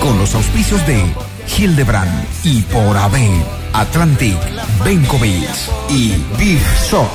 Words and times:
Con 0.00 0.18
los 0.18 0.34
auspicios 0.34 0.86
de 0.86 1.04
Hildebrand 1.56 2.26
y 2.44 2.62
por 2.62 2.96
AB, 2.96 3.14
Atlantic, 3.72 4.36
Benkovic 4.84 5.48
y 5.88 6.14
Big 6.38 6.60
Shop. 6.90 7.08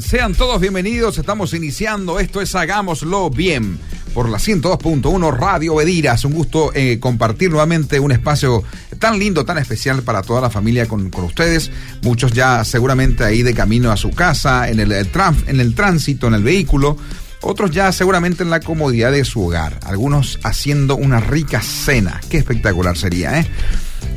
Sean 0.00 0.34
todos 0.34 0.60
bienvenidos, 0.60 1.18
estamos 1.18 1.52
iniciando, 1.54 2.20
esto 2.20 2.40
es 2.40 2.54
Hagámoslo 2.54 3.30
Bien 3.30 3.78
por 4.14 4.28
la 4.28 4.38
102.1 4.38 5.36
Radio 5.36 5.76
Bediras. 5.76 6.24
Un 6.24 6.32
gusto 6.32 6.72
eh, 6.74 6.98
compartir 7.00 7.50
nuevamente 7.50 8.00
un 8.00 8.12
espacio 8.12 8.62
tan 8.98 9.18
lindo, 9.18 9.44
tan 9.44 9.58
especial 9.58 10.02
para 10.02 10.22
toda 10.22 10.40
la 10.40 10.50
familia 10.50 10.86
con, 10.86 11.10
con 11.10 11.24
ustedes. 11.24 11.70
Muchos 12.02 12.32
ya 12.32 12.64
seguramente 12.64 13.24
ahí 13.24 13.42
de 13.42 13.54
camino 13.54 13.90
a 13.92 13.96
su 13.96 14.10
casa, 14.10 14.68
en 14.68 14.80
el, 14.80 14.90
tran- 15.12 15.44
en 15.46 15.60
el 15.60 15.74
tránsito, 15.74 16.26
en 16.26 16.34
el 16.34 16.42
vehículo. 16.42 16.96
Otros 17.40 17.70
ya 17.70 17.92
seguramente 17.92 18.42
en 18.42 18.50
la 18.50 18.60
comodidad 18.60 19.12
de 19.12 19.24
su 19.24 19.46
hogar. 19.46 19.78
Algunos 19.84 20.38
haciendo 20.42 20.96
una 20.96 21.20
rica 21.20 21.60
cena. 21.62 22.20
Qué 22.28 22.38
espectacular 22.38 22.96
sería, 22.96 23.38
¿eh? 23.40 23.46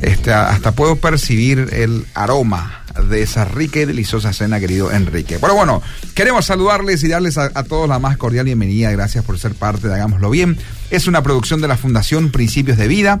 Este, 0.00 0.32
hasta 0.32 0.72
puedo 0.72 0.96
percibir 0.96 1.68
el 1.72 2.04
aroma 2.14 2.81
de 3.08 3.22
esa 3.22 3.44
rica 3.44 3.80
y 3.80 3.84
deliciosa 3.84 4.32
cena, 4.32 4.60
querido 4.60 4.90
Enrique. 4.92 5.38
Pero 5.40 5.54
bueno, 5.54 5.82
queremos 6.14 6.46
saludarles 6.46 7.02
y 7.04 7.08
darles 7.08 7.38
a, 7.38 7.50
todos 7.64 7.88
la 7.88 7.98
más 7.98 8.16
cordial 8.16 8.44
bienvenida. 8.46 8.90
Gracias 8.90 9.24
por 9.24 9.38
ser 9.38 9.54
parte 9.54 9.88
de 9.88 9.94
Hagámoslo 9.94 10.30
Bien. 10.30 10.56
Es 10.90 11.06
una 11.06 11.22
producción 11.22 11.60
de 11.60 11.68
la 11.68 11.76
Fundación 11.76 12.30
Principios 12.30 12.76
de 12.78 12.88
Vida. 12.88 13.20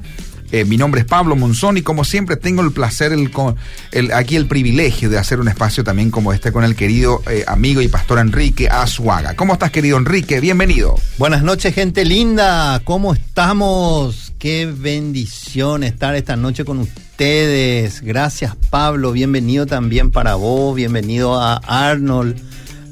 Eh, 0.50 0.66
mi 0.66 0.76
nombre 0.76 1.00
es 1.00 1.06
Pablo 1.06 1.34
Monzón 1.34 1.78
y 1.78 1.82
como 1.82 2.04
siempre 2.04 2.36
tengo 2.36 2.60
el 2.60 2.72
placer, 2.72 3.10
el, 3.12 3.30
el- 3.92 4.12
aquí 4.12 4.36
el 4.36 4.46
privilegio 4.46 5.08
de 5.08 5.16
hacer 5.16 5.40
un 5.40 5.48
espacio 5.48 5.82
también 5.82 6.10
como 6.10 6.30
este 6.34 6.52
con 6.52 6.62
el 6.62 6.76
querido 6.76 7.22
eh, 7.30 7.42
amigo 7.46 7.80
y 7.80 7.88
pastor 7.88 8.18
Enrique 8.18 8.68
Azuaga. 8.68 9.34
¿Cómo 9.34 9.54
estás, 9.54 9.70
querido 9.70 9.96
Enrique? 9.96 10.40
Bienvenido. 10.40 10.94
Buenas 11.16 11.42
noches, 11.42 11.74
gente 11.74 12.04
linda. 12.04 12.82
¿Cómo 12.84 13.14
estamos? 13.14 14.34
Qué 14.38 14.66
bendición 14.66 15.84
estar 15.84 16.14
esta 16.16 16.36
noche 16.36 16.66
con 16.66 16.80
ustedes. 16.80 17.01
Gracias, 17.18 18.56
Pablo. 18.70 19.12
Bienvenido 19.12 19.66
también 19.66 20.10
para 20.10 20.34
vos. 20.34 20.74
Bienvenido 20.74 21.40
a 21.40 21.56
Arnold. 21.56 22.36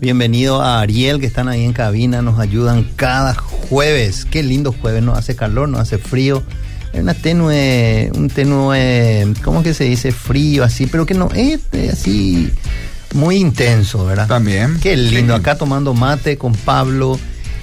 Bienvenido 0.01 0.63
a 0.63 0.81
Ariel, 0.81 1.21
que 1.21 1.27
están 1.27 1.49
ahí 1.49 1.65
en 1.65 1.73
cabina. 1.73 2.23
Nos 2.23 2.39
ayudan 2.39 2.85
cada 2.97 3.35
jueves. 3.35 4.25
Qué 4.25 4.43
lindo 4.43 4.73
jueves. 4.73 5.03
No 5.03 5.15
hace 5.15 5.35
calor, 5.37 5.69
no 5.69 5.79
hace 5.79 5.99
frío. 5.99 6.43
Es 6.93 7.01
una 7.03 7.15
tenue, 7.15 8.11
un 8.17 8.29
tenue, 8.29 9.33
¿cómo 9.45 9.63
que 9.63 9.75
se 9.75 9.85
dice? 9.85 10.11
Frío, 10.13 10.65
así, 10.65 10.87
pero 10.87 11.07
que 11.07 11.15
no 11.15 11.29
es 11.35 11.61
así 11.93 12.51
muy 13.15 13.37
intenso, 13.37 14.05
¿verdad? 14.07 14.27
También. 14.27 14.79
Qué 14.81 14.97
lindo, 14.97 15.35
Sí. 15.35 15.41
acá 15.41 15.57
tomando 15.57 15.95
mate 15.95 16.37
con 16.37 16.53
Pablo. 16.53 17.19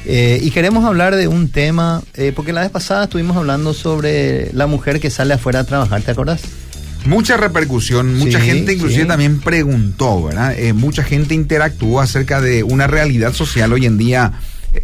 Eh, 0.10 0.40
y 0.42 0.52
queremos 0.52 0.86
hablar 0.86 1.16
de 1.16 1.28
un 1.28 1.50
tema, 1.50 2.02
eh, 2.16 2.32
porque 2.36 2.54
la 2.54 2.62
vez 2.62 2.72
pasada 2.72 3.04
estuvimos 3.04 3.36
hablando 3.36 3.74
sobre 3.74 4.52
la 4.54 4.66
mujer 4.68 5.00
que 5.00 5.10
sale 5.10 5.34
afuera 5.34 5.60
a 5.60 5.64
trabajar, 5.66 6.02
¿te 6.02 6.12
acordás? 6.12 6.42
Mucha 7.06 7.38
repercusión, 7.38 8.16
mucha 8.18 8.40
Sí, 8.40 8.46
gente 8.48 8.74
inclusive 8.74 9.04
sí. 9.04 9.08
también 9.08 9.40
preguntó, 9.40 10.24
¿verdad? 10.24 10.58
Eh, 10.58 10.74
mucha 10.74 11.04
gente 11.04 11.34
interactuó 11.36 12.02
acerca 12.02 12.42
de 12.42 12.64
una 12.64 12.88
realidad 12.88 13.34
social 13.34 13.72
hoy 13.74 13.86
en 13.86 13.98
día. 13.98 14.34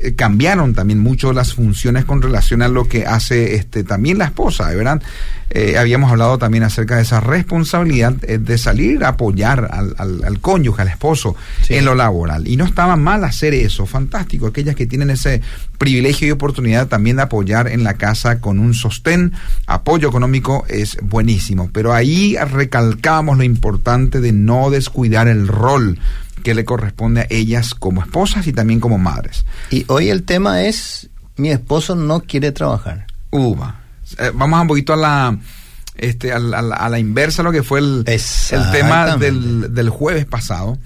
Eh, 0.02 0.14
cambiaron 0.16 0.74
también 0.74 1.00
mucho 1.00 1.34
las 1.34 1.54
funciones 1.54 2.06
con 2.06 2.22
relación 2.22 2.62
a 2.62 2.68
lo 2.68 2.88
que 2.88 3.06
hace 3.06 3.56
este 3.56 3.84
también 3.84 4.18
la 4.18 4.26
esposa, 4.26 4.70
¿verdad? 4.72 5.02
Eh, 5.50 5.78
habíamos 5.78 6.10
hablado 6.12 6.40
también 6.40 6.64
acerca 6.64 6.96
de 6.96 7.04
esa 7.04 7.20
responsabilidad 7.20 8.16
eh, 8.24 8.40
de 8.40 8.58
salir 8.58 9.04
a 9.04 9.10
apoyar 9.10 9.70
al, 9.72 9.94
al- 10.00 10.24
al 10.24 10.40
cónyuge, 10.40 10.82
al 10.82 10.88
esposo, 10.88 11.36
Sí. 11.62 11.76
en 11.76 11.86
lo 11.86 11.94
laboral. 11.94 12.48
Y 12.48 12.58
no 12.58 12.66
estaba 12.66 12.96
mal 12.96 13.24
hacer 13.24 13.54
eso, 13.54 13.86
fantástico. 13.86 14.48
Aquellas 14.48 14.76
que 14.76 14.88
tienen 14.88 15.12
ese 15.12 15.42
privilegio 15.78 16.28
y 16.28 16.32
oportunidad 16.32 16.88
también 16.88 17.18
de 17.18 17.24
apoyar 17.24 17.68
en 17.68 17.84
la 17.84 17.94
casa 17.96 18.40
con 18.40 18.58
un 18.58 18.74
sostén, 18.74 19.34
apoyo 19.68 20.08
económico 20.10 20.66
es 20.70 20.98
buenísimo. 21.04 21.70
Pero 21.72 21.94
ahí 21.94 22.36
recalcamos 22.50 23.38
lo 23.38 23.44
importante 23.44 24.22
de 24.22 24.32
no 24.32 24.72
descuidar 24.72 25.28
el 25.28 25.48
rol 25.48 26.00
que 26.44 26.54
le 26.54 26.66
corresponde 26.66 27.22
a 27.22 27.28
ellas 27.30 27.74
como 27.74 28.02
esposas 28.02 28.46
y 28.48 28.54
también 28.54 28.80
como 28.80 28.98
madres. 28.98 29.46
Y 29.72 29.86
hoy 29.88 30.10
el 30.10 30.24
tema 30.24 30.64
es, 30.64 31.10
mi 31.38 31.50
esposo 31.50 31.96
no 31.96 32.22
quiere 32.22 32.52
trabajar. 32.52 33.08
Uva. 33.32 33.80
Eh, 34.20 34.32
vamos 34.36 34.62
un 34.62 34.68
poquito 34.68 34.94
a 34.94 34.98
la, 34.98 35.38
este, 35.96 36.32
a 36.32 36.40
la, 36.40 36.60
a 36.60 36.90
la- 36.90 37.00
inversa 37.00 37.42
lo 37.44 37.52
que 37.52 37.64
fue 37.64 37.80
el, 37.80 38.04
el 38.06 38.72
tema 38.72 39.18
del, 39.18 39.74
del 39.74 39.90
jueves 39.90 40.26
pasado. 40.26 40.78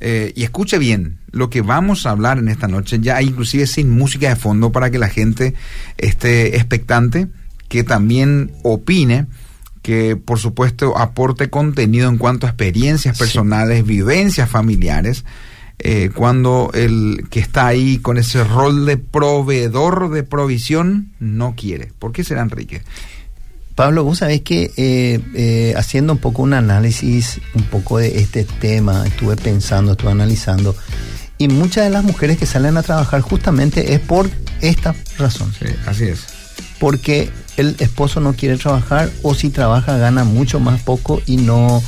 Eh, 0.00 0.32
y 0.34 0.42
escuche 0.42 0.78
bien, 0.78 1.18
lo 1.30 1.48
que 1.50 1.62
vamos 1.62 2.04
a 2.04 2.10
hablar 2.10 2.38
en 2.38 2.48
esta 2.48 2.66
noche, 2.68 2.98
ya 3.00 3.22
inclusive 3.22 3.66
sin 3.66 3.90
música 3.90 4.28
de 4.28 4.36
fondo 4.36 4.72
para 4.72 4.90
que 4.90 4.98
la 4.98 5.08
gente 5.08 5.54
esté 5.96 6.56
expectante, 6.56 7.28
que 7.68 7.84
también 7.84 8.52
opine, 8.64 9.26
que 9.84 10.16
por 10.16 10.38
supuesto 10.38 10.96
aporte 10.96 11.50
contenido 11.50 12.08
en 12.08 12.16
cuanto 12.16 12.46
a 12.46 12.50
experiencias 12.50 13.18
Sí. 13.18 13.22
personales, 13.22 13.84
vivencias 13.84 14.48
familiares, 14.48 15.26
eh, 15.78 16.08
cuando 16.14 16.70
el 16.72 17.26
que 17.30 17.38
está 17.40 17.66
ahí 17.66 17.98
con 17.98 18.16
ese 18.16 18.42
rol 18.44 18.86
de 18.86 18.96
proveedor 18.96 20.10
de 20.10 20.22
provisión 20.22 21.12
no 21.20 21.54
quiere. 21.54 21.92
¿Por 21.98 22.12
qué 22.12 22.24
será 22.24 22.40
Enrique? 22.40 22.80
Pablo, 23.74 24.04
vos 24.04 24.18
sabés 24.18 24.40
que 24.40 24.72
eh, 24.78 25.20
eh, 25.34 25.74
haciendo 25.76 26.14
un 26.14 26.18
poco 26.18 26.42
un 26.42 26.54
análisis, 26.54 27.40
un 27.54 27.64
poco 27.64 27.98
de 27.98 28.20
este 28.20 28.44
tema, 28.44 29.06
estuve 29.06 29.36
pensando, 29.36 29.92
estuve 29.92 30.12
analizando, 30.12 30.74
y 31.36 31.48
muchas 31.48 31.84
de 31.84 31.90
las 31.90 32.04
mujeres 32.04 32.38
que 32.38 32.46
salen 32.46 32.78
a 32.78 32.82
trabajar 32.82 33.20
justamente 33.20 33.92
es 33.92 34.00
por 34.00 34.30
esta 34.62 34.94
razón. 35.18 35.52
Sí, 35.58 35.66
así 35.86 36.04
es. 36.04 36.24
porque 36.78 37.28
el 37.56 37.76
esposo 37.78 38.20
no 38.20 38.34
quiere 38.34 38.56
trabajar 38.56 39.10
o 39.22 39.34
si 39.34 39.50
trabaja 39.50 39.96
gana 39.98 40.24
mucho 40.24 40.60
más 40.60 40.80
poco 40.82 41.22
y 41.26 41.36
no, 41.36 41.82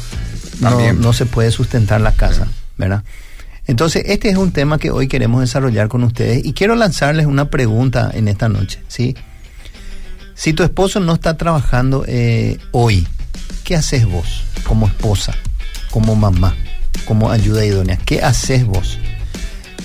no, 0.61 0.93
no 0.93 1.13
se 1.13 1.27
puede 1.27 1.51
sustentar 1.51 2.01
la 2.01 2.13
casa, 2.13 2.49
¿verdad? 2.77 3.03
Entonces, 3.67 4.05
este 4.07 4.29
es 4.29 4.37
un 4.37 4.53
tema 4.53 4.79
que 4.79 4.91
hoy 4.91 5.09
queremos 5.09 5.41
desarrollar 5.41 5.89
con 5.89 6.05
ustedes 6.05 6.45
y 6.45 6.53
quiero 6.53 6.77
lanzarles 6.77 7.27
una 7.27 7.51
pregunta 7.51 8.11
en 8.15 8.29
esta 8.29 8.49
noche, 8.49 8.81
¿sí? 8.87 9.17
Si 10.35 10.53
tu 10.53 10.63
esposo 10.63 11.01
no 11.01 11.15
está 11.15 11.37
trabajando 11.37 12.05
eh, 12.07 12.59
hoy, 12.71 13.09
¿qué 13.65 13.75
haces 13.75 14.07
vos 14.07 14.45
como 14.65 14.87
esposa, 14.87 15.35
como 15.91 16.15
mamá, 16.15 16.55
como 17.07 17.31
ayuda 17.31 17.65
idónea? 17.65 17.99
¿Qué 18.05 18.23
haces 18.23 18.65
vos? 18.65 18.99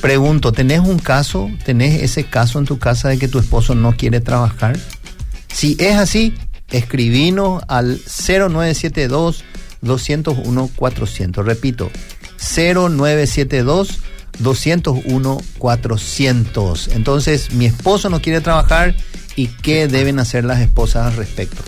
Pregunto, 0.02 0.52
¿tenés 0.52 0.80
un 0.82 1.00
caso, 1.00 1.50
tenés 1.66 2.04
ese 2.04 2.26
caso 2.26 2.60
en 2.60 2.66
tu 2.66 2.78
casa 2.80 3.10
de 3.10 3.18
que 3.18 3.28
tu 3.28 3.40
esposo 3.40 3.76
no 3.76 3.96
quiere 3.96 4.20
trabajar? 4.20 4.78
Si 5.54 5.76
es 5.80 5.96
así, 5.96 6.34
escribinos 6.70 7.64
al 7.68 8.00
0972 8.06 9.44
201 9.82 10.70
400. 10.76 11.46
Repito, 11.46 11.92
0972 12.38 14.00
201 14.40 15.42
400. 15.58 16.88
Entonces, 16.90 17.52
mi 17.54 17.66
esposo 17.66 18.10
no 18.10 18.22
quiere 18.22 18.42
trabajar 18.42 18.96
y 19.36 19.48
qué 19.48 19.88
deben 19.88 20.20
hacer 20.20 20.46
las 20.46 20.60
esposas 20.60 21.08
al 21.08 21.18
respecto. 21.18 21.62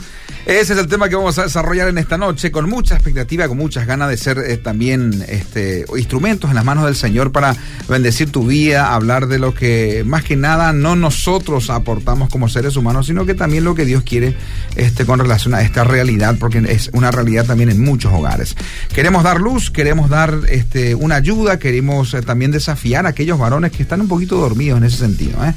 Ese 0.46 0.74
es 0.74 0.80
el 0.80 0.88
tema 0.88 1.08
que 1.08 1.16
vamos 1.16 1.38
a 1.40 1.44
desarrollar 1.44 1.88
en 1.88 1.98
esta 1.98 2.18
noche 2.18 2.52
con 2.52 2.70
mucha 2.70 2.96
expectativa, 2.96 3.48
con 3.48 3.58
muchas 3.58 3.88
ganas 3.88 4.10
de 4.10 4.18
ser 4.18 4.40
eh, 4.40 4.58
también 4.58 5.24
este, 5.30 5.86
instrumentos 5.96 6.50
en 6.50 6.56
las 6.56 6.66
manos 6.66 6.84
del 6.84 6.98
Señor 6.98 7.32
para 7.32 7.56
bendecir 7.88 8.30
tu 8.30 8.46
vida, 8.46 8.94
hablar 8.94 9.28
de 9.28 9.40
lo 9.40 9.54
que 9.54 10.04
más 10.06 10.26
que 10.26 10.36
nada 10.36 10.74
no 10.74 10.98
nosotros 10.98 11.70
aportamos 11.70 12.30
como 12.30 12.50
seres 12.50 12.76
humanos, 12.76 13.08
sino 13.08 13.26
que 13.26 13.36
también 13.36 13.64
lo 13.64 13.74
que 13.74 13.86
Dios 13.86 14.04
quiere 14.04 14.36
este, 14.76 15.06
con 15.06 15.18
relación 15.20 15.54
a 15.54 15.62
esta 15.62 15.86
realidad, 15.86 16.36
porque 16.38 16.62
es 16.68 16.90
una 16.92 17.10
realidad 17.10 17.46
también 17.46 17.70
en 17.70 17.82
muchos 17.82 18.12
hogares. 18.12 18.58
Queremos 18.94 19.24
dar 19.24 19.40
luz, 19.40 19.72
queremos 19.72 20.10
dar 20.10 20.42
este, 20.50 20.94
una 20.94 21.16
ayuda, 21.16 21.58
queremos 21.58 22.14
eh, 22.14 22.22
también 22.22 22.52
desafiar 22.52 23.06
a 23.06 23.10
aquellos 23.10 23.40
varones 23.40 23.72
que 23.72 23.84
están 23.84 24.02
un 24.02 24.10
poquito 24.10 24.36
dormidos 24.36 24.78
en 24.78 24.84
ese 24.84 24.98
sentido. 24.98 25.42
¿eh? 25.46 25.54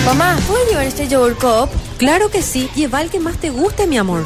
Mamá, 0.05 0.37
¿puedo 0.47 0.67
llevar 0.67 0.85
este 0.85 1.07
yogurt 1.07 1.39
cup? 1.39 1.69
Claro 1.97 2.31
que 2.31 2.41
sí, 2.41 2.69
lleva 2.75 3.01
el 3.01 3.09
que 3.09 3.19
más 3.19 3.37
te 3.37 3.51
guste, 3.51 3.85
mi 3.85 3.97
amor. 3.97 4.25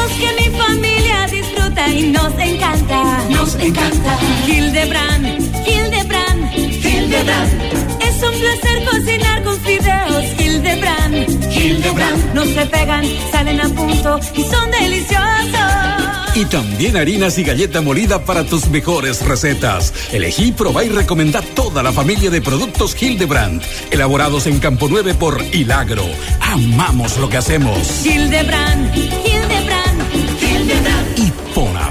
y 1.91 2.03
nos 2.03 2.33
encanta. 2.39 3.23
Nos 3.29 3.55
encanta. 3.55 4.17
Hildebrand, 4.47 5.67
Hildebrand, 5.67 6.53
Hildebrand. 6.55 7.61
Es 8.01 8.23
un 8.23 8.39
placer 8.39 8.85
cocinar 8.85 9.43
con 9.43 9.59
fideos 9.61 10.25
Hildebrand. 10.39 11.53
Hildebrand. 11.53 12.33
No 12.33 12.45
se 12.45 12.65
pegan, 12.67 13.03
salen 13.31 13.61
a 13.61 13.69
punto 13.69 14.19
y 14.35 14.43
son 14.43 14.71
deliciosos. 14.71 16.11
Y 16.33 16.45
también 16.45 16.95
harinas 16.95 17.37
y 17.37 17.43
galleta 17.43 17.81
molida 17.81 18.23
para 18.23 18.45
tus 18.45 18.69
mejores 18.69 19.25
recetas. 19.25 19.93
Elegí, 20.13 20.53
probá 20.53 20.85
y 20.85 20.89
recomendá 20.89 21.41
toda 21.41 21.83
la 21.83 21.91
familia 21.91 22.29
de 22.29 22.41
productos 22.41 22.99
Hildebrand, 23.01 23.61
elaborados 23.91 24.47
en 24.47 24.59
Campo 24.59 24.87
9 24.89 25.13
por 25.15 25.43
Hilagro. 25.53 26.05
Amamos 26.39 27.17
lo 27.17 27.27
que 27.27 27.37
hacemos. 27.37 28.05
Hildebrand, 28.05 28.95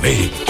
Miami. 0.02 0.49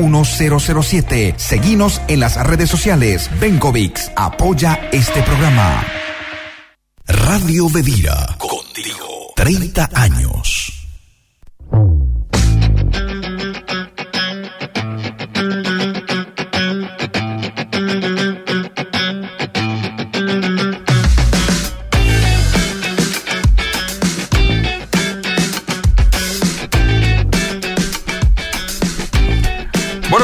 1007. 0.07 1.35
Seguinos 1.37 2.01
en 2.07 2.19
las 2.19 2.35
redes 2.45 2.69
sociales. 2.69 3.29
Benkovics 3.39 4.11
apoya 4.15 4.89
este 4.91 5.21
programa. 5.23 5.83
Radio 7.07 7.69
Bedira. 7.69 8.35
Contigo. 8.37 9.33
30 9.35 9.89
años. 9.93 10.80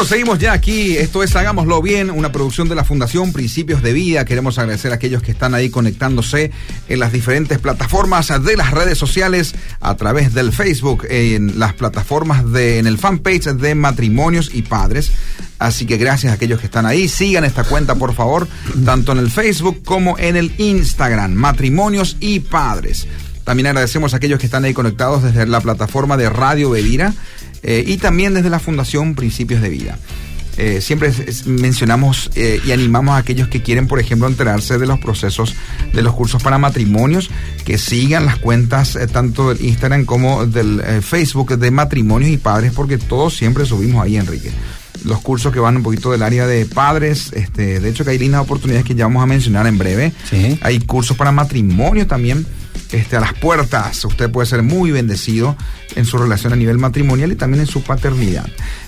Seguimos 0.08 0.40
ya 0.40 0.54
aquí. 0.54 0.98
Esto 0.98 1.22
es 1.22 1.36
Hagámoslo 1.36 1.82
Bien, 1.82 2.10
una 2.10 2.32
producción 2.32 2.70
de 2.70 2.76
la 2.76 2.86
Fundación 2.86 3.34
Principios 3.34 3.84
de 3.84 3.92
Vida. 3.92 4.24
Queremos 4.26 4.58
agradecer 4.58 4.92
a 4.92 4.96
aquellos 4.96 5.22
que 5.22 5.32
están 5.32 5.54
ahí 5.54 5.70
conectándose 5.70 6.52
en 6.88 7.00
las 7.00 7.12
diferentes 7.12 7.60
plataformas 7.60 8.32
de 8.44 8.56
las 8.56 8.72
redes 8.72 8.98
sociales, 8.98 9.54
a 9.82 9.96
través 9.96 10.34
del 10.34 10.54
Facebook, 10.54 11.06
en 11.10 11.60
las 11.60 11.74
plataformas 11.74 12.50
de, 12.52 12.80
en 12.80 12.88
el 12.88 12.98
fanpage 12.98 13.48
de 13.56 13.76
Matrimonios 13.76 14.50
y 14.54 14.62
Padres. 14.62 15.12
Así 15.60 15.86
que 15.86 15.98
gracias 15.98 16.32
a 16.32 16.36
aquellos 16.36 16.62
que 16.62 16.68
están 16.68 16.86
ahí. 16.86 17.10
Sigan 17.10 17.44
esta 17.44 17.66
cuenta, 17.66 17.96
por 17.96 18.14
favor, 18.14 18.48
tanto 18.86 19.12
en 19.12 19.18
el 19.18 19.30
Facebook 19.30 19.84
como 19.84 20.18
en 20.18 20.38
el 20.38 20.54
Instagram, 20.58 21.34
Matrimonios 21.34 22.16
y 22.22 22.40
Padres. 22.40 23.08
También 23.44 23.68
agradecemos 23.68 24.14
a 24.14 24.18
aquellos 24.18 24.40
que 24.40 24.46
están 24.46 24.66
ahí 24.66 24.74
conectados 24.74 25.24
desde 25.24 25.48
la 25.48 25.62
plataforma 25.62 26.18
de 26.18 26.30
Radio 26.30 26.70
Bedira 26.70 27.14
eh, 27.68 27.84
y 27.86 27.98
también 27.98 28.34
desde 28.34 28.50
la 28.50 28.58
Fundación 28.60 29.14
Principios 29.14 29.62
de 29.62 29.70
Vida. 29.70 30.00
Eh, 30.60 30.82
siempre 30.82 31.10
es- 31.10 31.46
mencionamos 31.46 32.32
eh, 32.34 32.60
y 32.66 32.72
animamos 32.72 33.14
a 33.14 33.18
aquellos 33.18 33.48
que 33.48 33.62
quieren, 33.62 33.86
por 33.88 34.00
ejemplo, 34.00 34.28
enterarse 34.28 34.80
de 34.80 34.88
los 34.88 34.98
procesos 34.98 35.54
de 35.94 36.02
los 36.02 36.16
cursos 36.16 36.42
para 36.42 36.58
matrimonios, 36.58 37.30
que 37.64 37.78
sigan 37.78 38.26
las 38.26 38.38
cuentas 38.38 38.96
eh, 38.96 39.06
tanto 39.06 39.54
del 39.54 39.64
Instagram 39.64 40.06
como 40.06 40.48
del 40.48 40.82
Facebook 41.04 41.60
de 41.60 41.70
matrimonios 41.70 42.32
y 42.32 42.38
padres, 42.38 42.72
porque 42.76 42.98
todos 42.98 43.36
siempre 43.38 43.66
subimos 43.68 44.04
ahí, 44.04 44.18
Enrique. 44.18 44.50
Los 45.06 45.20
cursos 45.22 45.54
que 45.54 45.60
van 45.60 45.78
un 45.78 45.84
poquito 45.84 46.12
del 46.12 46.24
área 46.24 46.48
de 46.48 46.66
padres, 46.66 47.32
este, 47.34 47.80
de 47.80 47.88
hecho 47.90 48.04
que 48.04 48.10
hay 48.10 48.18
lindas 48.18 48.42
oportunidades 48.42 48.84
que 48.84 48.96
ya 48.96 49.06
vamos 49.06 49.22
a 49.22 49.28
mencionar 49.28 49.68
en 49.68 49.78
breve. 49.78 50.12
Sí. 50.28 50.58
Hay 50.64 50.80
cursos 50.80 51.16
para 51.16 51.32
matrimonio 51.32 52.08
también. 52.08 52.48
Este, 52.92 53.18
a 53.18 53.20
las 53.20 53.34
puertas, 53.34 54.04
usted 54.06 54.30
puede 54.30 54.48
ser 54.48 54.64
muy 54.64 54.92
bendecido 54.92 55.58
en 55.96 56.06
su 56.06 56.18
relación 56.18 56.54
a 56.54 56.56
nivel 56.56 56.78
matrimonial 56.78 57.32
y 57.32 57.36
también 57.36 57.62
en 57.62 57.68
su 57.68 57.84
paternidad. 57.84 58.48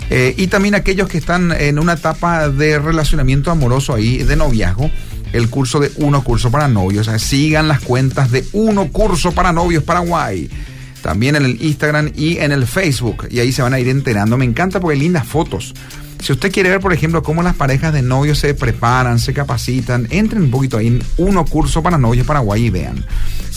Eh, 0.09 0.33
y 0.37 0.47
también 0.47 0.75
aquellos 0.75 1.09
que 1.09 1.17
están 1.17 1.51
en 1.51 1.79
una 1.79 1.93
etapa 1.93 2.49
de 2.49 2.79
relacionamiento 2.79 3.51
amoroso 3.51 3.93
ahí, 3.93 4.19
de 4.19 4.35
noviazgo, 4.35 4.89
el 5.33 5.49
curso 5.49 5.79
de 5.79 5.91
Uno 5.97 6.23
Curso 6.23 6.49
para 6.49 6.67
Novios. 6.67 7.09
Sigan 7.17 7.67
las 7.67 7.81
cuentas 7.81 8.31
de 8.31 8.45
Uno 8.53 8.89
Curso 8.91 9.31
para 9.31 9.51
Novios 9.51 9.83
Paraguay. 9.83 10.49
También 11.01 11.35
en 11.35 11.45
el 11.45 11.61
Instagram 11.61 12.11
y 12.15 12.37
en 12.37 12.51
el 12.51 12.65
Facebook. 12.65 13.27
Y 13.29 13.39
ahí 13.39 13.51
se 13.51 13.61
van 13.61 13.73
a 13.73 13.79
ir 13.79 13.87
enterando. 13.87 14.37
Me 14.37 14.45
encanta 14.45 14.79
porque 14.79 14.95
hay 14.95 15.01
lindas 15.01 15.25
fotos. 15.25 15.73
Si 16.21 16.33
usted 16.33 16.51
quiere 16.51 16.69
ver, 16.69 16.81
por 16.81 16.91
ejemplo, 16.91 17.23
cómo 17.23 17.43
las 17.43 17.55
parejas 17.55 17.93
de 17.93 18.01
novios 18.01 18.39
se 18.39 18.53
preparan, 18.53 19.19
se 19.19 19.33
capacitan, 19.33 20.07
entren 20.09 20.43
un 20.43 20.51
poquito 20.51 20.77
ahí 20.77 20.87
en 20.87 21.03
Uno 21.17 21.45
Curso 21.45 21.81
para 21.81 21.97
Novios 21.97 22.27
Paraguay 22.27 22.65
y 22.65 22.69
vean. 22.69 23.05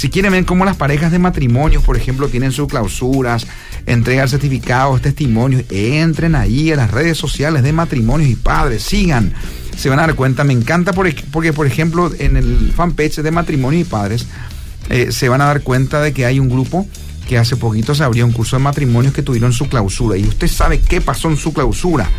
Si 0.03 0.11
quieren 0.11 0.33
ver 0.33 0.45
cómo 0.45 0.65
las 0.65 0.77
parejas 0.77 1.13
de 1.13 1.21
matrimonios, 1.21 1.85
por 1.85 1.97
ejemplo, 1.97 2.27
tienen 2.27 2.51
sus 2.51 2.67
clausuras, 2.67 3.47
entregan 3.87 4.29
certificados, 4.29 5.01
testimonios, 5.01 5.63
entren 5.71 6.35
ahí 6.35 6.73
a 6.73 6.75
las 6.77 6.91
redes 6.91 7.17
sociales 7.17 7.63
de 7.63 7.73
matrimonios 7.73 8.29
y 8.29 8.35
padres, 8.35 8.83
sigan. 8.83 9.33
Se 9.77 9.89
van 9.89 10.01
a 10.01 10.09
dar 10.09 10.17
cuenta, 10.17 10.43
me 10.43 10.55
encanta 10.55 10.93
porque, 10.93 11.53
por 11.53 11.69
ejemplo, 11.69 12.11
en 12.19 12.37
el 12.37 12.73
fanpage 12.75 13.19
de 13.19 13.31
matrimonios 13.31 13.87
y 13.87 13.89
padres, 13.89 14.27
eh, 14.89 15.13
se 15.13 15.29
van 15.29 15.41
a 15.41 15.45
dar 15.45 15.63
cuenta 15.63 16.03
de 16.03 16.13
que 16.13 16.27
hay 16.27 16.41
un 16.41 16.49
grupo 16.49 16.85
que 17.29 17.39
hace 17.39 17.55
poquito 17.55 17.95
se 17.95 18.03
abrió 18.03 18.27
un 18.27 18.33
curso 18.33 18.57
de 18.57 18.63
matrimonios 18.65 19.15
que 19.15 19.23
tuvieron 19.23 19.53
su 19.53 19.69
clausura. 19.69 20.19
Y 20.19 20.25
usted 20.25 20.49
sabe 20.49 20.81
qué 20.81 21.01
pasó 21.01 21.31
en 21.31 21.37
su 21.37 21.53
clausura. 21.53 22.11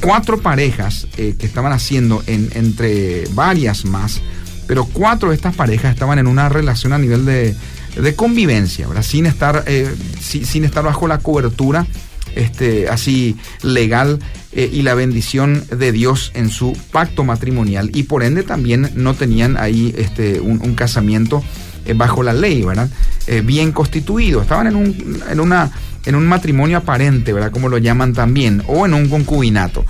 cuatro 0.00 0.38
parejas 0.38 1.08
eh, 1.16 1.34
que 1.36 1.46
estaban 1.46 1.72
haciendo 1.72 2.22
en, 2.28 2.52
entre 2.54 3.24
varias 3.32 3.84
más, 3.84 4.20
pero 4.66 4.84
cuatro 4.86 5.30
de 5.30 5.36
estas 5.36 5.54
parejas 5.54 5.92
estaban 5.92 6.18
en 6.18 6.26
una 6.26 6.48
relación 6.48 6.92
a 6.92 6.98
nivel 6.98 7.24
de, 7.24 7.54
de 8.00 8.14
convivencia, 8.14 8.86
¿verdad? 8.88 9.02
Sin 9.02 9.26
estar, 9.26 9.64
eh, 9.66 9.88
si- 10.20 10.44
sin 10.44 10.64
estar 10.64 10.84
bajo 10.84 11.06
la 11.08 11.18
cobertura 11.18 11.86
este, 12.34 12.88
así 12.88 13.36
legal 13.62 14.18
eh, 14.52 14.68
y 14.72 14.82
la 14.82 14.94
bendición 14.94 15.64
de 15.70 15.92
Dios 15.92 16.32
en 16.34 16.48
su 16.50 16.76
pacto 16.90 17.22
matrimonial 17.24 17.90
y 17.94 18.04
por 18.04 18.22
ende 18.24 18.42
también 18.42 18.90
no 18.94 19.14
tenían 19.14 19.56
ahí 19.56 19.94
este, 19.96 20.40
un, 20.40 20.60
un 20.60 20.74
casamiento 20.74 21.44
eh, 21.86 21.92
bajo 21.94 22.22
la 22.24 22.32
ley, 22.32 22.62
¿verdad? 22.62 22.88
Eh, 23.28 23.42
bien 23.44 23.70
constituido, 23.72 24.42
estaban 24.42 24.66
en 24.66 24.74
un, 24.76 25.22
en, 25.30 25.38
una, 25.38 25.70
en 26.06 26.14
un 26.16 26.26
matrimonio 26.26 26.78
aparente, 26.78 27.32
¿verdad? 27.32 27.52
Como 27.52 27.68
lo 27.68 27.78
llaman 27.78 28.12
también, 28.14 28.62
o 28.66 28.84
en 28.86 28.94
un 28.94 29.08
concubinato. 29.08 29.84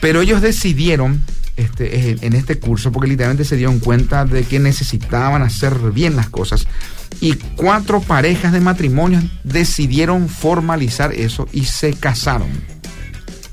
Pero 0.00 0.22
ellos 0.22 0.40
decidieron 0.40 1.22
este, 1.56 2.26
en 2.26 2.32
este 2.32 2.58
curso, 2.58 2.92
porque 2.92 3.08
literalmente 3.08 3.44
se 3.44 3.56
dieron 3.56 3.78
cuenta 3.78 4.24
de 4.24 4.44
que 4.44 4.58
necesitaban 4.58 5.42
hacer 5.42 5.74
bien 5.92 6.16
las 6.16 6.28
cosas. 6.28 6.66
Y 7.20 7.34
cuatro 7.56 8.00
parejas 8.00 8.52
de 8.52 8.60
matrimonios 8.60 9.24
decidieron 9.44 10.28
formalizar 10.28 11.12
eso 11.12 11.48
y 11.52 11.64
se 11.64 11.92
casaron. 11.92 12.48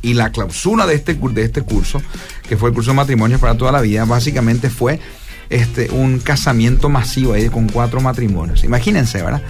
Y 0.01 0.13
la 0.13 0.31
clausura 0.31 0.85
de 0.85 0.95
este, 0.95 1.15
de 1.15 1.43
este 1.43 1.61
curso, 1.63 2.01
que 2.47 2.55
fue 2.55 2.69
el 2.69 2.75
curso 2.75 2.91
de 2.91 2.97
matrimonios 2.97 3.41
para 3.41 3.57
toda 3.57 3.71
la 3.71 3.81
vida, 3.81 4.05
básicamente 4.05 4.69
fue 4.69 4.99
este, 5.49 5.89
un 5.91 6.19
casamiento 6.19 6.89
masivo 6.89 7.33
ahí 7.33 7.49
con 7.49 7.67
cuatro 7.67 7.99
matrimonios. 8.01 8.63
Imagínense, 8.63 9.21
¿verdad? 9.21 9.41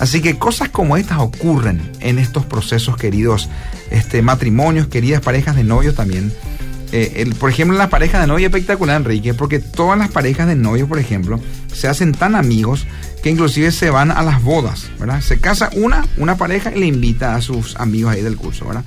Así 0.00 0.20
que 0.20 0.38
cosas 0.38 0.68
como 0.68 0.96
estas 0.96 1.18
ocurren 1.18 1.80
en 2.00 2.18
estos 2.18 2.44
procesos, 2.44 2.96
queridos 2.96 3.48
este, 3.90 4.22
matrimonios, 4.22 4.88
queridas 4.88 5.20
parejas 5.20 5.56
de 5.56 5.64
novios 5.64 5.94
también. 5.94 6.32
Eh, 6.92 7.22
el- 7.22 7.34
por 7.34 7.48
ejemplo, 7.50 7.76
la 7.76 7.88
pareja 7.88 8.20
de 8.20 8.26
novio 8.26 8.46
es 8.46 8.52
espectacular, 8.52 8.96
Enrique, 9.00 9.32
porque 9.34 9.58
todas 9.58 9.98
las 9.98 10.10
parejas 10.10 10.46
de 10.46 10.54
novio, 10.56 10.86
por 10.86 10.98
ejemplo, 10.98 11.40
se 11.74 11.88
hacen 11.88 12.12
tan 12.12 12.34
amigos 12.34 12.86
que 13.22 13.30
inclusive 13.30 13.72
se 13.72 13.88
van 13.90 14.10
a 14.10 14.22
las 14.22 14.42
bodas, 14.42 14.90
¿verdad? 14.98 15.20
Se 15.22 15.38
casa 15.40 15.70
una, 15.74 16.06
una 16.18 16.36
pareja 16.36 16.70
y 16.74 16.80
le 16.80 16.86
invita 16.86 17.34
a 17.34 17.40
sus 17.40 17.76
amigos 17.76 18.12
ahí 18.14 18.20
del 18.22 18.36
curso, 18.36 18.66
¿verdad? 18.66 18.84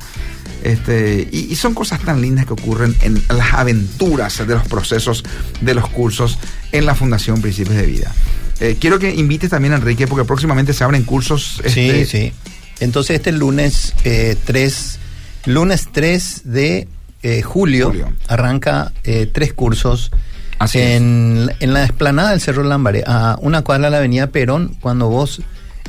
Este, 0.63 1.27
y, 1.31 1.51
y 1.51 1.55
son 1.55 1.74
cosas 1.74 2.00
tan 2.01 2.21
lindas 2.21 2.45
que 2.45 2.53
ocurren 2.53 2.95
en 3.01 3.21
las 3.29 3.53
aventuras 3.53 4.38
de 4.39 4.53
los 4.53 4.67
procesos 4.67 5.24
de 5.62 5.74
los 5.75 5.88
cursos 5.89 6.39
en 6.71 6.85
la 6.85 6.95
Fundación 6.95 7.41
Principios 7.41 7.75
de 7.75 7.85
Vida. 7.85 8.13
Eh, 8.59 8.77
quiero 8.79 9.00
que 9.00 9.13
invites 9.13 9.50
también 9.50 9.74
a 9.74 9.77
Enrique, 9.77 10.07
porque 10.07 10.25
próximamente 10.25 10.74
se 10.74 10.83
abren 10.83 11.03
cursos. 11.03 11.62
este, 11.63 12.05
Sí, 12.05 12.12
sí. 12.12 12.33
Entonces 12.79 13.15
este 13.17 13.31
lunes 13.31 13.93
eh, 14.03 14.35
3, 14.45 15.00
lunes 15.45 15.88
3 15.91 16.41
de 16.45 16.88
eh, 17.25 17.41
julio, 17.41 17.88
Julio. 17.88 18.13
arranca 18.27 18.94
eh, 19.03 19.25
tres 19.25 19.51
cursos 19.51 20.12
Así 20.60 20.79
en, 20.79 21.51
en 21.60 21.74
la 21.74 21.84
explanada 21.84 22.29
del 22.29 22.39
Cerro 22.39 22.63
Lambaré, 22.63 23.03
a 23.05 23.38
una 23.41 23.63
cuadra 23.63 23.86
de 23.88 23.91
la 23.91 23.98
avenida 23.98 24.27
Perón, 24.27 24.77
cuando 24.79 25.10
vos 25.10 25.41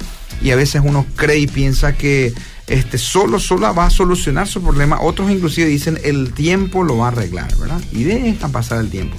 y 0.42 0.50
a 0.50 0.56
veces 0.56 0.82
uno 0.84 1.06
cree 1.16 1.38
y 1.38 1.46
piensa 1.46 1.94
que 1.94 2.32
este, 2.66 2.98
solo, 2.98 3.38
sola 3.38 3.72
va 3.72 3.86
a 3.86 3.90
solucionar 3.90 4.48
su 4.48 4.62
problema. 4.62 5.00
Otros 5.00 5.30
inclusive 5.30 5.66
dicen, 5.66 5.98
el 6.04 6.32
tiempo 6.32 6.82
lo 6.82 6.98
va 6.98 7.06
a 7.06 7.08
arreglar, 7.08 7.54
¿verdad? 7.58 7.80
Y 7.92 8.04
dejan 8.04 8.52
pasar 8.52 8.80
el 8.80 8.90
tiempo. 8.90 9.16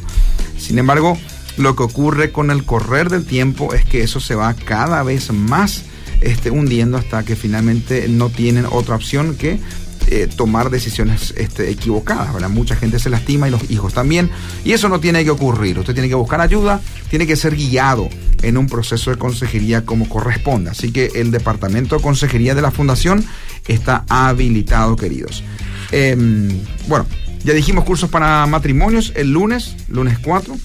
Sin 0.58 0.80
embargo, 0.80 1.18
lo 1.58 1.76
que 1.76 1.84
ocurre 1.84 2.32
con 2.32 2.52
el 2.52 2.66
correr 2.66 3.10
del 3.10 3.26
tiempo 3.26 3.74
es 3.74 3.86
que 3.86 4.02
eso 4.02 4.20
se 4.20 4.36
va 4.36 4.54
cada 4.54 5.04
vez 5.04 5.32
más 5.32 5.84
este, 6.22 6.50
hundiendo 6.50 6.98
hasta 6.98 7.24
que 7.24 7.36
finalmente 7.36 8.08
no 8.08 8.30
tienen 8.30 8.66
otra 8.70 8.96
opción 8.96 9.36
que 9.36 9.60
eh, 10.08 10.28
tomar 10.28 10.70
decisiones 10.70 11.34
este, 11.38 11.70
equivocadas. 11.70 12.34
¿verdad? 12.34 12.50
Mucha 12.50 12.76
gente 12.76 13.00
se 13.00 13.10
lastima 13.10 13.48
y 13.48 13.52
los 13.52 13.70
hijos 13.70 13.94
también. 13.94 14.30
Y 14.64 14.74
eso 14.74 14.90
no 14.90 15.00
tiene 15.00 15.24
que 15.24 15.32
ocurrir. 15.32 15.80
Usted 15.80 15.94
tiene 15.94 16.10
que 16.10 16.16
buscar 16.16 16.42
ayuda, 16.42 16.82
tiene 17.10 17.28
que 17.28 17.36
ser 17.36 17.56
guiado 17.56 18.10
en 18.42 18.58
un 18.58 18.68
proceso 18.68 19.12
de 19.12 19.18
consejería 19.18 19.86
como 19.86 20.08
corresponde. 20.08 20.70
Así 20.70 20.92
que 20.92 21.12
el 21.16 21.32
departamento 21.32 21.98
de 21.98 22.02
consejería 22.02 22.56
de 22.56 22.62
la 22.62 22.72
fundación 22.72 23.26
está 23.68 24.06
habilitado, 24.08 24.96
queridos. 24.96 25.44
Em, 25.92 26.50
bueno, 26.88 27.06
ya 27.44 27.54
dijimos 27.54 27.84
cursos 27.84 28.10
para 28.10 28.46
matrimonios 28.48 29.14
el 29.16 29.32
lunes, 29.32 29.76
lunes 29.88 30.18
4. 30.20 30.56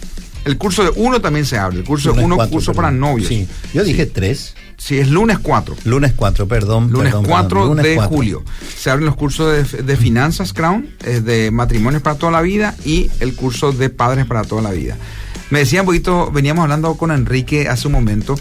El 0.44 0.56
curso 0.56 0.82
de 0.84 0.90
uno 0.96 1.20
también 1.20 1.44
se 1.44 1.58
abre. 1.58 1.78
El 1.78 1.84
curso 1.84 2.12
de 2.12 2.24
uno, 2.24 2.36
cuatro, 2.36 2.52
curso 2.52 2.72
perdón. 2.72 2.82
para 2.84 2.96
novios. 2.96 3.28
Sí, 3.28 3.46
yo 3.74 3.84
dije 3.84 4.06
tres. 4.06 4.54
Sí, 4.78 4.96
es 4.98 5.08
lunes 5.10 5.38
4. 5.38 5.76
Lunes 5.84 6.14
4, 6.16 6.48
perdón. 6.48 6.90
Lunes 6.90 7.12
perdón, 7.12 7.26
4 7.28 7.48
perdón, 7.48 7.68
lunes 7.68 7.84
de 7.84 7.94
4. 7.96 8.16
julio. 8.16 8.42
Se 8.78 8.88
abren 8.88 9.04
los 9.04 9.14
cursos 9.14 9.72
de, 9.72 9.82
de 9.82 9.96
finanzas 9.98 10.54
Crown, 10.54 10.88
eh, 11.04 11.20
de 11.20 11.50
matrimonios 11.50 12.00
para 12.02 12.16
toda 12.16 12.32
la 12.32 12.40
vida 12.40 12.74
y 12.86 13.10
el 13.20 13.34
curso 13.34 13.72
de 13.72 13.90
padres 13.90 14.24
para 14.24 14.42
toda 14.44 14.62
la 14.62 14.70
vida. 14.70 14.96
Me 15.50 15.58
decía 15.58 15.80
un 15.82 15.86
poquito, 15.86 16.30
veníamos 16.30 16.62
hablando 16.62 16.94
con 16.94 17.10
Enrique 17.10 17.68
hace 17.68 17.88
un 17.88 17.92
momento, 17.92 18.36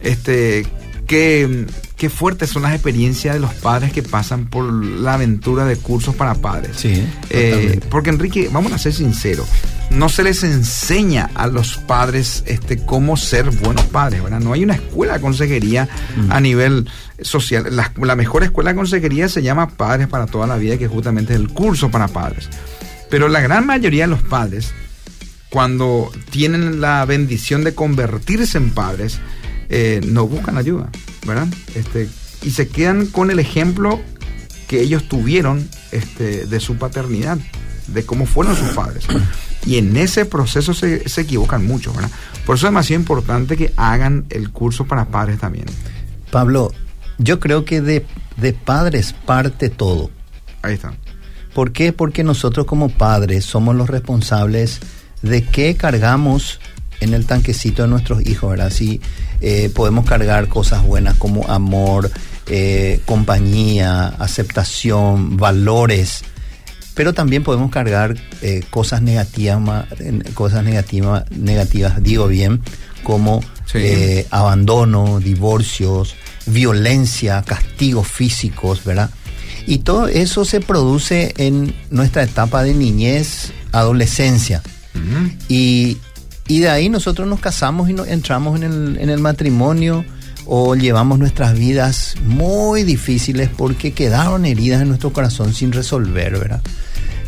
este, 0.00 0.66
que 1.06 1.64
qué 1.96 2.10
fuertes 2.10 2.50
son 2.50 2.62
las 2.62 2.74
experiencias 2.74 3.32
de 3.34 3.40
los 3.40 3.54
padres 3.54 3.90
que 3.92 4.02
pasan 4.02 4.46
por 4.46 4.70
la 4.70 5.14
aventura 5.14 5.64
de 5.64 5.76
cursos 5.76 6.14
para 6.14 6.34
padres. 6.34 6.72
Sí, 6.76 7.02
Eh, 7.30 7.80
porque 7.90 8.10
Enrique, 8.10 8.50
vamos 8.52 8.72
a 8.72 8.78
ser 8.78 8.92
sinceros, 8.92 9.48
no 9.90 10.08
se 10.08 10.22
les 10.22 10.42
enseña 10.44 11.30
a 11.34 11.46
los 11.46 11.76
padres 11.78 12.42
este, 12.46 12.78
cómo 12.84 13.16
ser 13.16 13.50
buenos 13.50 13.84
padres, 13.86 14.22
¿verdad? 14.22 14.40
No 14.40 14.52
hay 14.52 14.64
una 14.64 14.74
escuela 14.74 15.14
de 15.14 15.20
consejería 15.20 15.88
Mm. 16.16 16.32
a 16.32 16.40
nivel 16.40 16.90
social. 17.22 17.64
La, 17.74 17.92
la 17.96 18.16
mejor 18.16 18.42
escuela 18.44 18.70
de 18.70 18.76
consejería 18.76 19.28
se 19.28 19.42
llama 19.42 19.68
Padres 19.70 20.08
para 20.08 20.26
toda 20.26 20.46
la 20.46 20.56
vida, 20.56 20.76
que 20.78 20.88
justamente 20.88 21.32
es 21.34 21.40
el 21.40 21.48
curso 21.48 21.90
para 21.90 22.08
padres. 22.08 22.48
Pero 23.10 23.28
la 23.28 23.40
gran 23.40 23.66
mayoría 23.66 24.04
de 24.04 24.08
los 24.08 24.22
padres, 24.22 24.72
cuando 25.48 26.10
tienen 26.30 26.80
la 26.80 27.04
bendición 27.06 27.64
de 27.64 27.74
convertirse 27.74 28.58
en 28.58 28.70
padres, 28.70 29.18
eh, 29.70 30.00
no 30.06 30.26
buscan 30.26 30.58
ayuda, 30.58 30.90
¿verdad? 31.26 31.48
Este, 31.74 32.08
y 32.42 32.50
se 32.50 32.68
quedan 32.68 33.06
con 33.06 33.30
el 33.30 33.38
ejemplo 33.38 34.00
que 34.66 34.80
ellos 34.82 35.08
tuvieron 35.08 35.68
este, 35.92 36.44
de 36.46 36.60
su 36.60 36.76
paternidad, 36.76 37.38
de 37.86 38.04
cómo 38.04 38.26
fueron 38.26 38.54
sus 38.56 38.68
padres. 38.70 39.04
Y 39.68 39.76
en 39.76 39.94
ese 39.98 40.24
proceso 40.24 40.72
se, 40.72 41.06
se 41.10 41.20
equivocan 41.20 41.66
mucho, 41.66 41.92
¿verdad? 41.92 42.10
Por 42.46 42.56
eso 42.56 42.66
es 42.66 42.70
demasiado 42.72 43.00
importante 43.00 43.54
que 43.54 43.74
hagan 43.76 44.24
el 44.30 44.50
curso 44.50 44.86
para 44.86 45.08
padres 45.08 45.38
también. 45.38 45.66
Pablo, 46.30 46.72
yo 47.18 47.38
creo 47.38 47.66
que 47.66 47.82
de, 47.82 48.06
de 48.38 48.54
padres 48.54 49.12
parte 49.12 49.68
todo. 49.68 50.10
Ahí 50.62 50.72
está. 50.72 50.94
¿Por 51.52 51.72
qué? 51.72 51.92
Porque 51.92 52.24
nosotros 52.24 52.64
como 52.64 52.88
padres 52.88 53.44
somos 53.44 53.76
los 53.76 53.90
responsables 53.90 54.80
de 55.20 55.44
qué 55.44 55.76
cargamos 55.76 56.60
en 57.00 57.12
el 57.12 57.26
tanquecito 57.26 57.82
de 57.82 57.88
nuestros 57.88 58.24
hijos, 58.26 58.48
¿verdad? 58.48 58.70
Si 58.70 59.02
eh, 59.42 59.70
podemos 59.74 60.06
cargar 60.06 60.48
cosas 60.48 60.82
buenas 60.82 61.16
como 61.16 61.46
amor, 61.46 62.10
eh, 62.46 63.02
compañía, 63.04 64.06
aceptación, 64.18 65.36
valores, 65.36 66.24
pero 66.98 67.12
también 67.12 67.44
podemos 67.44 67.70
cargar 67.70 68.16
eh, 68.42 68.64
cosas 68.70 69.02
negativas, 69.02 69.86
cosas 70.34 70.64
negativas, 70.64 71.30
negativas, 71.30 72.02
digo 72.02 72.26
bien, 72.26 72.60
como 73.04 73.40
Sí. 73.66 73.78
eh, 73.80 74.26
abandono, 74.32 75.20
divorcios, 75.20 76.16
violencia, 76.46 77.44
castigos 77.46 78.08
físicos, 78.08 78.82
¿verdad? 78.84 79.10
Y 79.64 79.78
todo 79.78 80.08
eso 80.08 80.44
se 80.44 80.60
produce 80.60 81.34
en 81.36 81.72
nuestra 81.90 82.24
etapa 82.24 82.64
de 82.64 82.74
niñez, 82.74 83.52
adolescencia. 83.70 84.60
Y, 85.48 85.98
y 86.48 86.58
de 86.58 86.68
ahí 86.68 86.88
nosotros 86.88 87.28
nos 87.28 87.38
casamos 87.38 87.88
y 87.88 87.92
nos 87.92 88.08
entramos 88.08 88.56
en 88.60 88.64
el, 88.64 88.98
en 89.00 89.08
el 89.08 89.20
matrimonio 89.20 90.04
o 90.46 90.74
llevamos 90.74 91.20
nuestras 91.20 91.56
vidas 91.56 92.16
muy 92.24 92.82
difíciles 92.82 93.50
porque 93.56 93.92
quedaron 93.92 94.46
heridas 94.46 94.82
en 94.82 94.88
nuestro 94.88 95.12
corazón 95.12 95.54
sin 95.54 95.70
resolver, 95.70 96.32
¿verdad? 96.40 96.60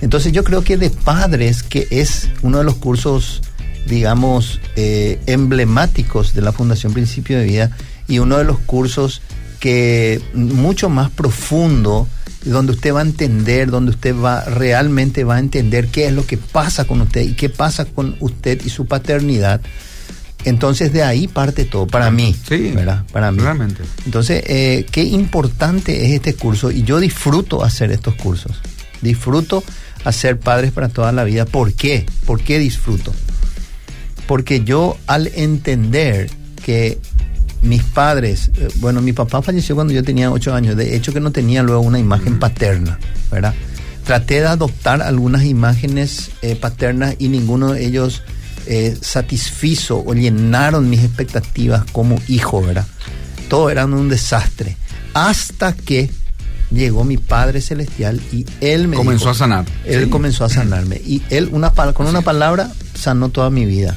Entonces 0.01 0.33
yo 0.33 0.45
creo 0.45 0.63
que 0.63 0.77
de 0.77 0.91
padres, 0.91 1.63
que 1.63 1.87
es 1.91 2.29
uno 2.43 2.59
de 2.59 2.65
los 2.65 2.77
cursos, 2.77 3.43
digamos, 3.87 4.61
eh, 4.77 5.19
emblemáticos 5.27 6.33
de 6.35 6.43
la 6.43 6.53
Fundación 6.53 6.93
Principio 6.93 7.39
de 7.39 7.45
Vida 7.45 7.71
y 8.09 8.19
uno 8.19 8.39
de 8.39 8.45
los 8.45 8.59
cursos 8.61 9.21
que 9.61 10.23
mucho 10.33 10.89
más 10.89 11.11
profundo, 11.11 12.09
donde 12.45 12.73
usted 12.73 12.95
va 12.95 13.01
a 13.01 13.03
entender, 13.03 13.71
donde 13.71 13.91
usted 13.91 14.17
va 14.17 14.43
realmente 14.45 15.25
va 15.25 15.37
a 15.37 15.39
entender 15.39 15.89
qué 15.89 16.07
es 16.07 16.13
lo 16.15 16.25
que 16.27 16.39
pasa 16.39 16.87
con 16.87 17.03
usted 17.03 17.21
y 17.21 17.35
qué 17.35 17.51
pasa 17.51 17.85
con 17.85 18.17
usted 18.21 18.65
y 18.65 18.71
su 18.71 18.87
paternidad. 18.87 19.61
Entonces 20.47 20.95
de 20.95 21.03
ahí 21.03 21.29
parte 21.29 21.67
todo, 21.67 21.87
para 21.87 22.11
mí, 22.11 22.35
Sí, 22.49 22.73
¿verdad? 22.75 23.05
Para 23.13 23.31
mí. 23.31 23.41
realmente. 23.41 23.83
Entonces, 24.07 24.43
eh, 24.47 24.87
qué 24.91 25.03
importante 25.03 26.07
es 26.07 26.13
este 26.13 26.33
curso 26.35 26.71
y 26.71 26.83
yo 26.83 26.99
disfruto 26.99 27.63
hacer 27.63 27.93
estos 27.93 28.15
cursos. 28.15 28.53
Disfruto 29.03 29.63
hacer 30.05 30.39
padres 30.39 30.73
para 30.73 30.89
toda 30.89 31.13
la 31.13 31.25
vida. 31.25 31.45
¿Por 31.45 31.73
qué? 31.75 32.07
¿Por 32.27 32.41
qué 32.43 32.59
disfruto? 32.59 33.13
Porque 34.27 34.63
yo 34.65 34.97
al 35.07 35.29
entender 35.29 36.31
que 36.65 36.99
mis 37.63 37.83
padres, 37.83 38.51
eh, 38.57 38.69
bueno, 38.77 39.03
mi 39.03 39.13
papá 39.13 39.43
falleció 39.43 39.75
cuando 39.75 39.93
yo 39.93 40.03
tenía 40.03 40.31
ocho 40.31 40.55
años, 40.55 40.77
de 40.77 40.97
hecho 40.97 41.13
que 41.13 41.21
no 41.21 41.31
tenía 41.31 41.63
luego 41.63 41.83
una 41.83 41.99
imagen 41.99 42.39
paterna, 42.39 42.99
¿verdad? 43.31 43.55
Traté 44.05 44.41
de 44.41 44.47
adoptar 44.47 45.03
algunas 45.03 45.45
imágenes 45.45 46.31
eh, 46.43 46.57
paternas 46.57 47.17
y 47.19 47.29
ninguno 47.29 47.73
de 47.73 47.85
ellos 47.85 48.23
eh, 48.67 48.97
satisfizo 49.01 50.03
o 50.05 50.15
llenaron 50.15 50.89
mis 50.89 51.05
expectativas 51.05 51.85
como 51.93 52.21
hijo, 52.29 52.63
¿verdad? 52.63 52.87
Todo 53.49 53.71
era 53.71 53.85
un 53.85 54.09
desastre. 54.09 54.77
Hasta 55.13 55.73
que 55.73 56.11
llegó 56.71 57.05
mi 57.05 57.17
Padre 57.17 57.61
Celestial 57.61 58.21
y 58.33 58.47
Él 58.61 58.89
me 58.89 58.97
Comenzó 58.97 59.25
dijo- 59.27 59.31
a 59.31 59.35
sanar. 59.35 59.67
Él 59.85 60.05
Sí. 60.05 60.11
comenzó 60.11 60.45
a 60.45 60.49
sanarme. 60.49 61.01
Y 61.05 61.23
Él 61.31 61.49
una, 61.53 61.71
con 61.73 62.07
una 62.07 62.23
palabra 62.23 62.73
sanó 62.95 63.29
toda 63.29 63.51
mi 63.51 63.65
vida. 63.65 63.97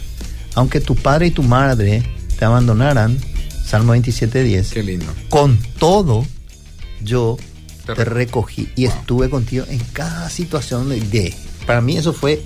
Aunque 0.55 0.79
tu 0.81 0.95
padre 0.95 1.27
y 1.27 1.31
tu 1.31 1.43
madre 1.43 2.03
te 2.37 2.45
abandonaran, 2.45 3.17
Salmo 3.65 3.91
27, 3.93 4.43
10, 4.43 4.69
Qué 4.71 4.83
lindo. 4.83 5.05
con 5.29 5.57
todo 5.79 6.25
yo 7.03 7.37
Te 7.85 7.93
te, 7.95 8.05
re- 8.05 8.13
recogí 8.13 8.69
y 8.75 8.85
Wow. 8.85 8.93
estuve 8.95 9.29
contigo 9.29 9.65
en 9.69 9.79
cada 9.93 10.29
situación 10.29 10.89
de- 10.89 11.33
Para 11.65 11.81
mí 11.81 11.97
eso 11.97 12.13
fue 12.13 12.43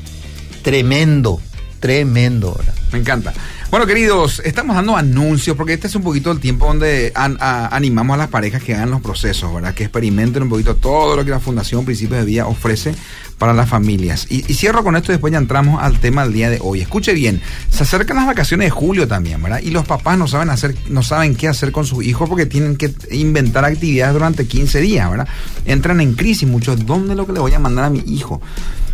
tremendo, 0.61 1.39
tremendo. 1.79 2.55
¿verdad? 2.57 2.73
Me 2.91 2.99
encanta. 2.99 3.33
Bueno, 3.69 3.85
queridos, 3.85 4.41
estamos 4.45 4.77
dando 4.77 4.95
anuncios 4.95 5.57
porque 5.57 5.73
este 5.73 5.87
es 5.87 5.95
un 5.95 6.01
poquito 6.01 6.31
el 6.31 6.39
tiempo 6.39 6.67
donde 6.67 7.11
animamos 7.15 8.13
a 8.13 8.17
las 8.17 8.29
parejas 8.29 8.63
que 8.63 8.73
hagan 8.73 8.91
los 8.91 9.01
procesos, 9.01 9.53
¿verdad? 9.53 9.73
Que 9.73 9.83
experimenten 9.83 10.43
un 10.43 10.49
poquito 10.49 10.77
todo 10.77 11.17
lo 11.17 11.25
que 11.25 11.31
la 11.31 11.41
Fundación 11.41 11.83
Principios 11.83 12.21
de 12.21 12.25
Vida 12.25 12.47
ofrece 12.47 12.95
para 13.37 13.53
las 13.53 13.67
familias. 13.67 14.25
Y, 14.29 14.49
y 14.49 14.53
cierro 14.53 14.85
con 14.85 14.95
esto 14.95 15.11
y 15.11 15.15
después 15.15 15.33
ya 15.33 15.39
entramos 15.39 15.83
al 15.83 15.99
tema 15.99 16.23
del 16.23 16.31
día 16.31 16.49
de 16.49 16.59
hoy. 16.61 16.79
Escuche 16.79 17.13
bien, 17.13 17.41
se 17.69 17.83
acercan 17.83 18.15
las 18.15 18.25
vacaciones 18.25 18.67
de 18.67 18.71
julio 18.71 19.05
también, 19.05 19.43
¿verdad? 19.43 19.59
Y 19.61 19.71
los 19.71 19.85
papás 19.85 20.17
no 20.17 20.27
saben 20.29 20.49
hacer, 20.49 20.73
no 20.87 21.03
saben 21.03 21.35
qué 21.35 21.49
hacer 21.49 21.73
con 21.73 21.85
sus 21.85 22.05
hijos 22.05 22.29
porque 22.29 22.45
tienen 22.45 22.77
que 22.77 22.93
inventar 23.11 23.65
actividades 23.65 24.13
durante 24.13 24.47
15 24.47 24.79
días, 24.79 25.09
¿verdad? 25.09 25.27
Entran 25.65 25.99
en 25.99 26.13
crisis 26.13 26.47
muchos. 26.47 26.85
¿Dónde 26.85 27.11
es 27.11 27.17
lo 27.17 27.27
que 27.27 27.33
le 27.33 27.41
voy 27.41 27.53
a 27.53 27.59
mandar 27.59 27.83
a 27.83 27.89
mi 27.89 28.01
hijo? 28.07 28.41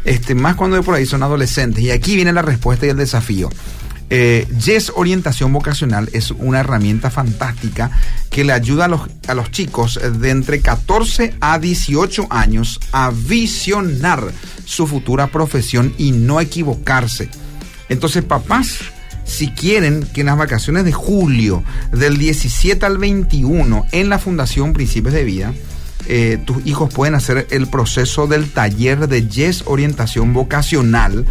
Este, 0.04 0.36
más 0.36 0.56
cuando 0.56 0.82
por 0.84 0.96
ahí 0.96 1.06
son 1.06 1.24
adolescentes. 1.24 1.84
Y 1.84 1.92
aquí 1.92 2.16
viene 2.16 2.34
la 2.34 2.42
respuesta 2.42 2.86
y 2.86 2.90
el 2.90 2.98
desafío. 2.98 3.50
Eh, 4.10 4.48
Yes 4.64 4.92
Orientación 4.96 5.52
Vocacional 5.54 6.10
es 6.14 6.32
una 6.32 6.60
herramienta 6.60 7.10
fantástica 7.10 7.90
que 8.30 8.44
le 8.44 8.54
ayuda 8.54 8.86
a 8.86 8.88
los, 8.88 9.02
a 9.28 9.34
los 9.34 9.50
chicos 9.50 10.00
de 10.20 10.30
entre 10.30 10.60
14 10.60 11.36
a 11.40 11.58
18 11.58 12.28
años 12.30 12.80
a 12.92 13.12
visionar 13.12 14.32
su 14.66 14.86
futura 14.88 15.28
profesión 15.28 15.96
y 15.98 16.12
no 16.12 16.40
equivocarse. 16.42 17.30
Entonces, 17.90 18.24
papás, 18.24 18.80
si 19.24 19.50
quieren 19.50 20.08
que 20.14 20.22
en 20.22 20.28
las 20.28 20.38
vacaciones 20.38 20.86
de 20.86 20.92
julio, 20.92 21.64
del 21.92 22.18
17 22.18 22.86
al 22.86 22.98
21, 22.98 23.86
en 23.92 24.10
la 24.10 24.20
Fundación 24.20 24.74
Principios 24.74 25.14
de 25.14 25.24
Vida, 25.24 25.54
eh, 26.08 26.38
tus 26.46 26.66
hijos 26.66 26.94
pueden 26.94 27.16
hacer 27.16 27.48
el 27.52 27.68
proceso 27.68 28.28
del 28.28 28.52
taller 28.52 29.08
de 29.08 29.28
Yes 29.28 29.64
Orientación 29.66 30.34
Vocacional. 30.34 31.26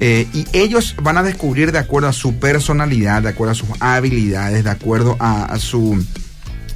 eh, 0.00 0.26
y 0.32 0.46
ellos 0.52 0.94
van 1.02 1.18
a 1.18 1.22
descubrir 1.22 1.72
de 1.72 1.78
acuerdo 1.78 2.08
a 2.08 2.12
su 2.12 2.34
personalidad, 2.36 3.22
de 3.22 3.30
acuerdo 3.30 3.52
a 3.52 3.54
sus 3.56 3.68
habilidades, 3.80 4.62
de 4.64 4.70
acuerdo 4.70 5.16
a, 5.18 5.44
a 5.44 5.58
su, 5.58 6.04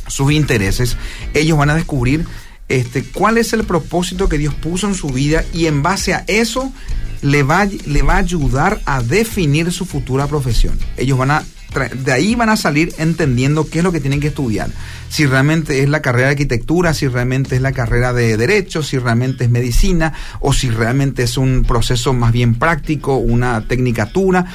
sus 0.09 0.33
intereses, 0.33 0.97
ellos 1.35 1.57
van 1.57 1.71
a 1.71 1.75
descubrir 1.75 2.27
este, 2.69 3.05
cuál 3.05 3.39
es 3.39 3.53
el 3.53 3.65
propósito 3.65 4.29
que 4.29 4.39
Dios 4.39 4.55
puso 4.55 4.89
en 4.89 4.95
su 4.95 5.09
vida 5.09 5.45
y 5.53 5.67
en 5.67 5.83
base 5.83 6.15
a 6.15 6.25
eso 6.27 6.73
le 7.21 7.43
va, 7.43 7.67
le 7.67 8.03
va 8.03 8.15
a 8.15 8.19
ayudar 8.19 8.81
a 8.87 9.03
definir 9.03 9.71
su 9.71 9.85
futura 9.85 10.27
profesión. 10.27 10.79
Ellos 10.97 11.19
van 11.19 11.31
a 11.31 11.45
de 11.75 12.13
ahí 12.13 12.35
van 12.35 12.49
a 12.49 12.57
salir 12.57 12.93
entendiendo 12.99 13.69
qué 13.69 13.79
es 13.79 13.85
lo 13.85 13.93
que 13.93 14.01
tienen 14.01 14.21
que 14.21 14.29
estudiar. 14.29 14.71
Si 15.09 15.27
realmente 15.27 15.83
es 15.83 15.89
la 15.89 16.03
carrera 16.03 16.27
de 16.29 16.33
arquitectura, 16.33 16.95
si 16.95 17.09
realmente 17.09 17.57
es 17.57 17.63
la 17.63 17.73
carrera 17.73 18.13
de 18.13 18.37
derecho, 18.37 18.83
si 18.83 18.99
realmente 18.99 19.45
es 19.45 19.51
medicina 19.51 20.13
o 20.41 20.53
si 20.53 20.71
realmente 20.71 21.23
es 21.23 21.37
un 21.37 21.65
proceso 21.67 22.13
más 22.13 22.33
bien 22.33 22.55
práctico, 22.55 23.17
una 23.17 23.67
tecnicatura. 23.67 24.47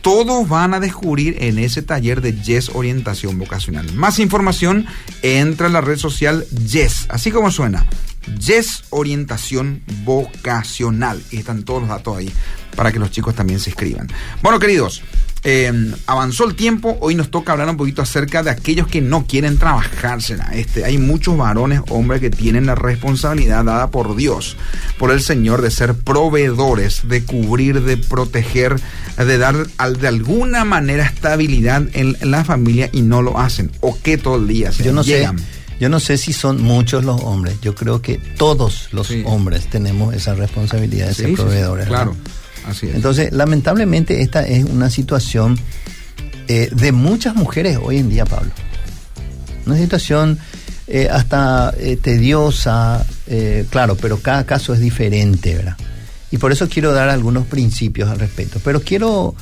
Todos 0.00 0.48
van 0.48 0.72
a 0.72 0.78
descubrir 0.78 1.36
en 1.40 1.58
ese 1.58 1.82
taller 1.82 2.20
de 2.20 2.40
Yes 2.40 2.70
Orientación 2.74 3.38
Vocacional. 3.38 3.92
Más 3.94 4.20
información, 4.20 4.86
entra 5.22 5.66
en 5.66 5.72
la 5.72 5.80
red 5.80 5.96
social 5.96 6.46
Yes, 6.50 7.06
así 7.08 7.32
como 7.32 7.50
suena. 7.50 7.84
Yes 8.38 8.84
Orientación 8.90 9.82
Vocacional. 10.04 11.20
Y 11.32 11.38
están 11.38 11.64
todos 11.64 11.80
los 11.80 11.88
datos 11.88 12.16
ahí 12.16 12.32
para 12.76 12.92
que 12.92 13.00
los 13.00 13.10
chicos 13.10 13.34
también 13.34 13.58
se 13.58 13.70
inscriban. 13.70 14.06
Bueno, 14.42 14.60
queridos, 14.60 15.02
eh, 15.48 15.72
avanzó 16.08 16.44
el 16.44 16.56
tiempo. 16.56 16.98
Hoy 17.00 17.14
nos 17.14 17.30
toca 17.30 17.52
hablar 17.52 17.68
un 17.70 17.76
poquito 17.76 18.02
acerca 18.02 18.42
de 18.42 18.50
aquellos 18.50 18.88
que 18.88 19.00
no 19.00 19.26
quieren 19.26 19.58
trabajársela. 19.58 20.50
Este, 20.54 20.84
hay 20.84 20.98
muchos 20.98 21.36
varones, 21.38 21.82
hombres, 21.88 22.20
que 22.20 22.30
tienen 22.30 22.66
la 22.66 22.74
responsabilidad 22.74 23.64
dada 23.64 23.90
por 23.92 24.16
Dios, 24.16 24.56
por 24.98 25.12
el 25.12 25.20
Señor, 25.20 25.62
de 25.62 25.70
ser 25.70 25.94
proveedores, 25.94 27.08
de 27.08 27.22
cubrir, 27.24 27.82
de 27.82 27.96
proteger, 27.96 28.74
de 29.16 29.38
dar 29.38 29.54
al- 29.78 29.98
de 30.00 30.08
alguna 30.08 30.64
manera 30.64 31.04
estabilidad 31.06 31.82
en, 31.92 32.16
en 32.20 32.30
la 32.32 32.44
familia 32.44 32.90
y 32.92 33.02
no 33.02 33.22
lo 33.22 33.38
hacen. 33.38 33.70
O 33.80 33.96
que 34.02 34.18
todo 34.18 34.36
el 34.36 34.48
día 34.48 34.72
se 34.72 34.82
Yo 34.82 34.92
no 34.92 35.02
llegan. 35.02 35.38
sé, 35.38 35.44
yo 35.78 35.88
no 35.88 36.00
sé 36.00 36.18
si 36.18 36.32
son 36.32 36.60
muchos 36.60 37.04
los 37.04 37.20
hombres. 37.22 37.60
Yo 37.62 37.74
creo 37.76 38.02
que 38.02 38.16
todos 38.36 38.88
los 38.90 39.06
Sí. 39.06 39.22
hombres 39.26 39.68
tenemos 39.70 40.12
esa 40.12 40.34
responsabilidad 40.34 41.06
de 41.06 41.14
Sí, 41.14 41.20
ser 41.22 41.30
sí, 41.30 41.36
proveedores. 41.36 41.88
¿verdad? 41.88 42.08
Claro, 42.66 42.76
así 42.76 42.88
es. 42.88 42.94
Entonces, 42.94 43.32
lamentablemente, 43.32 44.22
esta 44.22 44.46
es 44.46 44.64
una 44.64 44.90
situación 44.90 45.58
eh, 46.48 46.68
de 46.72 46.92
muchas 46.92 47.34
mujeres 47.34 47.78
hoy 47.82 47.98
en 47.98 48.08
día, 48.08 48.24
Pablo. 48.24 48.52
Una 49.66 49.76
situación 49.76 50.38
eh, 50.86 51.08
hasta 51.10 51.74
eh, 51.78 51.96
tediosa, 51.96 53.04
claro, 53.70 53.96
pero 53.96 54.20
cada 54.20 54.46
caso 54.46 54.72
es 54.72 54.80
diferente, 54.80 55.56
¿verdad? 55.56 55.76
Y 56.30 56.38
por 56.38 56.52
eso 56.52 56.68
quiero 56.68 56.92
dar 56.92 57.08
algunos 57.08 57.46
principios 57.46 58.10
al 58.10 58.18
respecto. 58.18 58.60
Pero 58.64 58.82
quiero, 58.82 59.36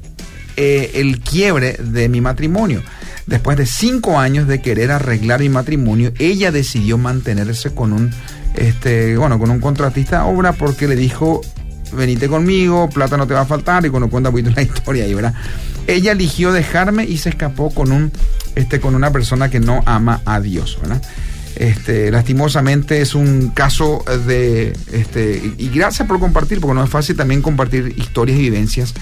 el 0.58 1.20
quiebre 1.20 1.74
de 1.74 2.08
mi 2.08 2.22
matrimonio. 2.22 2.82
Después 3.28 3.58
de 3.58 3.66
cinco 3.66 4.20
años 4.20 4.48
de 4.48 4.62
querer 4.62 4.92
arreglar 4.92 5.42
mi 5.42 5.50
matrimonio, 5.50 6.14
ella 6.18 6.52
decidió 6.52 6.98
mantenerse 6.98 7.74
con 7.74 7.92
un, 7.92 8.12
este, 8.56 9.18
bueno, 9.18 9.38
con 9.38 9.50
un 9.50 9.60
contratista 9.60 10.26
obra 10.26 10.54
porque 10.54 10.88
le 10.88 10.96
dijo, 10.96 11.42
venite 11.92 12.28
conmigo, 12.28 12.90
plata 12.90 13.18
no 13.18 13.28
te 13.28 13.34
va 13.34 13.42
a 13.42 13.46
faltar, 13.46 13.86
y 13.86 13.90
cuando 13.90 14.10
cuenta 14.10 14.30
un 14.30 14.36
poquito 14.36 14.52
la 14.56 14.62
historia 14.64 15.06
ahí, 15.06 15.14
¿verdad? 15.14 15.34
Ella 15.88 16.14
eligió 16.14 16.52
dejarme 16.52 17.06
y 17.06 17.18
se 17.18 17.30
escapó 17.30 17.70
con 17.74 17.92
un, 17.92 18.12
este, 18.56 18.80
con 18.80 18.96
una 18.96 19.12
persona 19.12 19.50
que 19.50 19.60
no 19.60 19.84
ama 19.86 20.22
a 20.26 20.40
Dios, 20.40 20.78
¿verdad? 20.82 21.02
Este, 21.56 22.12
lastimosamente 22.12 23.00
es 23.00 23.16
un 23.16 23.50
caso 23.50 24.04
de, 24.28 24.78
este, 24.92 25.54
y, 25.58 25.70
gracias 25.70 26.06
por 26.08 26.20
compartir, 26.20 26.60
porque 26.60 26.76
no 26.76 26.84
es 26.84 26.90
fácil 26.90 27.16
también 27.16 27.42
compartir 27.42 27.94
historias 27.98 28.38
y 28.38 28.42
vivencias, 28.42 28.94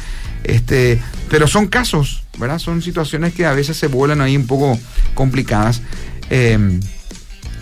este, 0.43 1.01
pero 1.29 1.47
son 1.47 1.67
casos, 1.67 2.23
¿verdad? 2.37 2.59
Son 2.59 2.81
situaciones 2.83 3.33
que 3.33 3.47
a 3.47 3.53
veces 3.53 3.77
se 3.77 3.87
vuelven 3.87 4.21
ahí 4.21 4.37
un 4.37 4.45
poco 4.45 4.77
complicadas, 5.15 5.81
eh, 6.29 6.79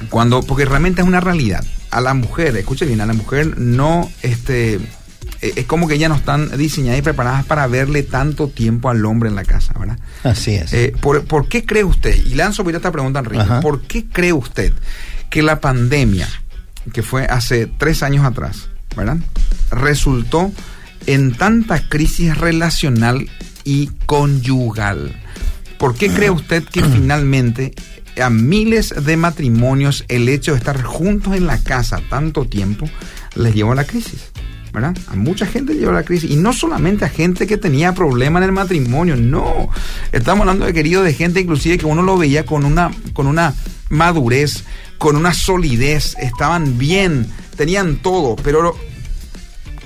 cuando, 0.10 0.42
porque 0.42 0.66
realmente 0.66 1.02
es 1.02 1.08
una 1.08 1.22
realidad. 1.22 1.64
A 1.90 2.02
la 2.02 2.14
mujer, 2.14 2.56
escuche 2.58 2.86
bien, 2.86 3.02
a 3.02 3.06
la 3.06 3.14
mujer 3.14 3.58
no, 3.58 4.10
este, 4.24 4.80
es 5.42 5.66
como 5.66 5.88
que 5.88 5.98
ya 5.98 6.08
no 6.08 6.16
están 6.16 6.56
diseñadas 6.58 7.00
y 7.00 7.02
preparadas 7.02 7.46
para 7.46 7.68
verle 7.68 8.04
tanto 8.04 8.48
tiempo 8.48 8.90
al 8.90 9.06
hombre 9.06 9.30
en 9.30 9.36
la 9.36 9.44
casa, 9.44 9.74
¿verdad? 9.80 9.98
Así 10.24 10.56
es. 10.56 10.72
Eh, 10.74 10.94
¿por, 11.02 11.26
por 11.26 11.48
qué 11.48 11.66
cree 11.66 11.84
usted? 11.84 12.16
Y 12.16 12.36
lanzo 12.36 12.64
mira 12.64 12.78
esta 12.78 12.92
pregunta, 12.92 13.20
Enrique. 13.20 13.44
Ajá. 13.44 13.60
¿Por 13.60 13.82
qué 13.82 14.06
cree 14.06 14.34
usted 14.34 14.74
que 15.32 15.42
la 15.42 15.60
pandemia, 15.62 16.28
que 16.94 17.02
fue 17.02 17.26
hace 17.26 17.66
tres 17.66 18.04
años 18.04 18.26
atrás, 18.26 18.70
¿verdad? 18.96 19.18
Resultó 19.72 20.52
en 21.08 21.34
tanta 21.34 21.88
crisis 21.88 22.38
relacional 22.38 23.30
y 23.64 23.88
conyugal. 24.06 25.16
¿Por 25.78 25.96
qué 25.96 26.10
cree 26.10 26.30
usted 26.30 26.64
que 26.64 26.84
finalmente 26.94 27.74
a 28.22 28.30
miles 28.30 28.94
de 29.06 29.16
matrimonios 29.18 30.04
el 30.10 30.28
hecho 30.28 30.52
de 30.52 30.58
estar 30.58 30.84
juntos 30.84 31.36
en 31.36 31.48
la 31.48 31.64
casa 31.64 32.02
tanto 32.10 32.46
tiempo 32.46 32.90
les 33.36 33.56
llevó 33.56 33.72
a 33.72 33.76
la 33.76 33.86
crisis? 33.86 34.32
¿Verdad? 34.74 34.96
A 35.08 35.16
mucha 35.16 35.46
gente 35.46 35.74
llevó 35.74 35.92
a 35.92 35.96
la 35.96 36.04
crisis. 36.04 36.30
Y 36.32 36.36
no 36.38 36.54
solamente 36.54 37.06
a 37.06 37.10
gente 37.10 37.48
que 37.48 37.58
tenía 37.58 37.94
problemas 37.94 38.42
en 38.44 38.50
el 38.50 38.54
matrimonio, 38.54 39.16
no. 39.16 39.70
Estamos 40.12 40.42
hablando 40.42 40.66
de 40.66 40.74
querido 40.74 41.04
de 41.04 41.14
gente 41.14 41.40
inclusive 41.42 41.78
que 41.78 41.86
uno 41.86 42.02
lo 42.02 42.18
veía 42.18 42.46
con 42.46 42.66
una, 42.66 42.92
con 43.14 43.28
una 43.28 43.54
madurez, 43.90 44.64
con 44.98 45.16
una 45.16 45.34
solidez, 45.34 46.16
estaban 46.20 46.78
bien, 46.78 47.28
tenían 47.58 47.98
todo, 47.98 48.36
pero 48.38 48.76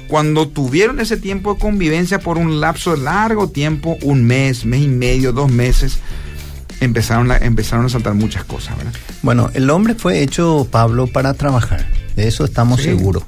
cuando 0.07 0.47
tuvieron 0.47 0.99
ese 0.99 1.17
tiempo 1.17 1.55
de 1.55 1.59
convivencia 1.59 2.19
por 2.19 2.37
un 2.37 2.59
lapso 2.61 2.95
de 2.95 3.01
largo 3.01 3.49
tiempo, 3.49 3.97
un 4.03 4.23
mes, 4.25 4.65
mes 4.65 4.81
y 4.81 4.87
medio, 4.87 5.31
dos 5.33 5.49
meses, 5.51 5.97
empezaron 6.79 7.31
a, 7.31 7.37
empezaron 7.37 7.85
a 7.85 7.89
saltar 7.89 8.13
muchas 8.13 8.43
cosas, 8.43 8.77
¿verdad? 8.77 8.93
Bueno, 9.23 9.49
el 9.55 9.69
hombre 9.71 9.95
fue 9.95 10.21
hecho, 10.21 10.67
Pablo, 10.69 11.07
para 11.07 11.33
trabajar. 11.33 11.87
De 12.15 12.27
eso 12.27 12.45
estamos 12.45 12.81
Sí. 12.81 12.89
seguros. 12.89 13.23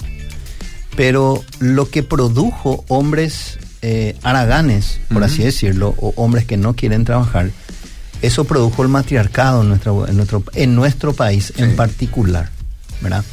Pero 0.98 1.44
lo 1.60 1.90
que 1.90 2.04
produjo 2.04 2.84
hombres 2.90 3.60
eh, 3.84 4.18
haraganes, 4.24 5.00
por 5.14 5.24
así 5.24 5.44
decirlo, 5.44 5.94
o 6.00 6.12
hombres 6.18 6.46
que 6.46 6.58
no 6.58 6.74
quieren 6.74 7.06
trabajar, 7.06 7.52
eso 8.24 8.46
produjo 8.46 8.82
el 8.82 8.90
matriarcado 8.90 9.62
en 9.62 9.70
nuestro, 9.70 10.08
en 10.08 10.18
nuestro, 10.18 10.44
en 10.54 10.76
nuestro 10.76 11.14
país 11.14 11.54
en 11.58 11.76
particular, 11.76 12.50
¿verdad? 13.00 13.24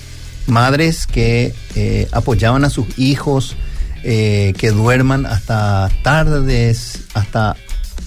Madres 0.46 1.06
que 1.06 1.54
eh, 1.74 2.06
apoyaban 2.12 2.64
a 2.64 2.70
sus 2.70 2.98
hijos, 2.98 3.56
eh, 4.02 4.52
que 4.58 4.70
duerman 4.70 5.24
hasta 5.24 5.90
tardes, 6.02 7.04
hasta, 7.14 7.56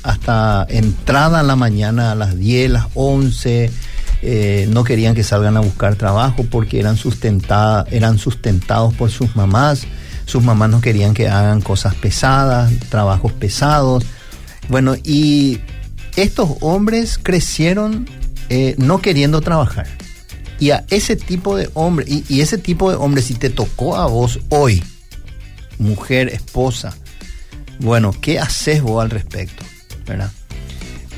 hasta 0.03 0.67
entrada 0.69 1.39
a 1.39 1.43
la 1.43 1.55
mañana 1.55 2.11
a 2.11 2.15
las 2.15 2.37
10, 2.37 2.69
las 2.69 2.85
11, 2.93 3.71
eh, 4.29 4.67
no 4.69 4.83
querían 4.83 5.15
que 5.15 5.23
salgan 5.23 5.55
a 5.55 5.61
buscar 5.61 5.95
trabajo 5.95 6.45
porque 6.51 6.81
eran, 6.81 6.97
sustentadas, 6.97 7.87
eran 7.93 8.17
sustentados 8.17 8.93
por 8.93 9.09
sus 9.09 9.37
mamás, 9.37 9.87
sus 10.25 10.43
mamás 10.43 10.69
no 10.69 10.81
querían 10.81 11.13
que 11.13 11.29
hagan 11.29 11.61
cosas 11.61 11.95
pesadas, 11.95 12.73
trabajos 12.89 13.31
pesados. 13.31 14.03
Bueno, 14.67 14.95
y 15.01 15.61
estos 16.17 16.49
hombres 16.59 17.17
crecieron 17.23 18.05
eh, 18.49 18.75
no 18.77 19.01
queriendo 19.01 19.39
trabajar. 19.39 19.87
Y 20.59 20.71
a 20.71 20.83
ese 20.89 21.15
tipo 21.15 21.55
de 21.55 21.69
hombre, 21.73 22.05
y, 22.05 22.25
y 22.27 22.41
ese 22.41 22.57
tipo 22.57 22.89
de 22.89 22.97
hombre, 22.97 23.21
si 23.21 23.35
te 23.35 23.49
tocó 23.49 23.95
a 23.95 24.07
vos 24.07 24.41
hoy, 24.49 24.83
mujer, 25.79 26.27
esposa, 26.27 26.93
bueno, 27.79 28.13
¿qué 28.19 28.39
haces 28.39 28.81
vos 28.81 29.01
al 29.01 29.09
respecto? 29.09 29.63
¿Verdad? 30.05 30.33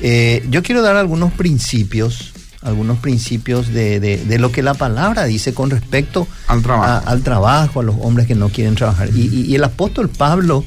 Eh, 0.00 0.46
yo 0.48 0.62
quiero 0.62 0.80
dar 0.80 0.94
algunos 0.94 1.32
principios, 1.32 2.34
algunos 2.62 2.98
principios 2.98 3.68
de, 3.68 4.00
de- 4.00 4.18
de 4.24 4.38
lo 4.38 4.52
que 4.52 4.62
la 4.62 4.74
palabra 4.74 5.24
dice 5.24 5.54
con 5.54 5.70
respecto 5.70 6.28
Al 6.46 6.62
trabajo. 6.62 7.06
a, 7.06 7.10
al 7.10 7.22
trabajo, 7.22 7.80
a 7.80 7.82
los 7.82 7.96
hombres 8.00 8.26
que 8.26 8.34
no 8.34 8.48
quieren 8.50 8.74
trabajar. 8.74 9.08
Y, 9.14 9.22
y- 9.34 9.46
y 9.46 9.54
el 9.54 9.64
apóstol 9.64 10.08
Pablo 10.10 10.64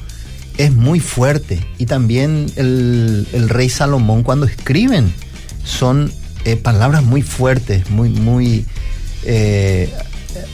es 0.58 0.72
muy 0.72 1.00
fuerte. 1.00 1.64
Y 1.78 1.86
también 1.86 2.46
el, 2.56 3.26
el 3.32 3.48
rey 3.48 3.68
Salomón 3.68 4.22
cuando 4.24 4.46
escriben 4.46 5.12
son 5.64 6.12
eh, 6.44 6.56
palabras 6.56 7.02
muy 7.04 7.22
fuertes, 7.22 7.88
muy, 7.90 8.08
muy, 8.10 8.64
eh, 9.24 9.92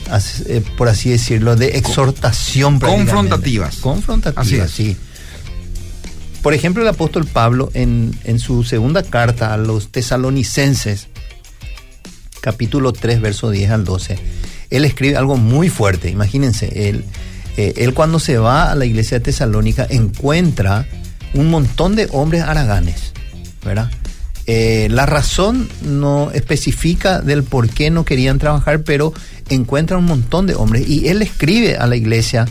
as- 0.09 0.41
eh, 0.47 0.63
por 0.77 0.89
así 0.89 1.09
decirlo, 1.09 1.55
de 1.55 1.77
exhortación. 1.77 2.79
Confrontativas. 2.79 3.77
Confrontativas, 3.77 4.45
Así 4.47 4.55
es. 4.57 4.71
sí. 4.71 4.97
Por 6.41 6.53
ejemplo, 6.55 6.81
el 6.81 6.89
apóstol 6.89 7.25
Pablo 7.27 7.69
en, 7.75 8.17
en 8.23 8.39
su 8.39 8.63
segunda 8.63 9.03
carta 9.03 9.53
a 9.53 9.57
los 9.57 9.91
tesalonicenses, 9.91 11.07
capítulo 12.41 12.91
3, 12.91 13.21
verso 13.21 13.49
10 13.49 13.71
al 13.71 13.85
12, 13.85 14.17
él 14.69 14.85
escribe 14.85 15.15
algo 15.15 15.37
muy 15.37 15.69
fuerte. 15.69 16.09
Imagínense, 16.09 16.89
él, 16.89 17.05
eh, 17.57 17.73
él 17.77 17.93
cuando 17.93 18.19
se 18.19 18.37
va 18.37 18.71
a 18.71 18.75
la 18.75 18.85
iglesia 18.85 19.19
de 19.19 19.25
Tesalónica 19.25 19.87
encuentra 19.89 20.87
un 21.33 21.49
montón 21.49 21.95
de 21.95 22.09
hombres 22.11 22.43
haraganes, 22.43 23.13
¿verdad? 23.63 23.89
Eh, 24.47 24.87
la 24.89 25.05
razón 25.05 25.69
no 25.83 26.31
especifica 26.31 27.21
del 27.21 27.43
por 27.43 27.69
qué 27.69 27.89
no 27.89 28.05
querían 28.05 28.39
trabajar, 28.39 28.83
pero 28.83 29.13
encuentra 29.49 29.97
un 29.97 30.05
montón 30.05 30.47
de 30.47 30.55
hombres. 30.55 30.87
Y 30.87 31.07
él 31.07 31.21
escribe 31.21 31.77
a 31.77 31.87
la 31.87 31.95
iglesia 31.95 32.47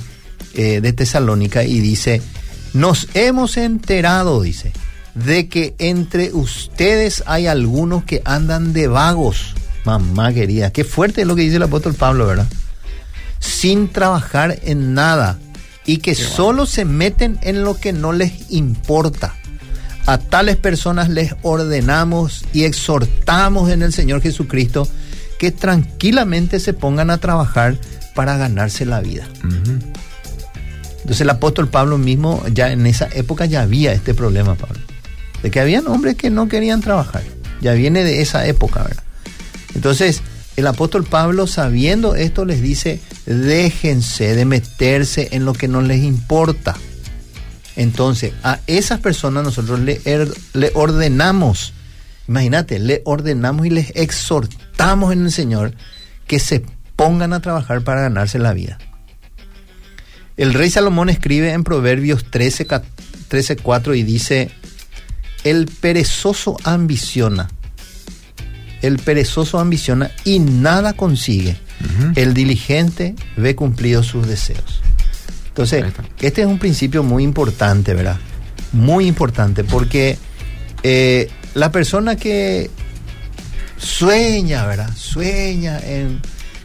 eh, 0.54 0.80
de 0.80 0.92
Tesalónica 0.92 1.64
y 1.64 1.80
dice, 1.80 2.22
nos 2.72 3.08
hemos 3.14 3.56
enterado, 3.56 4.40
dice, 4.40 4.72
de 5.14 5.48
que 5.48 5.74
entre 5.78 6.32
ustedes 6.32 7.22
hay 7.26 7.46
algunos 7.46 8.04
que 8.04 8.22
andan 8.24 8.72
de 8.72 8.86
vagos. 8.86 9.54
Mamá 9.84 10.32
querida, 10.32 10.72
qué 10.72 10.84
fuerte 10.84 11.22
es 11.22 11.26
lo 11.26 11.36
que 11.36 11.42
dice 11.42 11.56
el 11.56 11.62
apóstol 11.62 11.94
Pablo, 11.94 12.26
¿verdad? 12.26 12.46
Sin 13.38 13.88
trabajar 13.88 14.58
en 14.62 14.94
nada 14.94 15.38
y 15.86 15.98
que 15.98 16.14
solo 16.14 16.66
se 16.66 16.84
meten 16.84 17.38
en 17.42 17.64
lo 17.64 17.78
que 17.78 17.92
no 17.92 18.12
les 18.12 18.50
importa. 18.50 19.34
A 20.06 20.18
tales 20.18 20.56
personas 20.56 21.08
les 21.08 21.34
ordenamos 21.42 22.44
y 22.52 22.64
exhortamos 22.64 23.70
en 23.70 23.82
el 23.82 23.92
Señor 23.92 24.22
Jesucristo 24.22 24.88
que 25.38 25.52
tranquilamente 25.52 26.60
se 26.60 26.74
pongan 26.74 27.10
a 27.10 27.18
trabajar 27.18 27.78
para 28.14 28.36
ganarse 28.36 28.84
la 28.84 29.00
vida. 29.00 29.26
Entonces 30.96 31.22
el 31.22 31.30
apóstol 31.30 31.68
Pablo 31.68 31.96
mismo, 31.96 32.44
ya 32.52 32.70
en 32.72 32.86
esa 32.86 33.08
época 33.12 33.46
ya 33.46 33.62
había 33.62 33.92
este 33.92 34.14
problema, 34.14 34.54
Pablo. 34.54 34.80
De 35.42 35.50
que 35.50 35.60
habían 35.60 35.86
hombres 35.86 36.16
que 36.16 36.28
no 36.28 36.48
querían 36.48 36.82
trabajar. 36.82 37.22
Ya 37.62 37.72
viene 37.72 38.04
de 38.04 38.20
esa 38.20 38.46
época, 38.46 38.82
¿verdad? 38.82 39.02
Entonces, 39.74 40.22
el 40.56 40.66
apóstol 40.66 41.04
Pablo, 41.04 41.46
sabiendo 41.46 42.14
esto, 42.14 42.44
les 42.44 42.60
dice, 42.60 43.00
déjense 43.26 44.34
de 44.34 44.44
meterse 44.44 45.28
en 45.32 45.44
lo 45.44 45.52
que 45.52 45.68
no 45.68 45.80
les 45.80 46.02
importa. 46.02 46.76
Entonces, 47.76 48.32
a 48.42 48.60
esas 48.66 49.00
personas 49.00 49.44
nosotros 49.44 49.80
le, 49.80 50.00
er, 50.04 50.28
le 50.52 50.70
ordenamos, 50.74 51.72
imagínate, 52.28 52.78
le 52.78 53.02
ordenamos 53.04 53.66
y 53.66 53.70
les 53.70 53.90
exhortamos 53.94 55.12
en 55.12 55.24
el 55.24 55.32
Señor 55.32 55.74
que 56.26 56.40
se 56.40 56.64
pongan 56.96 57.32
a 57.32 57.40
trabajar 57.40 57.82
para 57.82 58.02
ganarse 58.02 58.38
la 58.38 58.52
vida. 58.52 58.78
El 60.36 60.54
rey 60.54 60.70
Salomón 60.70 61.08
escribe 61.08 61.52
en 61.52 61.64
Proverbios 61.64 62.30
13, 62.30 62.66
13 63.28 63.56
4 63.56 63.94
y 63.94 64.02
dice, 64.02 64.50
el 65.44 65.66
perezoso 65.66 66.56
ambiciona, 66.64 67.48
el 68.82 68.98
perezoso 68.98 69.58
ambiciona 69.58 70.10
y 70.24 70.38
nada 70.38 70.92
consigue. 70.92 71.56
El 72.14 72.34
diligente 72.34 73.14
ve 73.36 73.56
cumplidos 73.56 74.06
sus 74.06 74.26
deseos. 74.26 74.82
Entonces, 75.48 75.84
este 76.20 76.42
es 76.42 76.46
un 76.46 76.58
principio 76.58 77.02
muy 77.02 77.24
importante, 77.24 77.94
¿verdad? 77.94 78.18
Muy 78.72 79.06
importante, 79.06 79.64
porque 79.64 80.18
eh, 80.82 81.30
la 81.54 81.72
persona 81.72 82.16
que 82.16 82.70
sueña, 83.78 84.66
¿verdad? 84.66 84.90
Sueña 84.94 85.80
en 85.80 86.20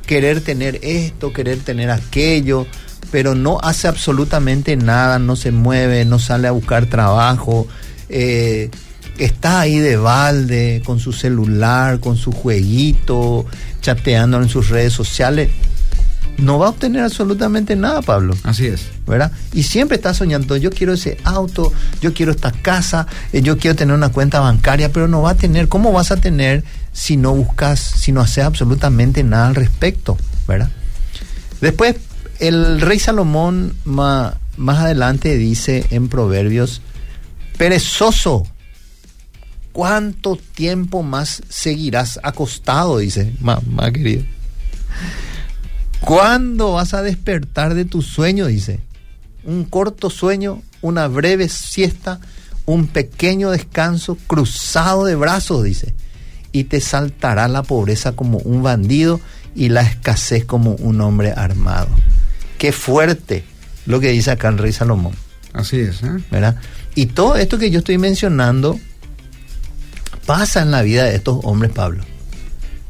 querer 0.06 0.41
tener 0.41 0.80
esto, 0.84 1.34
querer 1.34 1.60
tener 1.60 1.89
aquello, 1.89 2.67
pero 3.12 3.36
no 3.36 3.60
hace 3.62 3.88
absolutamente 3.88 4.75
nada, 4.75 5.19
no 5.19 5.36
se 5.36 5.51
mueve, 5.51 6.06
no 6.06 6.19
sale 6.19 6.47
a 6.47 6.51
buscar 6.51 6.86
trabajo, 6.88 7.67
eh, 8.10 8.69
está 9.17 9.62
ahí 9.62 9.80
de 9.80 9.97
balde 9.97 10.82
con 10.86 10.99
su 10.99 11.13
celular, 11.13 11.99
con 11.99 12.17
su 12.17 12.32
jueguito, 12.32 13.45
chateando 13.82 14.41
en 14.41 14.49
sus 14.49 14.69
redes 14.69 14.93
sociales, 14.93 15.49
no 16.38 16.60
va 16.60 16.67
a 16.67 16.69
obtener 16.69 17.04
absolutamente 17.04 17.75
nada, 17.75 18.01
Pablo. 18.01 18.36
Así 18.43 18.67
es. 18.67 18.88
¿Verdad? 19.08 19.32
Y 19.54 19.63
siempre 19.63 19.95
está 19.95 20.13
soñando, 20.13 20.58
yo 20.58 20.71
quiero 20.71 20.93
ese 20.93 21.17
auto, 21.23 21.71
yo 22.01 22.13
quiero 22.13 22.32
esta 22.32 22.51
casa, 22.51 23.08
eh, 23.32 23.41
yo 23.41 23.58
quiero 23.58 23.75
tener 23.75 23.95
una 23.95 24.10
cuenta 24.10 24.39
bancaria, 24.39 24.91
pero 24.91 25.08
no 25.08 25.21
va 25.21 25.32
a 25.32 25.36
tener, 25.36 25.67
¿cómo 25.67 25.91
vas 25.91 26.12
a 26.12 26.17
tener 26.17 26.63
si 26.91 27.17
no 27.17 27.34
buscas, 27.34 27.80
si 27.80 28.12
no 28.12 28.21
haces 28.21 28.43
absolutamente 28.43 29.23
nada 29.23 29.47
al 29.47 29.56
respecto? 29.56 30.17
¿Verdad? 30.47 30.69
Después, 31.62 31.95
el 32.39 32.82
rey 32.82 32.99
Salomón 32.99 33.75
más, 33.86 34.34
más 34.58 34.80
adelante 34.80 35.38
dice 35.38 35.86
en 35.91 36.10
Proverbios, 36.10 36.82
perezoso, 37.58 38.45
¿cuánto 39.75 40.38
tiempo 40.38 41.03
más 41.03 41.43
seguirás 41.49 42.17
acostado? 42.23 42.99
Dice, 42.99 43.33
mamá 43.41 43.91
querida. 43.91 44.23
¿Cuándo 45.99 46.71
vas 46.71 46.93
a 46.93 47.01
despertar 47.01 47.73
de 47.73 47.83
tu 47.83 48.01
sueño? 48.01 48.45
Dice. 48.45 48.79
Un 49.43 49.65
corto 49.65 50.09
sueño, 50.09 50.61
una 50.81 51.09
breve 51.09 51.49
siesta, 51.49 52.21
un 52.65 52.88
pequeño 52.88 53.51
descanso, 53.51 54.17
cruzado 54.27 55.03
de 55.03 55.15
brazos, 55.15 55.65
dice. 55.65 55.93
Y 56.53 56.63
te 56.63 56.79
saltará 56.79 57.49
la 57.49 57.61
pobreza 57.61 58.13
como 58.13 58.38
un 58.38 58.63
bandido 58.63 59.19
y 59.55 59.67
la 59.67 59.81
escasez 59.81 60.45
como 60.45 60.71
un 60.75 61.01
hombre 61.01 61.33
armado. 61.35 61.89
Qué 62.57 62.71
fuerte 62.71 63.43
lo 63.85 63.99
que 63.99 64.11
dice 64.11 64.31
acá 64.31 64.47
el 64.47 64.57
rey 64.57 64.71
Salomón. 64.71 65.13
Así 65.51 65.81
es, 65.81 66.01
¿eh? 66.01 66.23
¿verdad? 66.31 66.55
Y 66.95 67.07
todo 67.07 67.35
esto 67.35 67.57
que 67.57 67.71
yo 67.71 67.79
estoy 67.79 67.97
mencionando 67.97 68.79
pasa 70.25 70.61
en 70.61 70.71
la 70.71 70.81
vida 70.81 71.03
de 71.05 71.15
estos 71.15 71.39
hombres, 71.43 71.71
Pablo. 71.71 72.03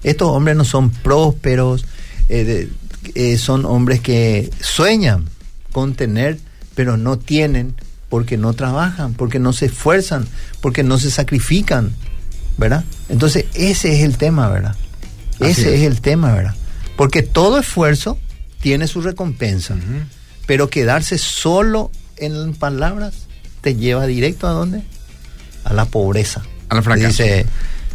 Estos 0.04 0.30
hombres 0.30 0.56
no 0.56 0.66
son 0.66 0.90
prósperos, 0.90 1.86
eh, 2.30 2.44
de, 2.44 2.70
eh, 3.16 3.38
son 3.38 3.66
hombres 3.66 4.02
que 4.02 4.50
sueñan 4.60 5.26
con 5.72 5.96
tener, 5.96 6.40
pero 6.76 6.98
no 6.98 7.18
tienen 7.18 7.76
porque 8.10 8.38
no 8.38 8.54
trabajan, 8.54 9.14
porque 9.14 9.40
no 9.40 9.52
se 9.54 9.68
esfuerzan, 9.68 10.28
porque 10.62 10.84
no 10.84 10.98
se 10.98 11.12
sacrifican, 11.12 11.94
¿verdad? 12.58 12.84
Entonces 13.10 13.46
ese 13.54 13.98
es 13.98 14.04
el 14.04 14.18
tema, 14.18 14.50
¿verdad? 14.50 14.76
Ese 15.40 15.74
es. 15.74 15.82
es. 15.82 15.88
el 15.88 16.02
tema, 16.02 16.34
¿verdad? 16.34 16.56
Porque 16.96 17.24
todo 17.24 17.60
esfuerzo 17.60 18.18
tiene 18.62 18.88
su 18.88 19.02
recompensa, 19.02 19.74
uh 19.74 19.78
-huh. 19.78 20.06
pero 20.46 20.70
quedarse 20.70 21.18
solo 21.18 21.92
en 22.18 22.54
palabras 22.54 23.14
te 23.62 23.76
lleva 23.76 24.06
directo 24.06 24.48
a 24.48 24.52
dónde? 24.52 24.84
A 25.64 25.74
la 25.74 25.86
pobreza. 25.86 26.44
A 26.70 26.76
la 26.76 26.82
fracaso. 26.82 27.08
Dice 27.08 27.46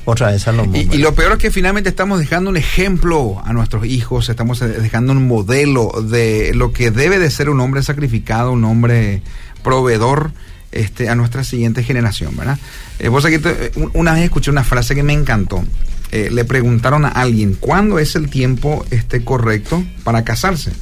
otra 0.05 0.31
vez 0.31 0.43
Salomón. 0.43 0.75
Y, 0.75 0.95
y, 0.95 0.99
lo 0.99 1.15
peor 1.15 1.33
es 1.33 1.39
que 1.39 1.51
finalmente 1.51 1.91
estamos 1.91 2.19
dejando 2.19 2.51
un 2.51 2.57
ejemplo 2.57 3.41
a 3.45 3.53
nuestros 3.53 3.85
hijos, 3.87 4.29
estamos 4.29 4.61
dejando 4.61 5.13
un 5.13 5.29
modelo 5.29 5.93
de 6.03 6.53
lo 6.55 6.73
que 6.73 6.91
debe 6.91 7.19
de 7.19 7.31
ser 7.31 7.51
un 7.51 7.61
hombre 7.61 7.83
sacrificado, 7.83 8.53
un 8.53 8.65
hombre 8.65 9.23
proveedor 9.63 10.33
este, 10.73 11.09
a 11.09 11.15
nuestra 11.15 11.45
siguiente 11.45 11.83
generación, 11.83 12.37
¿verdad? 12.37 12.59
Eh, 12.99 13.09
vos 13.09 13.25
aquí 13.25 13.39
te, 13.39 13.73
una 13.93 14.15
vez 14.15 14.25
escuché 14.25 14.51
una 14.51 14.65
frase 14.65 14.95
que 14.95 15.03
me 15.03 15.13
encantó. 15.13 15.65
Eh, 16.13 16.29
le 16.31 16.45
preguntaron 16.45 17.05
a 17.05 17.09
alguien, 17.09 17.55
¿cuándo 17.55 17.99
es 17.99 18.17
el 18.17 18.31
tiempo 18.31 18.85
este, 18.91 19.25
correcto 19.25 19.85
para 20.03 20.25
casarse? 20.25 20.73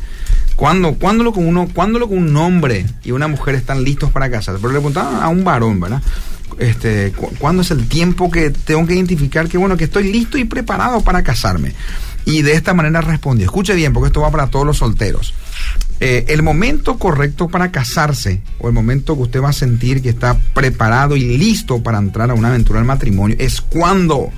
¿Cuándo, 0.56 0.94
cuándo, 0.94 1.22
lo 1.22 1.32
con 1.32 1.46
uno, 1.46 1.68
¿Cuándo 1.72 1.98
lo 1.98 2.08
con 2.08 2.18
un 2.18 2.36
hombre 2.36 2.84
y 3.04 3.12
una 3.12 3.28
mujer 3.28 3.54
están 3.54 3.84
listos 3.84 4.10
para 4.10 4.30
casarse? 4.30 4.60
Pero 4.60 4.72
le 4.72 4.78
preguntaban 4.78 5.22
a 5.22 5.28
un 5.28 5.44
varón, 5.44 5.80
¿verdad? 5.80 6.02
Este, 6.58 7.12
cu 7.12 7.30
¿Cuándo 7.38 7.62
es 7.62 7.70
el 7.70 7.88
tiempo 7.88 8.30
que 8.30 8.50
tengo 8.50 8.86
que 8.86 8.94
identificar 8.94 9.48
que, 9.48 9.58
bueno, 9.58 9.76
que 9.76 9.84
estoy 9.84 10.12
listo 10.12 10.38
y 10.38 10.44
preparado 10.44 11.02
para 11.02 11.22
casarme? 11.22 11.74
Y 12.24 12.42
de 12.42 12.52
esta 12.52 12.74
manera 12.74 13.00
respondió, 13.00 13.46
escuche 13.46 13.74
bien, 13.74 13.92
porque 13.92 14.08
esto 14.08 14.20
va 14.20 14.30
para 14.30 14.48
todos 14.48 14.66
los 14.66 14.78
solteros. 14.78 15.32
Eh, 16.00 16.26
el 16.28 16.42
momento 16.42 16.98
correcto 16.98 17.48
para 17.48 17.70
casarse, 17.70 18.42
o 18.58 18.68
el 18.68 18.74
momento 18.74 19.16
que 19.16 19.22
usted 19.22 19.42
va 19.42 19.48
a 19.48 19.54
sentir 19.54 20.02
que 20.02 20.10
está 20.10 20.38
preparado 20.52 21.16
y 21.16 21.38
listo 21.38 21.82
para 21.82 21.98
entrar 21.98 22.30
a 22.30 22.34
una 22.34 22.48
aventura 22.48 22.80
del 22.80 22.86
matrimonio, 22.86 23.36
es 23.38 23.60
cuando 23.60 24.30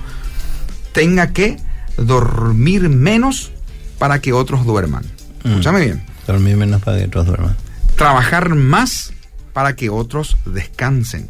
tenga 0.93 1.33
que 1.33 1.57
dormir 1.97 2.89
menos 2.89 3.51
para 3.99 4.19
que 4.19 4.33
otros 4.33 4.65
duerman. 4.65 5.03
Mm. 5.43 5.49
Escúchame 5.49 5.81
bien. 5.81 6.03
Dormir 6.25 6.55
menos 6.57 6.81
para 6.81 6.97
que 6.97 7.05
otros 7.05 7.25
duerman. 7.25 7.55
Trabajar 7.95 8.55
más 8.55 9.11
para 9.53 9.75
que 9.75 9.89
otros 9.89 10.37
descansen. 10.45 11.29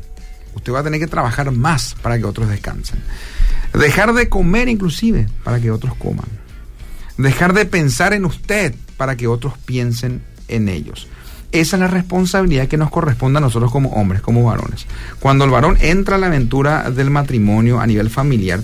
Usted 0.56 0.74
va 0.74 0.80
a 0.80 0.84
tener 0.84 1.00
que 1.00 1.08
trabajar 1.08 1.52
más 1.52 1.96
para 2.02 2.18
que 2.18 2.26
otros 2.26 2.50
descansen. 2.50 3.02
Dejar 3.74 4.14
de 4.14 4.30
comer 4.30 4.68
inclusive 4.68 5.28
para 5.44 5.60
que 5.60 5.72
otros 5.72 5.96
coman. 5.96 6.28
Dejar 7.18 7.54
de 7.54 7.66
pensar 7.66 8.14
en 8.14 8.26
usted 8.26 8.76
para 8.98 9.16
que 9.16 9.28
otros 9.28 9.58
piensen 9.58 10.22
en 10.48 10.70
ellos. 10.70 11.08
Esa 11.52 11.76
es 11.76 11.80
la 11.80 11.88
responsabilidad 11.88 12.68
que 12.68 12.78
nos 12.78 12.90
corresponde 12.90 13.38
a 13.38 13.42
nosotros 13.42 13.72
como 13.72 13.90
hombres, 13.90 14.22
como 14.22 14.44
varones. 14.44 14.86
Cuando 15.20 15.44
el 15.44 15.52
varón 15.52 15.78
entra 15.82 16.16
a 16.16 16.20
la 16.20 16.28
aventura 16.28 16.90
del 16.92 17.10
matrimonio 17.10 17.82
a 17.82 17.88
nivel 17.88 18.10
familiar, 18.10 18.62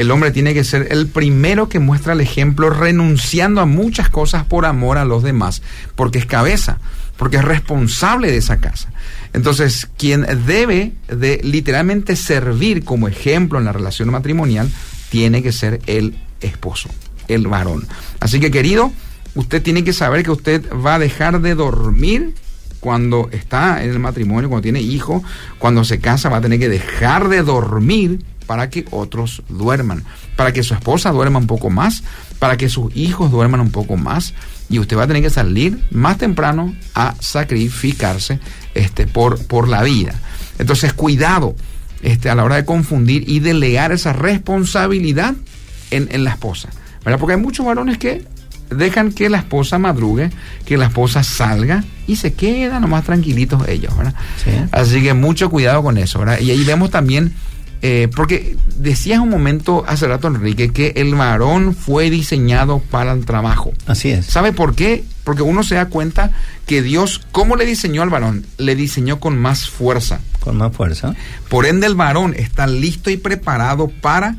el 0.00 0.10
hombre 0.10 0.30
tiene 0.30 0.54
que 0.54 0.64
ser 0.64 0.88
el 0.90 1.08
primero 1.08 1.68
que 1.68 1.78
muestra 1.78 2.14
el 2.14 2.22
ejemplo 2.22 2.70
renunciando 2.70 3.60
a 3.60 3.66
muchas 3.66 4.08
cosas 4.08 4.44
por 4.44 4.64
amor 4.64 4.96
a 4.96 5.04
los 5.04 5.22
demás, 5.22 5.60
porque 5.94 6.18
es 6.18 6.24
cabeza, 6.24 6.78
porque 7.18 7.36
es 7.36 7.44
responsable 7.44 8.30
de 8.30 8.38
esa 8.38 8.60
casa. 8.60 8.90
Entonces, 9.34 9.88
quien 9.98 10.26
debe 10.46 10.94
de 11.08 11.40
literalmente 11.44 12.16
servir 12.16 12.82
como 12.82 13.08
ejemplo 13.08 13.58
en 13.58 13.66
la 13.66 13.72
relación 13.72 14.10
matrimonial, 14.10 14.70
tiene 15.10 15.42
que 15.42 15.52
ser 15.52 15.82
el 15.86 16.16
esposo, 16.40 16.88
el 17.28 17.46
varón. 17.46 17.86
Así 18.20 18.40
que, 18.40 18.50
querido, 18.50 18.92
usted 19.34 19.62
tiene 19.62 19.84
que 19.84 19.92
saber 19.92 20.24
que 20.24 20.30
usted 20.30 20.64
va 20.72 20.94
a 20.94 20.98
dejar 20.98 21.42
de 21.42 21.54
dormir 21.54 22.34
cuando 22.80 23.28
está 23.32 23.84
en 23.84 23.90
el 23.90 23.98
matrimonio, 23.98 24.48
cuando 24.48 24.62
tiene 24.62 24.80
hijo, 24.80 25.22
cuando 25.58 25.84
se 25.84 26.00
casa, 26.00 26.30
va 26.30 26.38
a 26.38 26.40
tener 26.40 26.58
que 26.58 26.70
dejar 26.70 27.28
de 27.28 27.42
dormir 27.42 28.20
para 28.50 28.68
que 28.68 28.84
otros 28.90 29.44
duerman, 29.48 30.02
para 30.34 30.52
que 30.52 30.64
su 30.64 30.74
esposa 30.74 31.12
duerma 31.12 31.38
un 31.38 31.46
poco 31.46 31.70
más, 31.70 32.02
para 32.40 32.56
que 32.56 32.68
sus 32.68 32.90
hijos 32.96 33.30
duerman 33.30 33.60
un 33.60 33.70
poco 33.70 33.96
más, 33.96 34.34
y 34.68 34.80
usted 34.80 34.98
va 34.98 35.04
a 35.04 35.06
tener 35.06 35.22
que 35.22 35.30
salir 35.30 35.86
más 35.92 36.18
temprano 36.18 36.74
a 36.96 37.14
sacrificarse 37.20 38.40
este, 38.74 39.06
por, 39.06 39.46
por 39.46 39.68
la 39.68 39.84
vida. 39.84 40.16
Entonces, 40.58 40.92
cuidado, 40.92 41.54
este, 42.02 42.28
a 42.28 42.34
la 42.34 42.42
hora 42.42 42.56
de 42.56 42.64
confundir 42.64 43.22
y 43.30 43.38
delegar 43.38 43.92
esa 43.92 44.12
responsabilidad 44.12 45.36
en, 45.92 46.08
en 46.10 46.24
la 46.24 46.30
esposa. 46.30 46.70
¿verdad? 47.04 47.20
Porque 47.20 47.34
hay 47.34 47.40
muchos 47.40 47.64
varones 47.64 47.98
que 47.98 48.24
dejan 48.68 49.12
que 49.12 49.30
la 49.30 49.38
esposa 49.38 49.78
madrugue, 49.78 50.30
que 50.64 50.76
la 50.76 50.86
esposa 50.86 51.22
salga 51.22 51.84
y 52.08 52.16
se 52.16 52.32
quedan 52.32 52.82
nomás 52.82 53.04
tranquilitos 53.04 53.68
ellos, 53.68 53.96
¿verdad? 53.96 54.14
Sí. 54.42 54.50
Así 54.72 55.02
que 55.02 55.14
mucho 55.14 55.50
cuidado 55.50 55.84
con 55.84 55.98
eso, 55.98 56.18
¿verdad? 56.18 56.40
Y 56.40 56.50
ahí 56.50 56.64
vemos 56.64 56.90
también, 56.90 57.32
eh, 57.82 58.08
porque 58.14 58.56
decías 58.76 59.20
un 59.20 59.30
momento 59.30 59.84
hace 59.86 60.06
rato, 60.06 60.28
Enrique, 60.28 60.70
que 60.70 60.92
el 60.96 61.14
varón 61.14 61.74
fue 61.74 62.10
diseñado 62.10 62.78
para 62.78 63.12
el 63.12 63.24
trabajo. 63.24 63.72
Así 63.86 64.10
es. 64.10 64.26
¿Sabe 64.26 64.52
por 64.52 64.74
qué? 64.74 65.04
Porque 65.24 65.42
uno 65.42 65.62
se 65.62 65.76
da 65.76 65.86
cuenta 65.86 66.30
que 66.66 66.82
Dios, 66.82 67.22
¿cómo 67.32 67.56
le 67.56 67.64
diseñó 67.64 68.02
al 68.02 68.10
varón? 68.10 68.44
Le 68.58 68.76
diseñó 68.76 69.18
con 69.18 69.38
más 69.38 69.68
fuerza. 69.68 70.20
Con 70.40 70.58
más 70.58 70.76
fuerza. 70.76 71.14
Por 71.48 71.64
ende, 71.66 71.86
el 71.86 71.94
varón 71.94 72.34
está 72.36 72.66
listo 72.66 73.10
y 73.10 73.16
preparado 73.16 73.88
para 73.88 74.36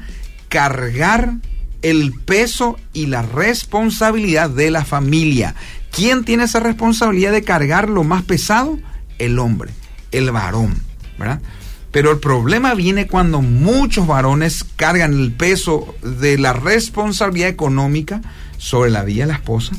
cargar 0.47 1.33
el 1.81 2.13
peso 2.13 2.77
y 2.93 3.07
la 3.07 3.23
responsabilidad 3.23 4.51
de 4.51 4.69
la 4.69 4.85
familia. 4.85 5.55
¿Quién 5.91 6.25
tiene 6.25 6.43
esa 6.43 6.59
responsabilidad 6.59 7.31
de 7.31 7.43
cargar 7.43 7.89
lo 7.89 8.03
más 8.03 8.23
pesado? 8.23 8.77
El 9.17 9.39
hombre, 9.39 9.71
el 10.11 10.31
varón, 10.31 10.75
¿verdad? 11.17 11.41
Pero 11.91 12.11
el 12.11 12.19
problema 12.19 12.73
viene 12.73 13.07
cuando 13.07 13.41
muchos 13.41 14.07
varones 14.07 14.65
cargan 14.75 15.13
el 15.13 15.31
peso 15.31 15.93
de 16.01 16.37
la 16.37 16.53
responsabilidad 16.53 17.49
económica 17.49 18.21
sobre 18.57 18.91
la 18.91 19.03
vida 19.03 19.23
de 19.23 19.31
la 19.31 19.37
esposa. 19.37 19.73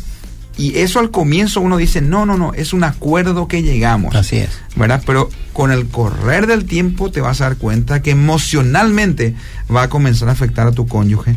Y 0.58 0.78
eso 0.78 1.00
al 1.00 1.10
comienzo 1.10 1.60
uno 1.62 1.78
dice, 1.78 2.02
no, 2.02 2.26
no, 2.26 2.36
no, 2.36 2.52
es 2.52 2.74
un 2.74 2.84
acuerdo 2.84 3.48
que 3.48 3.62
llegamos. 3.62 4.14
Así 4.14 4.36
es. 4.36 4.50
¿Verdad? 4.76 5.02
Pero 5.06 5.30
con 5.54 5.72
el 5.72 5.88
correr 5.88 6.46
del 6.46 6.66
tiempo 6.66 7.10
te 7.10 7.22
vas 7.22 7.40
a 7.40 7.44
dar 7.44 7.56
cuenta 7.56 8.02
que 8.02 8.10
emocionalmente 8.10 9.34
va 9.74 9.84
a 9.84 9.88
comenzar 9.88 10.28
a 10.28 10.32
afectar 10.32 10.66
a 10.66 10.72
tu 10.72 10.86
cónyuge 10.86 11.36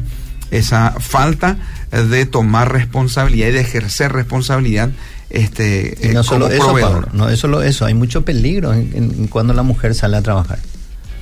esa 0.52 0.92
falta 1.00 1.58
de 1.92 2.26
tomar 2.26 2.72
responsabilidad 2.72 3.48
y 3.48 3.52
de 3.52 3.62
ejercer 3.62 4.12
responsabilidad 4.12 4.92
este 5.30 5.98
Y 6.02 6.08
no 6.10 6.22
eh, 6.22 6.24
solo 6.24 6.50
como 6.58 6.78
eso. 6.78 6.90
Pablo, 6.90 7.08
no 7.14 7.30
es 7.30 7.40
solo 7.40 7.62
eso, 7.64 7.86
hay 7.86 7.94
mucho 7.94 8.24
peligro 8.24 8.74
en, 8.74 8.92
en 8.94 9.28
cuando 9.28 9.54
la 9.54 9.64
mujer 9.64 9.96
sale 9.96 10.18
a 10.18 10.22
trabajar. 10.22 10.60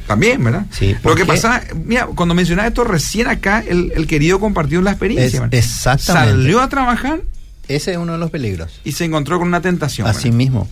También, 0.08 0.44
¿verdad? 0.44 0.66
Sí, 0.72 0.96
Lo 1.04 1.16
que 1.16 1.26
pasa, 1.26 1.64
mira, 1.86 2.08
cuando 2.08 2.36
mencionaba 2.36 2.68
esto 2.68 2.84
recién 2.84 3.28
acá, 3.28 3.64
el, 3.66 3.94
el 3.96 4.06
querido 4.06 4.38
compartió 4.40 4.82
la 4.82 4.92
experiencia. 4.92 5.48
Exactamente. 5.52 6.32
Salió 6.32 6.60
a 6.62 6.68
trabajar 6.68 7.22
Ese 7.70 7.92
es 7.94 7.98
uno 7.98 8.12
de 8.12 8.18
los 8.20 8.30
peligros. 8.30 8.82
y 8.84 8.92
se 8.92 9.06
encontró 9.06 9.40
con 9.40 9.48
una 9.48 9.62
tentación. 9.62 10.06
Así 10.08 10.26
¿verdad? 10.26 10.38
mismo. 10.38 10.68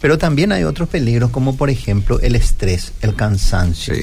Pero 0.00 0.18
también 0.18 0.50
hay 0.50 0.64
otros 0.64 0.88
peligros, 0.88 1.30
como 1.30 1.56
por 1.56 1.70
ejemplo 1.70 2.18
el 2.20 2.34
estrés, 2.34 2.92
el 3.02 3.14
cansancio. 3.14 3.94
Sí, 3.94 4.02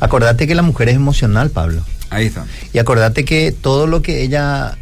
Acordate 0.00 0.46
que 0.46 0.54
la 0.54 0.60
mujer 0.62 0.90
es 0.90 0.96
emocional, 0.96 1.48
Pablo. 1.48 1.82
ahí 2.10 2.26
está. 2.26 2.44
Y 2.74 2.78
acordate 2.78 3.24
que 3.24 3.50
todo 3.52 3.86
lo 3.86 4.02
que 4.02 4.22
ella, 4.22 4.76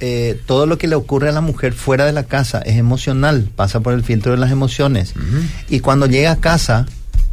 eh, 0.00 0.40
todo 0.46 0.66
lo 0.66 0.78
que 0.78 0.86
le 0.88 0.94
ocurre 0.94 1.28
a 1.28 1.32
la 1.32 1.40
mujer 1.40 1.72
fuera 1.72 2.04
de 2.06 2.12
la 2.12 2.24
casa 2.24 2.60
es 2.60 2.76
emocional, 2.76 3.48
pasa 3.56 3.80
por 3.80 3.92
el 3.94 4.02
filtro 4.04 4.32
de 4.32 4.38
las 4.38 4.50
emociones. 4.52 5.14
Y 5.68 5.80
cuando 5.80 6.06
llega 6.06 6.32
a 6.32 6.36
casa, 6.36 6.86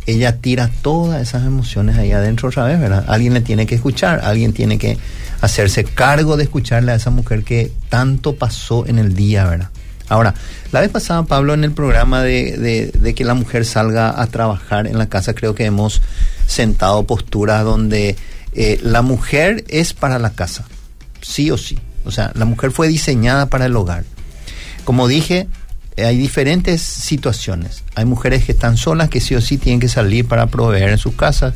ella 0.07 0.37
tira 0.37 0.69
todas 0.81 1.21
esas 1.21 1.45
emociones 1.45 1.97
ahí 1.97 2.11
adentro 2.11 2.49
otra 2.49 2.63
vez, 2.65 2.79
¿verdad? 2.79 3.05
Alguien 3.07 3.33
le 3.33 3.41
tiene 3.41 3.65
que 3.65 3.75
escuchar, 3.75 4.21
alguien 4.23 4.53
tiene 4.53 4.77
que 4.77 4.97
hacerse 5.41 5.83
cargo 5.83 6.37
de 6.37 6.43
escucharle 6.43 6.91
a 6.91 6.95
esa 6.95 7.09
mujer 7.09 7.43
que 7.43 7.71
tanto 7.89 8.35
pasó 8.35 8.85
en 8.87 8.99
el 8.99 9.15
día, 9.15 9.45
¿verdad? 9.45 9.69
Ahora, 10.07 10.35
la 10.71 10.81
vez 10.81 10.89
pasada, 10.91 11.23
Pablo, 11.23 11.55
en 11.55 11.63
el 11.63 11.71
programa 11.71 12.21
de, 12.21 12.57
de- 12.57 12.91
de 12.99 13.15
que 13.15 13.23
la 13.25 13.33
mujer 13.33 13.65
salga 13.65 14.21
a 14.21 14.27
trabajar 14.27 14.85
en 14.85 14.99
la 14.99 15.07
casa, 15.09 15.33
creo 15.33 15.55
que 15.55 15.65
hemos 15.65 16.01
sentado 16.45 17.07
posturas 17.07 17.63
donde 17.63 18.15
eh, 18.53 18.79
la 18.83 19.01
mujer 19.01 19.65
es 19.67 19.93
para 19.95 20.19
la 20.19 20.29
casa, 20.31 20.65
sí 21.21 21.49
o 21.49 21.57
sí. 21.57 21.79
O 22.05 22.11
sea, 22.11 22.31
la 22.35 22.45
mujer 22.45 22.71
fue 22.71 22.87
diseñada 22.87 23.47
para 23.47 23.65
el 23.65 23.75
hogar. 23.75 24.03
Como 24.83 25.07
dije, 25.07 25.47
eh, 25.97 26.05
hay 26.05 26.17
diferentes 26.17 26.81
situaciones. 26.81 27.83
Hay 27.95 28.05
mujeres 28.05 28.43
que 28.45 28.51
están 28.51 28.77
solas 28.77 29.09
que 29.09 29.21
sí 29.21 29.35
o 29.35 29.41
sí 29.41 29.57
tienen 29.57 29.79
que 29.79 29.87
salir 29.87 30.27
para 30.27 30.47
proveer 30.47 30.89
en 30.89 30.97
sus 30.97 31.15
casas. 31.15 31.53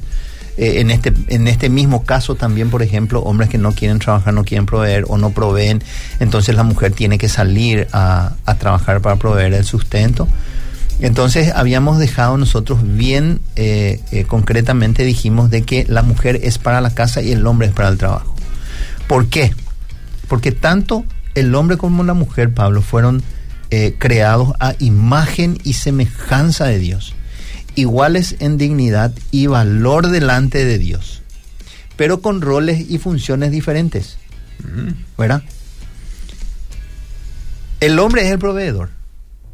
Eh, 0.58 0.82
en, 0.82 0.92
este, 0.92 1.14
en 1.28 1.48
este 1.48 1.70
mismo 1.70 2.04
caso 2.04 2.36
también, 2.36 2.70
por 2.70 2.84
ejemplo, 2.84 3.22
hombres 3.22 3.50
que 3.50 3.58
no 3.58 3.72
quieren 3.72 4.00
trabajar, 4.00 4.34
no 4.34 4.44
quieren 4.44 4.66
proveer 4.66 5.06
o 5.08 5.18
no 5.18 5.30
proveen, 5.30 5.82
entonces 6.20 6.54
la 6.54 6.64
mujer 6.64 6.92
tiene 6.92 7.18
que 7.18 7.30
salir 7.30 7.88
a, 7.94 8.36
trabajar 8.60 9.02
para 9.02 9.16
proveer 9.16 9.54
el 9.54 9.64
sustento. 9.64 10.28
Entonces 11.00 11.54
habíamos 11.56 11.98
dejado 11.98 12.38
nosotros 12.38 12.80
bien 12.84 13.40
eh, 13.56 14.26
concretamente 14.28 15.06
dijimos 15.06 15.50
de 15.50 15.62
que 15.62 15.86
la 15.88 16.02
mujer 16.02 16.42
es 16.44 16.58
para 16.58 16.82
la 16.82 16.90
casa 16.90 17.22
y 17.22 17.32
el 17.32 17.48
hombre 17.48 17.68
es 17.68 17.74
para 17.74 17.88
el 17.88 17.98
trabajo. 17.98 18.36
¿Por 19.08 19.28
qué? 19.28 19.54
Porque 20.30 20.54
tanto 20.54 21.04
el 21.36 21.54
hombre 21.56 21.76
como 21.78 22.04
la 22.04 22.14
mujer, 22.14 22.54
Pablo, 22.54 22.82
fueron 22.82 23.22
eh, 23.72 23.96
creados 23.98 24.54
a 24.60 24.76
imagen 24.80 25.58
y 25.64 25.74
semejanza 25.74 26.66
de 26.66 26.80
Dios, 26.80 27.14
iguales 27.76 28.36
en 28.40 28.58
dignidad 28.58 29.14
y 29.32 29.48
valor 29.48 30.08
delante 30.10 30.64
de 30.64 30.78
Dios, 30.78 31.22
pero 31.98 32.22
con 32.22 32.42
roles 32.42 32.90
y 32.90 32.98
funciones 32.98 33.52
diferentes. 33.52 34.18
¿Verdad? 35.18 35.44
El 37.80 37.98
hombre 38.00 38.26
es 38.26 38.32
el 38.32 38.40
proveedor, 38.40 38.90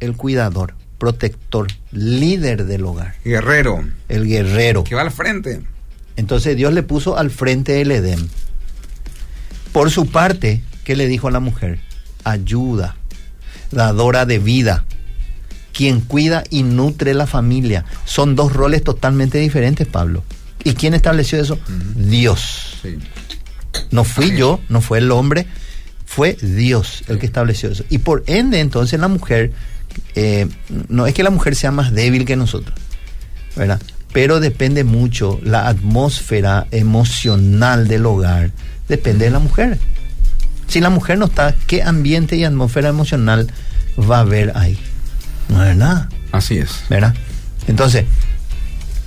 el 0.00 0.16
cuidador, 0.16 0.74
protector, 0.98 1.68
líder 1.92 2.64
del 2.64 2.84
hogar, 2.84 3.14
Guerrero, 3.24 3.84
el 4.08 4.26
guerrero. 4.26 4.82
que 4.84 4.94
va 4.94 5.02
al 5.02 5.12
frente. 5.12 5.62
Entonces 6.16 6.56
Dios 6.56 6.72
le 6.72 6.82
puso 6.82 7.18
al 7.18 7.30
frente 7.30 7.80
el 7.80 7.90
Edén. 7.92 8.28
Por 9.76 9.90
su 9.90 10.06
parte, 10.06 10.62
¿qué 10.84 10.96
le 10.96 11.06
dijo 11.06 11.28
a 11.28 11.30
la 11.30 11.38
mujer? 11.38 11.80
Ayuda, 12.24 12.96
dadora 13.70 14.24
de 14.24 14.38
vida, 14.38 14.86
quien 15.74 16.00
cuida 16.00 16.44
y 16.48 16.62
nutre 16.62 17.12
la 17.12 17.26
familia. 17.26 17.84
Son 18.06 18.36
dos 18.36 18.54
roles 18.54 18.82
totalmente 18.82 19.36
diferentes, 19.36 19.86
Pablo. 19.86 20.24
¿Y 20.64 20.72
quién 20.72 20.94
estableció 20.94 21.38
eso? 21.38 21.58
Dios. 21.94 22.78
Sí. 22.80 22.96
No 23.90 24.04
fui 24.04 24.34
yo, 24.34 24.60
no 24.70 24.80
fue 24.80 24.96
el 24.96 25.10
hombre, 25.10 25.46
fue 26.06 26.38
Dios 26.40 27.04
el 27.08 27.18
que 27.18 27.26
estableció 27.26 27.70
eso. 27.70 27.84
Y 27.90 27.98
por 27.98 28.24
ende, 28.28 28.60
entonces 28.60 28.98
la 28.98 29.08
mujer, 29.08 29.52
eh, 30.14 30.48
no 30.88 31.06
es 31.06 31.12
que 31.12 31.22
la 31.22 31.28
mujer 31.28 31.54
sea 31.54 31.70
más 31.70 31.92
débil 31.92 32.24
que 32.24 32.36
nosotros, 32.36 32.74
¿verdad? 33.54 33.82
Pero 34.10 34.40
depende 34.40 34.84
mucho 34.84 35.38
la 35.42 35.68
atmósfera 35.68 36.66
emocional 36.70 37.88
del 37.88 38.06
hogar, 38.06 38.52
depende 38.88 39.24
de 39.26 39.30
la 39.30 39.38
mujer. 39.38 39.78
Si 40.68 40.80
la 40.80 40.90
mujer 40.90 41.18
no 41.18 41.26
está, 41.26 41.54
¿qué 41.66 41.82
ambiente 41.82 42.36
y 42.36 42.44
atmósfera 42.44 42.88
emocional 42.88 43.50
va 43.98 44.18
a 44.18 44.20
haber 44.20 44.52
ahí? 44.56 44.78
No 45.48 45.64
es 45.64 45.76
nada, 45.76 46.08
Así 46.32 46.58
es. 46.58 46.70
¿verdad? 46.90 47.14
Entonces, 47.68 48.04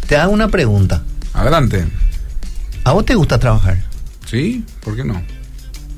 te 0.07 0.15
hago 0.17 0.31
una 0.31 0.47
pregunta. 0.47 1.03
Adelante. 1.33 1.85
¿A 2.85 2.93
vos 2.93 3.05
te 3.05 3.15
gusta 3.15 3.37
trabajar? 3.39 3.77
Sí, 4.25 4.63
¿por 4.81 4.95
qué 4.95 5.03
no? 5.03 5.21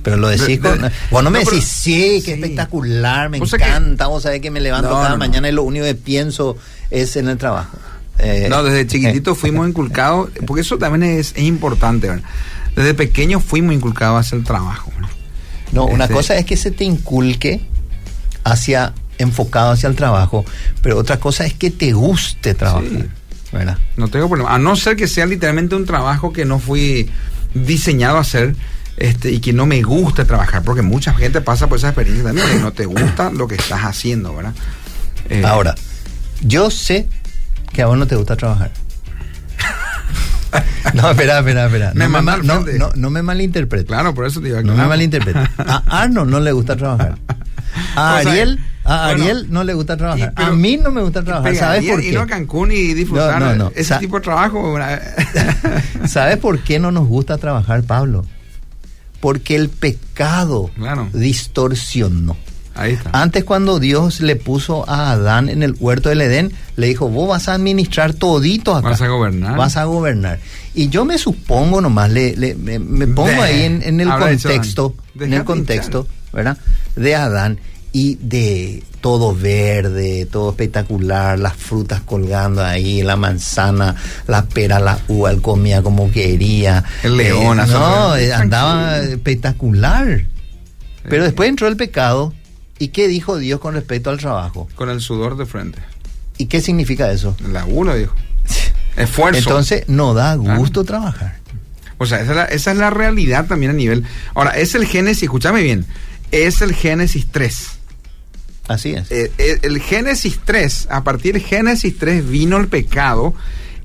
Pero 0.04 0.18
lo 0.18 0.30
decís 0.30 0.48
De- 0.48 0.54
de- 0.56 0.80
con... 0.80 0.92
Vos 1.12 1.24
no 1.24 1.30
me 1.30 1.40
decís, 1.40 1.64
sí, 1.64 2.22
qué 2.26 2.34
sí. 2.36 2.42
espectacular, 2.42 3.30
me 3.30 3.40
que- 3.40 3.56
encanta, 3.56 4.08
vos 4.08 4.24
sabés 4.24 4.42
que 4.42 4.50
me 4.50 4.60
levanto 4.60 4.90
No, 4.90 4.96
cada 4.96 5.10
no, 5.10 5.18
mañana 5.18 5.48
y 5.48 5.52
lo 5.52 5.62
único 5.64 5.86
que 5.86 5.94
pienso 5.96 6.58
es 6.90 7.16
en 7.18 7.28
el 7.30 7.38
trabajo. 7.38 7.78
Eh, 8.18 8.48
No, 8.50 8.64
desde 8.64 8.88
chiquitito 8.88 9.32
eh, 9.32 9.36
fuimos 9.36 9.68
inculcados, 9.70 10.30
porque 10.48 10.62
eso 10.62 10.78
también 10.80 11.04
es, 11.20 11.34
es 11.36 11.44
importante, 11.44 12.08
¿verdad? 12.10 12.24
Desde 12.76 12.94
pequeños 12.94 13.44
fuimos 13.44 13.74
inculcados 13.76 14.20
hacia 14.26 14.38
el 14.38 14.44
trabajo. 14.44 14.92
No, 15.72 15.86
una 15.86 16.06
Este- 16.06 16.14
cosa 16.16 16.36
es 16.38 16.46
que 16.46 16.58
se 16.58 16.72
te 16.72 16.84
inculque 16.84 17.62
hacia 18.44 18.94
enfocado 19.18 19.72
hacia 19.72 19.88
el 19.88 19.96
trabajo, 19.96 20.44
pero 20.82 20.98
otra 20.98 21.20
cosa 21.20 21.46
es 21.46 21.54
que 21.54 21.70
te 21.70 21.94
guste 21.94 22.54
trabajar, 22.56 22.90
Sí. 22.90 23.06
¿verdad? 23.54 23.78
No 23.96 24.08
tengo 24.08 24.28
problema. 24.28 24.54
A 24.54 24.58
no 24.58 24.76
ser 24.76 24.96
que 24.96 25.08
sea 25.08 25.26
literalmente 25.28 25.76
un 25.76 25.86
trabajo 25.86 26.34
que 26.34 26.44
no 26.44 26.58
fui 26.60 27.10
diseñado 27.54 28.18
a 28.18 28.22
hacer 28.22 28.56
este, 28.98 29.32
y 29.32 29.40
que 29.40 29.54
no 29.54 29.66
me 29.66 29.82
gusta 29.82 30.26
trabajar, 30.26 30.64
porque 30.64 30.82
mucha 30.82 31.14
gente 31.14 31.40
pasa 31.42 31.68
por 31.68 31.78
esa 31.78 31.88
experiencia 31.90 32.24
también, 32.26 32.48
que 32.48 32.60
no 32.60 32.72
te 32.74 32.86
gusta 32.86 33.30
lo 33.32 33.48
que 33.48 33.56
estás 33.56 33.82
haciendo, 33.82 34.36
¿verdad? 34.36 34.54
Eh, 35.30 35.44
Ahora, 35.46 35.76
yo 36.42 36.70
sé 36.72 37.08
que 37.74 37.82
a 37.82 37.86
vos 37.88 37.98
no 37.98 38.06
te 38.08 38.16
gusta 38.16 38.36
trabajar. 38.36 38.72
No, 40.94 41.10
espera, 41.12 41.40
espera, 41.40 41.66
espera. 41.68 41.92
Me 41.96 42.06
No 42.06 42.10
me, 42.10 42.22
mal- 42.22 42.40
al 42.42 42.48
no, 42.48 42.66
no, 42.78 42.92
no 42.96 43.10
me 43.10 43.22
malinterpretes. 43.22 43.88
Claro, 43.88 44.14
por 44.14 44.26
eso 44.26 44.40
te 44.42 44.48
digo. 44.48 44.58
No 44.62 44.70
me 44.70 44.74
claro. 44.74 44.90
malinterpretes. 44.90 45.50
A 45.60 45.84
Arno 46.02 46.26
no 46.26 46.40
le 46.40 46.52
gusta 46.52 46.76
trabajar. 46.76 47.18
A 47.96 48.18
Ariel, 48.18 48.60
bueno, 48.84 49.00
Ariel 49.02 49.48
no 49.50 49.64
le 49.64 49.74
gusta 49.74 49.96
trabajar. 49.96 50.32
y- 50.32 50.36
pero- 50.36 50.48
a 50.50 50.56
mí 50.56 50.78
no 50.78 50.92
me 50.92 51.02
gusta 51.02 51.24
trabajar. 51.24 51.56
¿Sabes 51.56 51.86
por 51.90 52.04
Ir 52.04 52.18
a 52.18 52.24
qué? 52.26 52.30
Cancún 52.32 52.72
y 52.72 52.94
disfrutar 52.94 53.40
No, 53.40 53.50
no, 53.52 53.56
no. 53.56 53.72
ese 53.76 53.86
Sa- 53.86 54.00
tipo 54.00 54.18
de 54.18 54.24
trabajo. 54.24 54.78
¿Sabes 56.08 56.38
por 56.38 56.60
qué 56.60 56.80
no 56.80 56.92
nos 56.92 57.08
gusta 57.08 57.38
trabajar, 57.38 57.84
Pablo? 57.84 58.26
Porque 59.20 59.56
el 59.56 59.70
pecado 59.70 60.70
Claro. 60.76 61.08
distorsionó. 61.14 62.36
Ahí 62.74 62.94
está. 62.94 63.10
Antes 63.14 63.44
cuando 63.44 63.80
Dios 63.80 64.22
le 64.22 64.36
puso 64.38 64.90
a 64.90 65.12
Adán 65.12 65.50
en 65.50 65.62
el 65.62 65.76
huerto 65.80 66.10
del 66.10 66.22
Edén, 66.22 66.54
le 66.78 66.88
dijo, 66.88 67.10
vos 67.10 67.28
vas 67.28 67.50
a 67.50 67.54
administrar 67.56 68.14
todito 68.14 68.76
acá. 68.76 68.90
Vas 68.90 69.02
a 69.02 69.08
gobernar. 69.08 69.58
Vas 69.58 69.76
a 69.78 69.84
gobernar. 69.84 70.40
Y 70.74 70.88
yo 70.90 71.04
me 71.04 71.18
supongo 71.18 71.82
nomás, 71.82 72.10
le, 72.12 72.36
le- 72.38 72.56
me, 72.56 72.80
me 72.80 73.08
pongo 73.08 73.28
De- 73.30 73.36
ahí 73.36 73.64
en, 73.64 73.82
en 73.84 74.00
el 74.00 74.08
contexto, 74.10 74.96
en 75.20 75.34
el 75.34 75.44
contexto, 75.44 76.08
¿verdad? 76.32 76.58
De 76.96 77.14
Adán 77.16 77.60
y 77.94 78.16
de 78.22 78.84
todo 79.02 79.36
verde, 79.36 80.26
todo 80.32 80.52
espectacular, 80.52 81.38
las 81.38 81.56
frutas 81.58 82.00
colgando 82.02 82.64
ahí, 82.64 83.02
la 83.02 83.18
manzana, 83.18 83.96
la 84.28 84.46
pera, 84.46 84.80
la 84.80 84.98
uva, 85.10 85.32
él 85.32 85.42
comía 85.42 85.82
como 85.82 86.10
quería. 86.10 86.86
El 87.04 87.18
león, 87.18 87.60
Eh, 87.60 87.64
no, 87.68 88.14
andaba 88.34 89.00
espectacular. 89.00 90.26
Pero 91.10 91.24
después 91.24 91.50
entró 91.50 91.68
el 91.68 91.76
pecado. 91.76 92.34
¿Y 92.82 92.88
qué 92.88 93.08
dijo 93.08 93.38
Dios 93.38 93.60
con 93.60 93.76
respecto 93.76 94.10
al 94.10 94.18
trabajo? 94.18 94.68
Con 94.74 94.90
el 94.90 95.02
sudor 95.02 95.38
de 95.38 95.46
frente. 95.46 95.78
¿Y 96.40 96.48
qué 96.48 96.62
significa 96.62 97.12
eso? 97.12 97.38
La 97.52 97.62
gula, 97.62 97.94
dijo. 97.94 98.16
Esfuerzo. 98.98 99.38
Entonces, 99.38 99.84
no 99.88 100.16
da 100.16 100.36
Claro. 100.36 100.60
gusto 100.60 100.84
trabajar. 100.84 101.38
O 102.00 102.08
sea, 102.08 102.22
esa 102.22 102.32
es, 102.32 102.36
la, 102.36 102.46
esa 102.46 102.72
es 102.72 102.78
la 102.78 102.90
realidad 102.90 103.46
también 103.46 103.70
a 103.70 103.76
nivel. 103.76 104.04
Ahora, 104.34 104.58
es 104.58 104.74
el 104.74 104.88
Génesis, 104.88 105.22
escúchame 105.22 105.62
bien, 105.62 105.86
es 106.32 106.62
el 106.64 106.74
Génesis 106.74 107.28
3. 107.32 107.68
Así 108.68 108.94
es. 108.94 109.12
Eh, 109.12 109.32
eh, 109.38 109.60
el 109.62 109.80
Génesis 109.80 110.40
3, 110.44 110.88
a 110.90 111.04
partir 111.04 111.36
de 111.36 111.40
Génesis 111.42 111.96
3 112.00 112.28
vino 112.28 112.58
el 112.58 112.68
pecado 112.68 113.36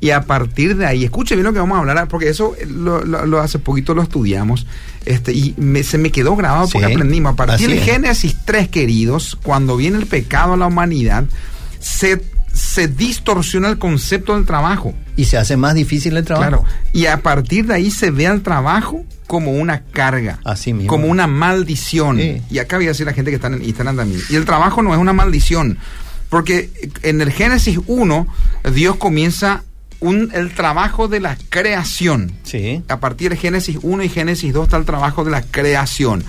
y 0.00 0.10
a 0.10 0.22
partir 0.22 0.76
de 0.76 0.84
ahí, 0.86 1.04
escuche 1.04 1.34
bien 1.34 1.44
lo 1.44 1.52
que 1.52 1.58
vamos 1.58 1.76
a 1.76 1.80
hablar, 1.80 2.06
porque 2.08 2.28
eso 2.28 2.54
lo, 2.68 3.02
lo- 3.04 3.24
lo 3.26 3.40
hace 3.40 3.58
poquito 3.58 3.94
lo 3.94 4.02
estudiamos 4.02 4.66
este 5.06 5.32
y 5.32 5.54
me- 5.56 5.82
se 5.82 5.96
me 5.98 6.10
quedó 6.10 6.36
grabado 6.36 6.68
porque 6.68 6.92
aprendimos. 6.92 7.32
A 7.32 7.36
partir 7.36 7.54
así 7.54 7.66
de 7.66 7.78
es. 7.78 7.84
Génesis 7.84 8.36
3, 8.44 8.68
queridos, 8.68 9.38
cuando 9.42 9.76
viene 9.76 9.98
el 9.98 10.06
pecado 10.06 10.52
a 10.54 10.56
la 10.56 10.66
humanidad, 10.66 11.24
se, 11.80 12.22
se 12.52 12.88
distorsiona 12.88 13.68
el 13.68 13.78
concepto 13.78 14.34
del 14.34 14.44
trabajo. 14.44 14.94
Y 15.16 15.24
se 15.24 15.38
hace 15.38 15.56
más 15.56 15.74
difícil 15.74 16.16
el 16.16 16.24
trabajo. 16.24 16.62
Claro. 16.62 16.64
Y 16.92 17.06
a 17.06 17.22
partir 17.22 17.66
de 17.66 17.74
ahí 17.74 17.90
se 17.90 18.10
ve 18.10 18.26
al 18.26 18.42
trabajo 18.42 19.04
como 19.26 19.52
una 19.52 19.80
carga. 19.84 20.40
Así 20.44 20.72
mismo. 20.74 20.88
Como 20.90 21.06
una 21.06 21.26
maldición. 21.26 22.18
Sí. 22.18 22.42
Y 22.50 22.58
acá 22.58 22.76
voy 22.76 22.84
a 22.86 22.88
decir 22.88 23.06
a 23.06 23.10
la 23.10 23.14
gente 23.14 23.30
que 23.30 23.36
está 23.36 23.46
en 23.48 23.62
Instagram 23.64 23.96
también. 23.96 24.20
Y 24.28 24.36
el 24.36 24.44
trabajo 24.44 24.82
no 24.82 24.92
es 24.92 25.00
una 25.00 25.12
maldición. 25.14 25.78
Porque 26.28 26.70
en 27.02 27.20
el 27.20 27.30
Génesis 27.32 27.78
1, 27.86 28.26
Dios 28.74 28.96
comienza 28.96 29.62
un, 30.00 30.30
el 30.34 30.54
trabajo 30.54 31.08
de 31.08 31.20
la 31.20 31.36
creación. 31.48 32.32
Sí. 32.42 32.82
A 32.88 33.00
partir 33.00 33.30
de 33.30 33.36
Génesis 33.36 33.78
1 33.82 34.02
y 34.04 34.08
Génesis 34.08 34.52
2 34.52 34.64
está 34.64 34.76
el 34.76 34.84
trabajo 34.84 35.24
de 35.24 35.30
la 35.30 35.42
creación. 35.42 36.22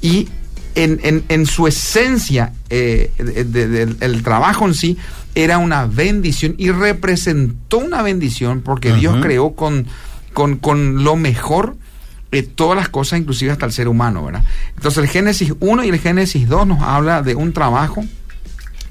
Y 0.00 0.28
en, 0.74 1.00
en- 1.02 1.24
en 1.28 1.46
su 1.46 1.66
esencia, 1.66 2.52
eh, 2.70 3.10
de- 3.18 3.44
de- 3.44 3.68
del- 3.68 3.96
el 4.00 4.22
trabajo 4.22 4.66
en 4.66 4.74
sí 4.74 4.96
era 5.34 5.58
una 5.58 5.86
bendición 5.86 6.54
y 6.58 6.70
representó 6.70 7.78
una 7.78 8.02
bendición 8.02 8.60
porque 8.62 8.92
Dios 9.00 9.14
creó 9.22 9.52
con, 9.52 9.86
con, 10.32 10.56
con 10.56 11.04
lo 11.04 11.16
mejor 11.16 11.76
eh, 12.32 12.42
todas 12.42 12.76
las 12.78 12.88
cosas, 12.88 13.18
inclusive 13.18 13.50
hasta 13.52 13.66
el 13.66 13.72
ser 13.72 13.88
humano, 13.88 14.24
¿verdad? 14.24 14.42
Entonces 14.76 15.04
el 15.04 15.08
Génesis 15.10 15.52
1 15.60 15.84
y 15.84 15.88
el 15.90 15.98
Génesis 15.98 16.48
2 16.48 16.66
nos 16.66 16.82
habla 16.82 17.22
de 17.22 17.34
un 17.34 17.52
trabajo 17.52 18.04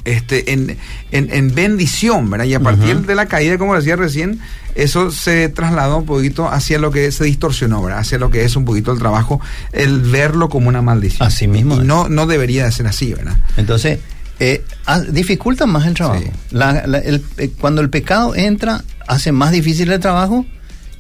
este, 0.06 0.52
en, 0.54 0.78
en, 1.12 1.30
en 1.32 1.54
bendición, 1.56 2.30
¿verdad? 2.30 2.45
Y 2.45 2.54
a 2.54 2.60
partir 2.60 3.06
de 3.06 3.16
la 3.16 3.26
caída, 3.28 3.58
como 3.58 3.76
decía 3.76 3.95
recién, 3.95 4.39
eso 4.76 5.12
se 5.12 5.49
trasladó 5.49 5.97
un 5.97 6.06
poquito 6.06 6.49
hacia 6.49 6.80
lo 6.80 6.91
que 6.91 7.12
se 7.12 7.26
distorsionó, 7.26 7.82
¿verdad? 7.84 7.99
Hacia 8.02 8.18
lo 8.18 8.30
que 8.32 8.43
es 8.45 8.56
un 8.56 8.66
poquito 8.66 8.91
el 8.91 8.99
trabajo, 8.99 9.39
el 9.74 9.99
verlo 10.02 10.49
como 10.49 10.70
una 10.70 10.82
maldición. 10.82 11.28
Así 11.28 11.47
mismo 11.47 11.76
Y 11.82 11.86
no, 11.86 12.08
no 12.10 12.26
debería 12.28 12.66
de 12.66 12.72
ser 12.72 12.88
así, 12.88 13.14
¿verdad? 13.14 13.38
Entonces, 13.58 13.99
eh, 14.39 14.64
ah, 14.86 14.99
dificulta 15.02 15.66
más 15.66 15.86
el 15.86 15.93
trabajo. 15.93 16.22
Sí. 16.24 16.32
La- 16.52 16.88
la- 16.88 16.99
el- 16.99 17.24
eh, 17.38 17.52
cuando 17.60 17.82
el 17.82 17.89
pecado 17.89 18.34
entra, 18.36 18.84
hace 19.08 19.32
más 19.32 19.52
difícil 19.52 19.91
el 19.91 19.99
trabajo 19.99 20.45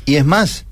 y 0.05 0.15
es 0.15 0.25
más, 0.25 0.65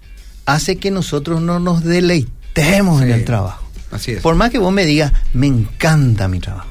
hace 0.45 0.75
que 0.75 0.91
nosotros 0.91 1.41
no 1.41 1.59
nos 1.59 1.83
deleitemos 1.83 3.01
en 3.01 3.11
el 3.11 3.25
trabajo. 3.25 3.63
Así 3.91 4.11
es. 4.11 4.21
Por 4.21 4.35
más 4.35 4.51
que 4.51 4.59
vos 4.59 4.71
me 4.73 4.85
digas, 4.85 5.13
me 5.33 5.47
encanta 5.47 6.27
mi 6.27 6.39
trabajo. 6.39 6.67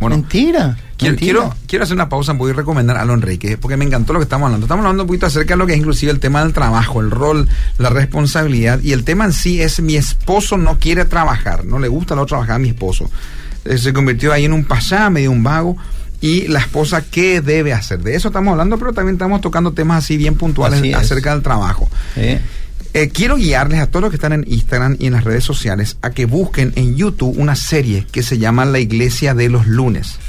Bueno, 0.00 0.16
mentira. 0.16 0.76
Quiero, 0.96 1.12
mentira. 1.12 1.16
quiero, 1.16 1.56
quiero 1.66 1.84
hacer 1.84 1.94
una 1.94 2.08
pausa, 2.08 2.32
voy 2.32 2.52
a 2.52 2.54
recomendar 2.54 2.96
a 2.96 3.02
Alon 3.02 3.20
Enrique, 3.20 3.56
porque 3.58 3.76
me 3.76 3.84
encantó 3.84 4.12
lo 4.12 4.20
que 4.20 4.24
estamos 4.24 4.46
hablando. 4.46 4.66
Estamos 4.66 4.84
hablando 4.84 5.02
un 5.02 5.06
poquito 5.08 5.26
acerca 5.26 5.54
de 5.54 5.58
lo 5.58 5.66
que 5.66 5.72
es 5.72 5.78
inclusive 5.78 6.12
el 6.12 6.20
tema 6.20 6.42
del 6.42 6.52
trabajo, 6.52 7.00
el 7.00 7.10
rol, 7.10 7.48
la 7.78 7.90
responsabilidad, 7.90 8.80
y 8.80 8.92
el 8.92 9.04
tema 9.04 9.24
en 9.24 9.32
sí 9.32 9.60
es 9.60 9.80
mi 9.80 9.96
esposo 9.96 10.56
no 10.56 10.78
quiere 10.78 11.04
trabajar, 11.04 11.64
no 11.64 11.78
le 11.78 11.88
gusta 11.88 12.14
no 12.14 12.26
trabajar 12.26 12.56
a 12.56 12.58
mi 12.58 12.68
esposo. 12.68 13.10
Eh, 13.64 13.78
se 13.78 13.92
convirtió 13.92 14.32
ahí 14.32 14.44
en 14.44 14.52
un 14.52 14.64
pasá, 14.64 15.10
medio 15.10 15.30
un 15.30 15.42
vago, 15.42 15.76
y 16.20 16.48
la 16.48 16.60
esposa, 16.60 17.02
¿qué 17.02 17.40
debe 17.40 17.72
hacer? 17.72 18.00
De 18.00 18.14
eso 18.14 18.28
estamos 18.28 18.52
hablando, 18.52 18.78
pero 18.78 18.92
también 18.92 19.16
estamos 19.16 19.40
tocando 19.40 19.72
temas 19.72 20.04
así 20.04 20.16
bien 20.16 20.36
puntuales 20.36 20.78
Así 20.80 20.92
acerca 20.92 21.32
del 21.32 21.42
trabajo. 21.42 21.90
Sí. 22.14 22.38
Eh, 22.96 23.08
quiero 23.08 23.34
guiarles 23.34 23.80
a 23.80 23.88
todos 23.88 24.02
los 24.02 24.10
que 24.10 24.16
están 24.18 24.32
en 24.32 24.44
Instagram 24.46 24.96
y 25.00 25.08
en 25.08 25.14
las 25.14 25.24
redes 25.24 25.42
sociales 25.42 25.96
a 26.00 26.10
que 26.10 26.26
busquen 26.26 26.72
en 26.76 26.94
YouTube 26.94 27.36
una 27.36 27.56
serie 27.56 28.06
que 28.12 28.22
se 28.22 28.38
llama 28.38 28.64
La 28.64 28.78
Iglesia 28.78 29.34
de 29.34 29.48
los 29.48 29.66
Lunes. 29.66 30.20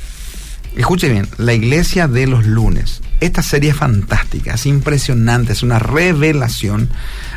Escuche 0.76 1.07
bien, 1.07 1.28
La 1.38 1.53
Iglesia 1.53 2.07
de 2.07 2.26
los 2.26 2.43
Lunes. 2.47 3.03
Esta 3.20 3.43
serie 3.43 3.70
es 3.70 3.76
fantástica, 3.76 4.55
es 4.55 4.66
impresionante, 4.66 5.53
es 5.53 5.61
una 5.61 5.78
revelación 5.78 6.89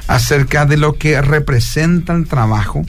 acerca 0.07 0.65
de 0.65 0.79
lo 0.79 0.95
que 0.95 1.21
representa 1.21 2.15
el 2.15 2.27
trabajo 2.27 2.87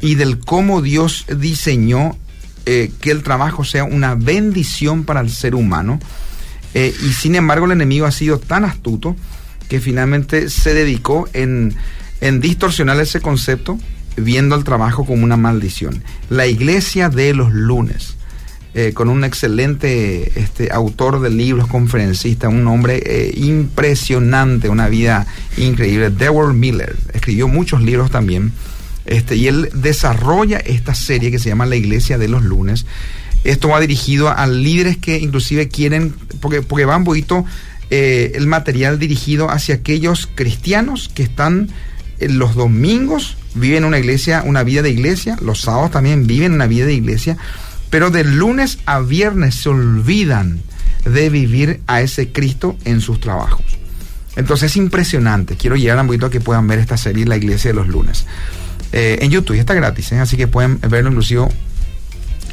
y 0.00 0.14
del 0.14 0.38
cómo 0.38 0.80
Dios 0.80 1.26
diseñó 1.36 2.16
eh, 2.64 2.92
que 3.02 3.10
el 3.10 3.22
trabajo 3.22 3.62
sea 3.62 3.84
una 3.84 4.14
bendición 4.14 5.04
para 5.04 5.20
el 5.20 5.28
ser 5.28 5.54
humano. 5.54 6.00
Eh, 6.72 6.94
y 7.06 7.12
sin 7.12 7.34
embargo 7.34 7.66
el 7.66 7.72
enemigo 7.72 8.06
ha 8.06 8.10
sido 8.10 8.38
tan 8.38 8.64
astuto 8.64 9.16
que 9.74 9.80
finalmente 9.80 10.50
se 10.50 10.72
dedicó 10.72 11.28
en, 11.32 11.74
en 12.20 12.38
distorsionar 12.38 13.00
ese 13.00 13.20
concepto, 13.20 13.76
viendo 14.16 14.54
el 14.54 14.62
trabajo 14.62 15.04
como 15.04 15.24
una 15.24 15.36
maldición. 15.36 16.04
La 16.30 16.46
iglesia 16.46 17.08
de 17.08 17.34
los 17.34 17.52
lunes, 17.52 18.14
eh, 18.74 18.92
con 18.94 19.08
un 19.08 19.24
excelente 19.24 20.30
este, 20.38 20.70
autor 20.70 21.20
de 21.20 21.30
libros, 21.30 21.66
conferencista, 21.66 22.48
un 22.48 22.68
hombre 22.68 23.02
eh, 23.04 23.34
impresionante, 23.36 24.68
una 24.68 24.88
vida 24.88 25.26
increíble, 25.56 26.10
Dewar 26.10 26.54
Miller, 26.54 26.94
escribió 27.12 27.48
muchos 27.48 27.82
libros 27.82 28.12
también, 28.12 28.52
este, 29.06 29.34
y 29.34 29.48
él 29.48 29.70
desarrolla 29.74 30.58
esta 30.58 30.94
serie 30.94 31.32
que 31.32 31.40
se 31.40 31.48
llama 31.48 31.66
La 31.66 31.74
iglesia 31.74 32.16
de 32.16 32.28
los 32.28 32.44
lunes. 32.44 32.86
Esto 33.42 33.70
va 33.70 33.80
dirigido 33.80 34.30
a 34.30 34.46
líderes 34.46 34.98
que 34.98 35.18
inclusive 35.18 35.66
quieren, 35.66 36.14
porque, 36.40 36.62
porque 36.62 36.84
va 36.84 36.96
un 36.96 37.02
poquito 37.02 37.44
eh, 37.90 38.32
el 38.34 38.46
material 38.46 38.98
dirigido 38.98 39.50
hacia 39.50 39.76
aquellos 39.76 40.28
cristianos 40.34 41.10
que 41.12 41.22
están 41.22 41.68
en 42.18 42.38
los 42.38 42.54
domingos, 42.54 43.36
viven 43.54 43.84
una 43.84 43.98
iglesia, 43.98 44.42
una 44.44 44.62
vida 44.62 44.82
de 44.82 44.90
iglesia, 44.90 45.36
los 45.42 45.60
sábados 45.60 45.90
también 45.90 46.26
viven 46.26 46.52
una 46.52 46.66
vida 46.66 46.86
de 46.86 46.94
iglesia, 46.94 47.36
pero 47.90 48.10
de 48.10 48.24
lunes 48.24 48.78
a 48.86 49.00
viernes 49.00 49.56
se 49.56 49.68
olvidan 49.68 50.60
de 51.04 51.28
vivir 51.30 51.80
a 51.86 52.00
ese 52.00 52.32
Cristo 52.32 52.76
en 52.84 53.00
sus 53.00 53.20
trabajos. 53.20 53.64
Entonces 54.36 54.72
es 54.72 54.76
impresionante. 54.76 55.56
Quiero 55.56 55.76
llegar 55.76 56.00
un 56.00 56.06
poquito 56.06 56.26
a 56.26 56.30
que 56.30 56.40
puedan 56.40 56.66
ver 56.66 56.78
esta 56.78 56.96
serie, 56.96 57.24
La 57.24 57.36
Iglesia 57.36 57.70
de 57.70 57.74
los 57.74 57.88
Lunes. 57.88 58.26
Eh, 58.92 59.18
en 59.22 59.30
YouTube, 59.30 59.58
está 59.58 59.74
gratis, 59.74 60.12
¿eh? 60.12 60.20
así 60.20 60.36
que 60.36 60.48
pueden 60.48 60.80
verlo 60.80 61.10
inclusive 61.10 61.48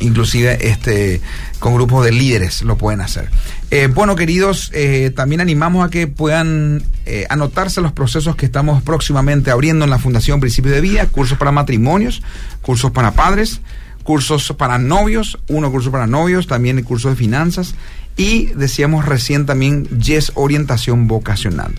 inclusive 0.02 0.70
este 0.70 1.22
con 1.60 1.76
grupos 1.76 2.04
de 2.04 2.12
líderes 2.12 2.64
lo 2.64 2.78
pueden 2.78 3.02
hacer. 3.02 3.30
Eh, 3.70 3.88
bueno, 3.88 4.16
queridos, 4.16 4.72
eh, 4.74 5.12
también 5.16 5.42
animamos 5.42 5.86
a 5.86 5.90
que 5.90 6.08
puedan 6.08 6.84
eh, 7.06 7.26
anotarse 7.30 7.82
los 7.82 7.94
procesos 7.94 8.36
que 8.36 8.46
estamos 8.46 8.82
próximamente 8.84 9.52
abriendo 9.52 9.86
en 9.86 9.92
la 9.92 10.00
Fundación 10.00 10.40
Principio 10.40 10.72
de 10.72 10.82
Vida, 10.82 11.06
cursos 11.08 11.38
para 11.38 11.52
matrimonios, 11.52 12.22
cursos 12.62 12.92
para 12.92 13.12
padres, 13.12 13.62
cursos 14.04 14.54
para 14.58 14.78
novios, 14.78 15.40
uno 15.48 15.72
curso 15.72 15.92
para 15.92 16.08
novios, 16.08 16.48
también 16.48 16.80
el 16.80 16.84
curso 16.84 17.10
de 17.10 17.16
finanzas 17.16 17.76
y 18.18 18.48
decíamos 18.48 19.06
recién 19.06 19.46
también 19.46 19.86
Yes 20.00 20.32
Orientación 20.36 21.08
Vocacional 21.08 21.74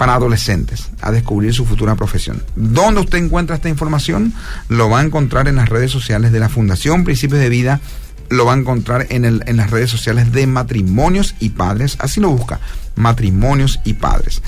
para 0.00 0.14
adolescentes 0.14 0.88
a 1.02 1.12
descubrir 1.12 1.52
su 1.52 1.66
futura 1.66 1.94
profesión. 1.94 2.42
¿Dónde 2.56 3.02
usted 3.02 3.18
encuentra 3.18 3.56
esta 3.56 3.68
información? 3.68 4.32
Lo 4.70 4.88
va 4.88 5.00
a 5.00 5.04
encontrar 5.04 5.46
en 5.46 5.56
las 5.56 5.68
redes 5.68 5.90
sociales 5.90 6.32
de 6.32 6.40
la 6.40 6.48
Fundación 6.48 7.04
Principios 7.04 7.38
de 7.38 7.50
Vida, 7.50 7.82
lo 8.30 8.46
va 8.46 8.54
a 8.54 8.56
encontrar 8.56 9.08
en, 9.10 9.26
el, 9.26 9.42
en 9.44 9.58
las 9.58 9.70
redes 9.70 9.90
sociales 9.90 10.32
de 10.32 10.46
Matrimonios 10.46 11.34
y 11.38 11.50
Padres, 11.50 11.98
así 12.00 12.18
lo 12.18 12.30
busca, 12.30 12.60
Matrimonios 12.96 13.78
y 13.84 13.92
Padres. 13.92 14.40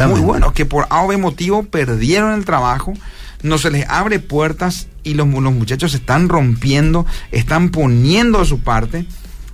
muy 0.08 0.20
buenos, 0.20 0.52
que 0.52 0.66
por 0.66 0.86
A 0.90 1.02
o 1.02 1.08
B 1.08 1.16
motivo 1.16 1.64
perdieron 1.64 2.32
el 2.34 2.44
trabajo, 2.44 2.92
no 3.42 3.58
se 3.58 3.70
les 3.70 3.88
abre 3.88 4.20
puertas 4.20 4.86
y 5.04 5.14
los, 5.14 5.28
los 5.28 5.52
muchachos 5.52 5.92
se 5.92 5.98
están 5.98 6.28
rompiendo, 6.28 7.06
están 7.30 7.70
poniendo 7.70 8.40
de 8.40 8.46
su 8.46 8.60
parte. 8.60 9.06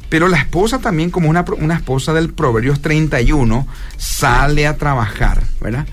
Pero 0.09 0.27
la 0.27 0.39
esposa 0.39 0.79
también, 0.79 1.11
como 1.11 1.29
una, 1.29 1.45
una 1.59 1.75
esposa 1.75 2.13
del 2.13 2.33
Proverbios 2.33 2.81
31, 2.81 3.67
sale 3.97 4.67
a 4.67 4.77
trabajar, 4.77 5.43
¿verdad? 5.61 5.87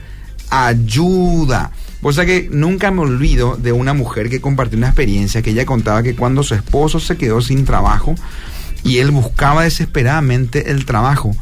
Ayuda. 0.49 1.71
O 2.01 2.13
sea 2.13 2.25
que 2.25 2.47
nunca 2.51 2.89
me 2.91 3.01
olvido 3.01 3.57
de 3.57 3.71
una 3.71 3.93
mujer 3.93 4.29
que 4.29 4.41
compartió 4.41 4.77
una 4.77 4.87
experiencia 4.87 5.41
que 5.41 5.51
ella 5.51 5.65
contaba 5.65 6.03
que 6.03 6.15
cuando 6.15 6.43
su 6.43 6.55
esposo 6.55 6.99
se 6.99 7.17
quedó 7.17 7.41
sin 7.41 7.65
trabajo 7.65 8.15
y 8.83 8.99
él 8.99 9.11
buscaba 9.11 9.63
desesperadamente 9.63 10.71
el 10.71 10.85
trabajo, 10.85 11.35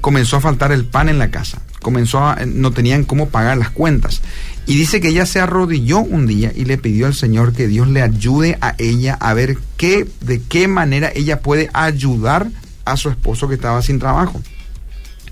comenzó 0.00 0.36
a 0.36 0.40
faltar 0.40 0.72
el 0.72 0.84
pan 0.84 1.08
en 1.08 1.18
la 1.18 1.30
casa, 1.30 1.62
comenzó 1.80 2.34
no 2.46 2.72
tenían 2.72 3.04
cómo 3.04 3.28
pagar 3.28 3.56
las 3.58 3.70
cuentas. 3.70 4.22
Y 4.66 4.76
dice 4.76 5.00
que 5.00 5.08
ella 5.08 5.26
se 5.26 5.40
arrodilló 5.40 5.98
un 5.98 6.26
día 6.26 6.52
y 6.54 6.64
le 6.64 6.78
pidió 6.78 7.06
al 7.06 7.14
Señor 7.14 7.52
que 7.52 7.66
Dios 7.66 7.88
le 7.88 8.00
ayude 8.00 8.58
a 8.60 8.74
ella 8.78 9.14
a 9.20 9.34
ver 9.34 9.58
qué, 9.76 10.06
de 10.20 10.40
qué 10.40 10.68
manera 10.68 11.10
ella 11.14 11.40
puede 11.40 11.68
ayudar 11.72 12.48
a 12.84 12.96
su 12.96 13.08
esposo 13.08 13.48
que 13.48 13.56
estaba 13.56 13.82
sin 13.82 13.98
trabajo. 13.98 14.40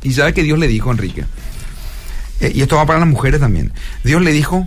Y 0.02 0.12
sabe 0.12 0.34
que 0.34 0.42
Dios 0.42 0.58
le 0.58 0.66
dijo, 0.66 0.90
Enrique, 0.90 1.24
eh, 2.40 2.52
y 2.54 2.62
esto 2.62 2.76
va 2.76 2.86
para 2.86 2.98
las 2.98 3.08
mujeres 3.08 3.40
también. 3.40 3.72
Dios 4.02 4.22
le 4.22 4.32
dijo, 4.32 4.66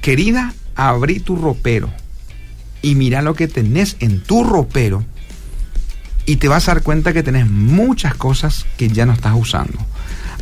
querida, 0.00 0.54
abrí 0.74 1.20
tu 1.20 1.36
ropero 1.36 1.90
y 2.82 2.94
mira 2.94 3.22
lo 3.22 3.34
que 3.34 3.48
tenés 3.48 3.96
en 4.00 4.22
tu 4.22 4.44
ropero 4.44 5.04
y 6.26 6.36
te 6.36 6.48
vas 6.48 6.68
a 6.68 6.74
dar 6.74 6.82
cuenta 6.82 7.12
que 7.12 7.22
tenés 7.22 7.48
muchas 7.48 8.14
cosas 8.14 8.66
que 8.76 8.88
ya 8.88 9.06
no 9.06 9.12
estás 9.12 9.34
usando. 9.36 9.78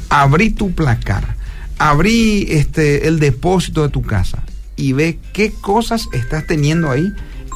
Abrí 0.09 0.51
tu 0.51 0.73
placar, 0.73 1.36
abrí 1.79 2.47
este, 2.51 3.09
el 3.09 3.19
depósito 3.19 3.83
de 3.83 3.89
tu 3.89 4.03
casa 4.03 4.43
y 4.77 4.93
ve 4.93 5.19
qué 5.33 5.53
cosas 5.53 6.09
estás 6.13 6.47
teniendo 6.47 6.91
ahí 6.91 7.13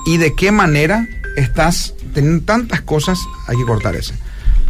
y 0.06 0.16
de 0.16 0.34
qué 0.34 0.52
manera 0.52 1.06
estás 1.36 1.94
teniendo 2.14 2.44
tantas 2.44 2.80
cosas, 2.82 3.18
hay 3.46 3.56
que 3.56 3.64
cortar 3.64 3.94
ese, 3.94 4.14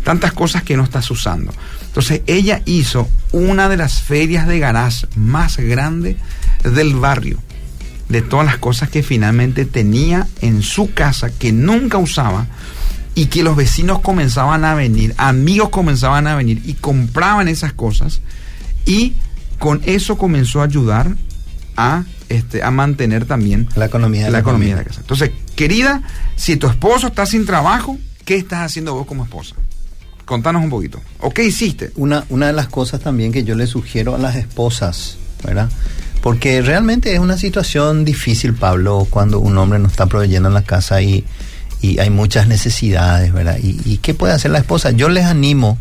tantas 0.04 0.32
cosas 0.32 0.62
que 0.62 0.76
no 0.76 0.84
estás 0.84 1.10
usando. 1.10 1.52
Entonces 1.86 2.22
ella 2.26 2.62
hizo 2.66 3.08
una 3.32 3.68
de 3.68 3.76
las 3.76 4.02
ferias 4.02 4.46
de 4.46 4.58
garage 4.58 5.06
más 5.16 5.56
grande 5.56 6.16
del 6.62 6.94
barrio, 6.94 7.38
de 8.08 8.22
todas 8.22 8.46
las 8.46 8.58
cosas 8.58 8.90
que 8.90 9.02
finalmente 9.02 9.64
tenía 9.64 10.26
en 10.40 10.62
su 10.62 10.92
casa 10.92 11.30
que 11.30 11.52
nunca 11.52 11.98
usaba 11.98 12.46
y 13.14 13.26
que 13.26 13.42
los 13.42 13.56
vecinos 13.56 14.00
comenzaban 14.00 14.64
a 14.64 14.74
venir, 14.74 15.14
amigos 15.16 15.70
comenzaban 15.70 16.26
a 16.26 16.36
venir 16.36 16.62
y 16.64 16.74
compraban 16.74 17.48
esas 17.48 17.72
cosas 17.72 18.20
y 18.86 19.14
con 19.60 19.82
eso 19.84 20.16
comenzó 20.16 20.62
a 20.62 20.64
ayudar 20.64 21.14
a, 21.76 22.04
este, 22.30 22.64
a 22.64 22.70
mantener 22.70 23.26
también 23.26 23.68
La 23.76 23.84
economía 23.84 24.24
de 24.24 24.30
la 24.30 24.38
la 24.38 24.40
economía 24.40 24.70
de 24.70 24.82
la 24.82 24.84
casa. 24.84 25.02
Entonces, 25.02 25.30
querida, 25.54 26.02
si 26.34 26.56
tu 26.56 26.66
esposo 26.66 27.08
está 27.08 27.26
sin 27.26 27.44
trabajo, 27.44 27.98
¿qué 28.24 28.36
estás 28.36 28.60
haciendo 28.60 28.94
vos 28.94 29.06
como 29.06 29.22
esposa? 29.22 29.54
Contanos 30.24 30.64
un 30.64 30.70
poquito. 30.70 31.00
¿O 31.18 31.30
qué 31.30 31.44
hiciste? 31.44 31.92
Una, 31.96 32.24
una 32.30 32.46
de 32.46 32.54
las 32.54 32.68
cosas 32.68 33.00
también 33.00 33.32
que 33.32 33.44
yo 33.44 33.54
le 33.54 33.66
sugiero 33.66 34.14
a 34.14 34.18
las 34.18 34.34
esposas, 34.34 35.18
¿verdad? 35.44 35.68
Porque 36.22 36.62
realmente 36.62 37.12
es 37.12 37.20
una 37.20 37.36
situación 37.36 38.06
difícil, 38.06 38.54
Pablo, 38.54 39.06
cuando 39.10 39.40
un 39.40 39.58
hombre 39.58 39.78
no 39.78 39.88
está 39.88 40.06
proveyendo 40.06 40.48
en 40.48 40.54
la 40.54 40.62
casa 40.62 41.02
y, 41.02 41.26
y 41.82 41.98
hay 41.98 42.08
muchas 42.08 42.48
necesidades, 42.48 43.30
¿verdad? 43.34 43.58
Y, 43.62 43.78
y 43.84 43.98
qué 43.98 44.14
puede 44.14 44.32
hacer 44.32 44.52
la 44.52 44.58
esposa? 44.58 44.90
Yo 44.90 45.10
les 45.10 45.26
animo, 45.26 45.76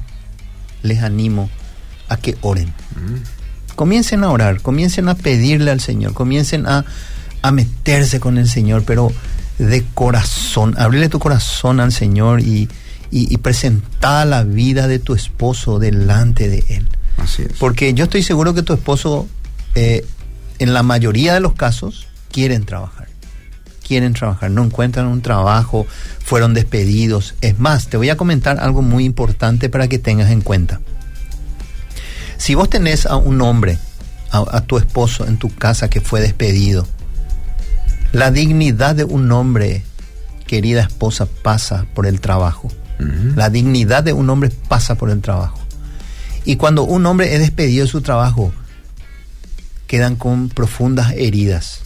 les 0.84 1.02
animo 1.02 1.50
a 2.10 2.18
que 2.18 2.38
oren. 2.42 2.74
Comiencen 3.80 4.26
a 4.26 4.30
orar, 4.30 4.60
comiencen 4.62 5.08
a 5.08 5.16
pedirle 5.16 5.72
al 5.72 5.80
Señor, 5.80 6.14
comiencen 6.14 6.68
a, 6.68 6.84
a 7.42 7.52
meterse 7.54 8.20
con 8.20 8.38
el 8.38 8.50
Señor, 8.50 8.84
pero 8.86 9.10
de 9.58 9.86
corazón, 9.94 10.76
abrirle 10.78 11.08
tu 11.08 11.20
corazón 11.20 11.80
al 11.80 11.94
Señor 11.94 12.42
y, 12.42 12.68
y, 13.10 13.34
y 13.34 13.38
presentar 13.38 14.28
la 14.28 14.44
vida 14.44 14.90
de 14.90 15.00
tu 15.00 15.14
esposo 15.16 15.80
delante 15.80 16.50
de 16.50 16.66
Él. 16.68 16.90
Así 17.16 17.44
es. 17.44 17.54
Porque 17.58 17.94
yo 17.94 18.04
estoy 18.04 18.22
seguro 18.22 18.54
que 18.54 18.64
tu 18.64 18.74
esposo, 18.74 19.30
eh, 19.76 20.06
en 20.58 20.74
la 20.74 20.84
mayoría 20.84 21.34
de 21.34 21.40
los 21.40 21.54
casos, 21.54 22.08
quieren 22.34 22.66
trabajar. 22.66 23.08
Quieren 23.88 24.12
trabajar, 24.12 24.52
no 24.52 24.66
encuentran 24.66 25.08
un 25.08 25.22
trabajo, 25.22 25.88
fueron 26.20 26.54
despedidos. 26.54 27.34
Es 27.40 27.60
más, 27.60 27.88
te 27.88 27.96
voy 27.96 28.10
a 28.10 28.18
comentar 28.18 28.60
algo 28.60 28.82
muy 28.82 29.06
importante 29.06 29.70
para 29.70 29.88
que 29.88 30.00
tengas 30.00 30.32
en 30.32 30.42
cuenta. 30.42 30.82
Si 32.40 32.56
vos 32.56 32.68
tenés 32.68 33.06
a 33.06 33.18
un 33.18 33.42
hombre, 33.42 33.78
a, 34.32 34.44
a 34.52 34.62
tu 34.62 34.78
esposo 34.78 35.28
en 35.28 35.38
tu 35.38 35.54
casa 35.54 35.88
que 35.90 36.02
fue 36.02 36.22
despedido, 36.22 36.88
la 38.12 38.32
dignidad 38.32 38.96
de 38.96 39.04
un 39.04 39.32
hombre, 39.32 39.84
querida 40.48 40.82
esposa, 40.82 41.28
pasa 41.44 41.86
por 41.94 42.08
el 42.08 42.20
trabajo. 42.20 42.72
La 43.36 43.50
dignidad 43.50 44.04
de 44.04 44.12
un 44.12 44.30
hombre 44.30 44.50
pasa 44.50 44.96
por 44.96 45.10
el 45.10 45.22
trabajo. 45.22 45.60
Y 46.44 46.58
cuando 46.58 46.84
un 46.84 47.06
hombre 47.06 47.34
es 47.34 47.40
despedido 47.40 47.86
de 47.86 47.92
su 47.92 48.02
trabajo, 48.02 48.52
quedan 49.88 50.16
con 50.16 50.50
profundas 50.50 51.14
heridas 51.16 51.82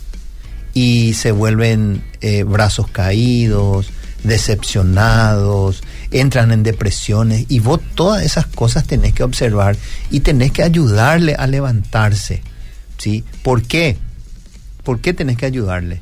y 0.73 1.13
se 1.13 1.31
vuelven 1.31 2.03
eh, 2.21 2.43
brazos 2.43 2.87
caídos, 2.87 3.91
decepcionados, 4.23 5.83
entran 6.13 6.51
en 6.51 6.63
depresiones 6.63 7.45
y 7.49 7.59
vos 7.59 7.81
todas 7.95 8.23
esas 8.23 8.45
cosas 8.45 8.85
tenés 8.85 9.13
que 9.13 9.23
observar 9.23 9.75
y 10.09 10.21
tenés 10.21 10.51
que 10.51 10.63
ayudarle 10.63 11.35
a 11.35 11.47
levantarse. 11.47 12.41
¿sí? 12.97 13.23
¿Por 13.43 13.63
qué? 13.63 13.97
¿Por 14.83 14.99
qué 14.99 15.13
tenés 15.13 15.37
que 15.37 15.45
ayudarle? 15.45 16.01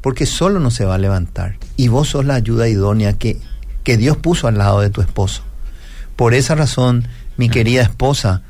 Porque 0.00 0.26
solo 0.26 0.60
no 0.60 0.70
se 0.70 0.84
va 0.84 0.94
a 0.94 0.98
levantar 0.98 1.56
y 1.76 1.88
vos 1.88 2.10
sos 2.10 2.24
la 2.24 2.34
ayuda 2.34 2.68
idónea 2.68 3.14
que, 3.14 3.38
que 3.82 3.96
Dios 3.96 4.16
puso 4.16 4.46
al 4.46 4.58
lado 4.58 4.80
de 4.80 4.90
tu 4.90 5.00
esposo. 5.00 5.42
Por 6.14 6.34
esa 6.34 6.54
razón, 6.54 7.08
mi 7.36 7.48
querida 7.48 7.82
esposa, 7.82 8.42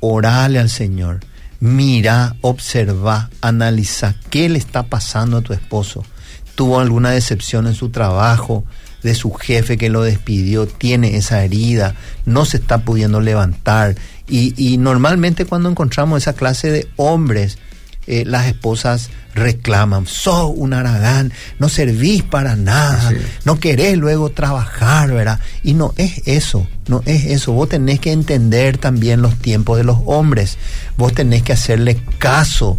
orale 0.00 0.58
al 0.58 0.70
Señor. 0.70 1.20
Mira, 1.60 2.36
observa, 2.40 3.30
analiza 3.40 4.16
qué 4.30 4.48
le 4.48 4.58
está 4.58 4.84
pasando 4.84 5.36
a 5.36 5.42
tu 5.42 5.52
esposo. 5.52 6.04
¿Tuvo 6.54 6.80
alguna 6.80 7.10
decepción 7.10 7.66
en 7.66 7.74
su 7.74 7.90
trabajo? 7.90 8.64
De 9.02 9.14
su 9.14 9.32
jefe 9.32 9.76
que 9.76 9.90
lo 9.90 10.02
despidió, 10.02 10.66
tiene 10.66 11.16
esa 11.16 11.44
herida, 11.44 11.94
no 12.24 12.44
se 12.44 12.58
está 12.58 12.78
pudiendo 12.78 13.20
levantar. 13.20 13.96
Y, 14.28 14.54
y 14.56 14.78
normalmente 14.78 15.44
cuando 15.44 15.68
encontramos 15.68 16.22
esa 16.22 16.32
clase 16.32 16.70
de 16.70 16.88
hombres, 16.96 17.58
eh, 18.08 18.24
las 18.26 18.46
esposas 18.46 19.10
reclaman, 19.32 20.06
sos 20.08 20.50
un 20.56 20.74
aragán, 20.74 21.32
no 21.60 21.68
servís 21.68 22.24
para 22.24 22.56
nada, 22.56 23.12
no 23.44 23.60
querés 23.60 23.96
luego 23.96 24.30
trabajar, 24.30 25.12
¿verdad? 25.12 25.38
Y 25.62 25.74
no 25.74 25.94
es 25.96 26.22
eso, 26.26 26.66
no 26.88 27.02
es 27.06 27.26
eso. 27.26 27.52
Vos 27.52 27.68
tenés 27.68 28.00
que 28.00 28.10
entender 28.10 28.76
también 28.76 29.22
los 29.22 29.36
tiempos 29.36 29.78
de 29.78 29.84
los 29.84 29.98
hombres, 30.04 30.58
vos 30.96 31.14
tenés 31.14 31.44
que 31.44 31.52
hacerle 31.52 32.02
caso 32.18 32.76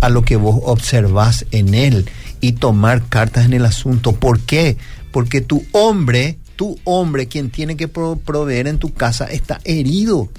a 0.00 0.08
lo 0.08 0.24
que 0.24 0.36
vos 0.36 0.58
observás 0.64 1.44
en 1.50 1.74
él 1.74 2.08
y 2.40 2.52
tomar 2.52 3.06
cartas 3.06 3.44
en 3.44 3.52
el 3.52 3.66
asunto. 3.66 4.12
¿Por 4.12 4.40
qué? 4.40 4.78
Porque 5.12 5.40
tu 5.40 5.64
hombre, 5.72 6.38
tu 6.56 6.78
hombre, 6.84 7.28
quien 7.28 7.50
tiene 7.50 7.76
que 7.76 7.86
pro- 7.88 8.16
proveer 8.16 8.66
en 8.66 8.78
tu 8.78 8.92
casa, 8.92 9.26
está 9.26 9.60
herido, 9.64 10.30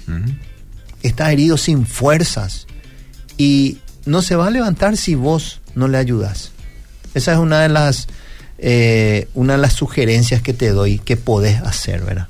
está 1.02 1.32
herido 1.32 1.56
sin 1.56 1.86
fuerzas 1.86 2.66
y 3.38 3.78
no 4.04 4.20
se 4.22 4.36
va 4.36 4.48
a 4.48 4.50
levantar 4.50 4.96
si 4.96 5.14
vos 5.14 5.60
no 5.74 5.88
le 5.88 5.98
ayudas. 5.98 6.50
Esa 7.14 7.32
es 7.32 7.38
una 7.38 7.60
de 7.62 7.68
las 7.68 8.08
eh, 8.58 9.28
una 9.34 9.54
de 9.54 9.58
las 9.60 9.72
sugerencias 9.74 10.40
que 10.42 10.52
te 10.52 10.70
doy 10.70 10.98
que 10.98 11.16
podés 11.16 11.60
hacer, 11.60 12.02
¿verdad? 12.02 12.28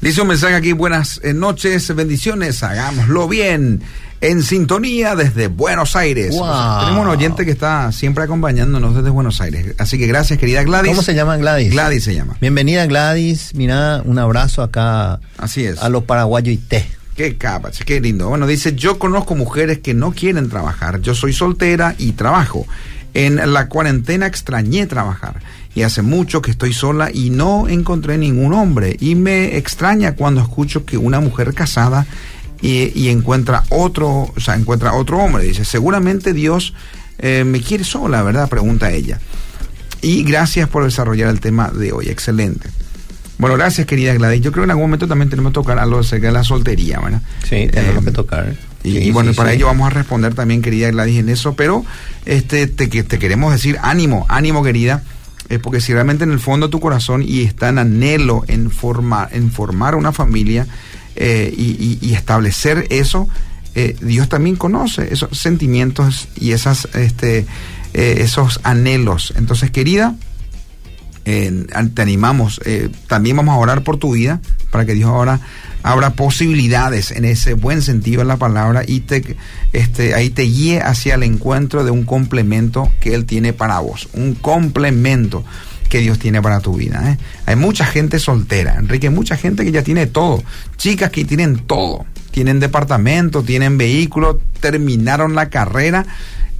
Dice 0.00 0.22
un 0.22 0.28
mensaje 0.28 0.54
aquí, 0.54 0.72
buenas 0.72 1.20
eh, 1.22 1.34
noches, 1.34 1.94
bendiciones, 1.94 2.62
hagámoslo 2.62 3.28
bien. 3.28 3.82
En 4.22 4.42
sintonía 4.42 5.16
desde 5.16 5.48
Buenos 5.48 5.96
Aires. 5.96 6.32
Wow. 6.32 6.42
O 6.42 6.46
sea, 6.46 6.80
tenemos 6.80 7.06
un 7.06 7.10
oyente 7.10 7.46
que 7.46 7.50
está 7.50 7.90
siempre 7.90 8.24
acompañándonos 8.24 8.94
desde 8.94 9.08
Buenos 9.08 9.40
Aires. 9.40 9.74
Así 9.78 9.98
que 9.98 10.06
gracias, 10.06 10.38
querida 10.38 10.62
Gladys. 10.62 10.90
¿Cómo 10.90 11.02
se 11.02 11.14
llama 11.14 11.38
Gladys? 11.38 11.70
Gladys 11.72 12.04
se 12.04 12.14
llama. 12.14 12.36
Bienvenida 12.38 12.84
Gladys, 12.84 13.54
mira, 13.54 14.02
un 14.04 14.18
abrazo 14.18 14.62
acá 14.62 15.20
Así 15.38 15.64
es. 15.64 15.80
a 15.82 15.88
los 15.88 16.04
paraguayos 16.04 16.52
y 16.52 16.58
té. 16.58 16.86
Qué 17.16 17.36
capa, 17.36 17.70
qué 17.86 18.00
lindo. 18.00 18.28
Bueno, 18.28 18.46
dice, 18.46 18.74
yo 18.74 18.98
conozco 18.98 19.34
mujeres 19.34 19.78
que 19.78 19.94
no 19.94 20.12
quieren 20.12 20.48
trabajar. 20.50 21.00
Yo 21.00 21.14
soy 21.14 21.32
soltera 21.32 21.94
y 21.96 22.12
trabajo. 22.12 22.66
En 23.14 23.52
la 23.52 23.68
cuarentena 23.68 24.26
extrañé 24.26 24.86
trabajar. 24.86 25.40
Y 25.74 25.82
hace 25.82 26.02
mucho 26.02 26.42
que 26.42 26.50
estoy 26.50 26.72
sola 26.72 27.10
y 27.12 27.30
no 27.30 27.68
encontré 27.68 28.18
ningún 28.18 28.52
hombre. 28.52 28.96
Y 29.00 29.14
me 29.14 29.56
extraña 29.56 30.14
cuando 30.14 30.40
escucho 30.40 30.84
que 30.84 30.96
una 30.98 31.20
mujer 31.20 31.54
casada 31.54 32.06
y, 32.62 32.92
y 32.94 33.08
encuentra 33.08 33.64
otro, 33.70 34.32
o 34.34 34.40
sea, 34.40 34.54
encuentra 34.54 34.92
otro 34.94 35.18
hombre. 35.18 35.44
Dice, 35.44 35.64
seguramente 35.64 36.32
Dios 36.32 36.74
eh, 37.18 37.44
me 37.44 37.60
quiere 37.60 37.84
sola, 37.84 38.22
¿verdad? 38.22 38.48
Pregunta 38.48 38.90
ella. 38.90 39.20
Y 40.02 40.22
gracias 40.24 40.68
por 40.68 40.84
desarrollar 40.84 41.28
el 41.28 41.40
tema 41.40 41.68
de 41.70 41.92
hoy. 41.92 42.08
Excelente. 42.08 42.68
Bueno, 43.38 43.56
gracias, 43.56 43.86
querida 43.86 44.12
Gladys. 44.14 44.42
Yo 44.42 44.52
creo 44.52 44.62
que 44.62 44.66
en 44.66 44.70
algún 44.72 44.84
momento 44.84 45.08
también 45.08 45.30
tenemos 45.30 45.52
que 45.52 45.54
tocar 45.54 45.78
algo 45.78 45.98
acerca 46.00 46.26
de 46.26 46.32
la 46.32 46.44
soltería, 46.44 47.00
¿verdad? 47.00 47.22
Sí, 47.42 47.68
tenemos 47.70 48.02
Eh, 48.02 48.04
que 48.06 48.10
tocar. 48.12 48.54
Y, 48.82 48.92
Sí, 48.92 48.98
y 48.98 49.10
bueno, 49.12 49.32
sí, 49.32 49.36
para 49.36 49.50
sí. 49.50 49.56
ello 49.56 49.66
vamos 49.66 49.86
a 49.86 49.90
responder 49.90 50.34
también, 50.34 50.62
querida 50.62 50.90
Gladys, 50.90 51.18
en 51.18 51.28
eso, 51.28 51.54
pero 51.54 51.84
este 52.24 52.66
te, 52.66 52.88
te 52.88 53.18
queremos 53.18 53.52
decir 53.52 53.78
ánimo, 53.82 54.24
ánimo, 54.30 54.62
querida, 54.62 55.02
eh, 55.50 55.58
porque 55.58 55.80
si 55.82 55.92
realmente 55.92 56.24
en 56.24 56.32
el 56.32 56.40
fondo 56.40 56.68
de 56.68 56.70
tu 56.70 56.80
corazón 56.80 57.22
y 57.22 57.42
está 57.42 57.68
en 57.70 57.78
anhelo 57.78 58.44
en 58.46 58.70
formar, 58.70 59.28
en 59.32 59.50
formar 59.50 59.94
una 59.96 60.12
familia 60.12 60.66
eh, 61.22 61.52
y, 61.54 62.14
establecer 62.14 62.86
eso, 62.88 63.28
eh, 63.74 63.94
Dios 64.00 64.30
también 64.30 64.56
conoce 64.56 65.12
esos 65.12 65.38
sentimientos 65.38 66.28
y 66.34 66.52
esas, 66.52 66.88
este, 66.94 67.44
eh, 67.92 68.14
esos 68.20 68.58
anhelos. 68.62 69.34
Entonces, 69.36 69.70
querida, 69.70 70.16
te 71.24 72.02
animamos. 72.02 72.58
también 73.06 73.36
vamos 73.36 73.54
a 73.54 73.58
orar 73.58 73.84
por 73.84 73.98
tu 73.98 74.14
vida 74.14 74.40
para 74.70 74.86
que 74.86 74.94
Dios 74.94 75.10
ahora 75.10 75.40
abra 75.82 76.14
posibilidades 76.14 77.10
en 77.10 77.26
ese 77.26 77.52
buen 77.52 77.82
sentido 77.82 78.20
de 78.20 78.24
la 78.24 78.38
palabra 78.38 78.82
y 78.86 79.00
te, 79.00 79.36
este, 79.74 80.14
ahí 80.14 80.30
te 80.30 80.42
guíe 80.42 80.80
hacia 80.80 81.16
el 81.16 81.22
encuentro 81.22 81.84
de 81.84 81.90
un 81.90 82.04
complemento 82.04 82.90
que 82.98 83.14
Él 83.14 83.26
tiene 83.26 83.52
para 83.52 83.78
vos. 83.80 84.08
Un 84.14 84.34
complemento 84.34 85.44
que 85.90 85.98
Dios 85.98 86.18
tiene 86.18 86.40
para 86.40 86.60
tu 86.60 86.74
vida. 86.74 87.02
¿eh? 87.12 87.18
Hay 87.44 87.56
mucha 87.56 87.84
gente 87.84 88.18
soltera, 88.18 88.76
Enrique, 88.76 89.10
mucha 89.10 89.36
gente 89.36 89.64
que 89.64 89.72
ya 89.72 89.82
tiene 89.82 90.06
todo. 90.06 90.42
Chicas 90.78 91.10
que 91.10 91.26
tienen 91.26 91.58
todo. 91.66 92.06
Tienen 92.30 92.60
departamento, 92.60 93.42
tienen 93.42 93.76
vehículo, 93.76 94.40
terminaron 94.60 95.34
la 95.34 95.50
carrera 95.50 96.06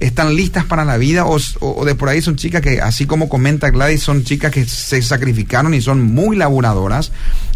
están 0.01 0.35
listas 0.35 0.65
para 0.65 0.83
la 0.83 0.97
vida 0.97 1.25
o, 1.27 1.37
o- 1.59 1.85
de 1.85 1.93
por 1.93 2.09
ahí 2.09 2.23
son 2.23 2.35
chicas 2.35 2.63
que, 2.63 2.81
así 2.81 3.05
como 3.05 3.29
comenta 3.29 3.69
Gladys, 3.69 4.01
son 4.01 4.23
chicas 4.23 4.51
que 4.51 4.65
se 4.65 4.99
sacrificaron 5.03 5.75
y 5.75 5.81
son 5.81 6.01
muy 6.01 6.35
laburadoras 6.35 7.11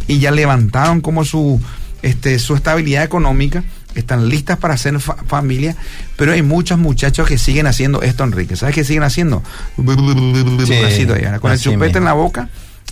y 0.07 0.19
ya 0.19 0.29
levantaron 0.29 1.01
como 1.01 1.25
su, 1.25 1.59
este, 2.03 2.37
su 2.37 2.53
estabilidad 2.53 3.03
económica, 3.03 3.63
están 3.95 4.29
listas 4.29 4.57
para 4.57 4.73
hacer 4.75 4.99
fa- 4.99 5.17
familia, 5.27 5.75
pero 6.17 6.33
hay 6.33 6.41
muchos 6.41 6.77
muchachos 6.77 7.27
que 7.27 7.37
siguen 7.37 7.67
haciendo 7.67 8.01
esto, 8.01 8.23
Enrique. 8.23 8.55
¿Sabes 8.55 8.75
qué 8.75 8.83
siguen 8.83 9.03
haciendo? 9.03 9.41
Así 10.85 11.05
todavía, 11.05 11.25
¿verdad? 11.27 11.41
con 11.41 11.51
el 11.51 11.59
chupete 11.59 11.85
mismo. 11.85 11.97
en 11.99 12.03
la 12.05 12.13
boca 12.13 12.49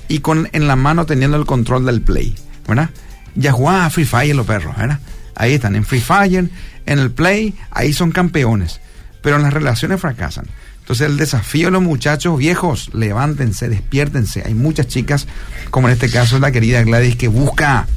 y 0.07 0.19
con 0.19 0.49
en 0.53 0.67
la 0.67 0.75
mano 0.75 1.05
teniendo 1.05 1.37
el 1.37 1.45
control 1.45 1.85
del 1.85 2.01
play, 2.01 2.35
¿verdad? 2.67 2.89
Ya 3.35 3.51
jugaban 3.51 3.81
a 3.83 3.89
Free 3.89 4.05
Fire 4.05 4.35
los 4.35 4.45
perros, 4.45 4.75
¿verdad? 4.77 4.99
Ahí 5.35 5.53
están, 5.53 5.75
en 5.75 5.85
Free 5.85 6.01
Fire, 6.01 6.49
en 6.85 6.99
el 6.99 7.11
play, 7.11 7.55
ahí 7.71 7.91
son 7.93 8.11
campeones, 8.11 8.79
pero 9.21 9.37
en 9.37 9.41
las 9.43 9.53
relaciones 9.53 9.99
fracasan. 9.99 10.45
Entonces 10.81 11.07
el 11.07 11.17
desafío 11.17 11.67
de 11.67 11.71
los 11.71 11.81
muchachos 11.81 12.37
viejos, 12.37 12.89
levántense, 12.93 13.69
despiértense. 13.69 14.43
Hay 14.45 14.53
muchas 14.53 14.87
chicas, 14.87 15.27
como 15.71 15.87
en 15.87 15.93
este 15.93 16.09
caso 16.09 16.39
la 16.39 16.51
querida 16.51 16.83
Gladys, 16.83 17.15
que 17.15 17.29
busca 17.29 17.87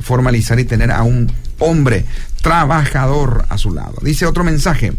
formalizar 0.00 0.60
y 0.60 0.64
tener 0.64 0.90
a 0.92 1.02
un 1.02 1.32
hombre 1.58 2.04
trabajador 2.46 3.44
a 3.48 3.58
su 3.58 3.74
lado. 3.74 3.96
Dice 4.02 4.24
otro 4.24 4.44
mensaje. 4.44 4.92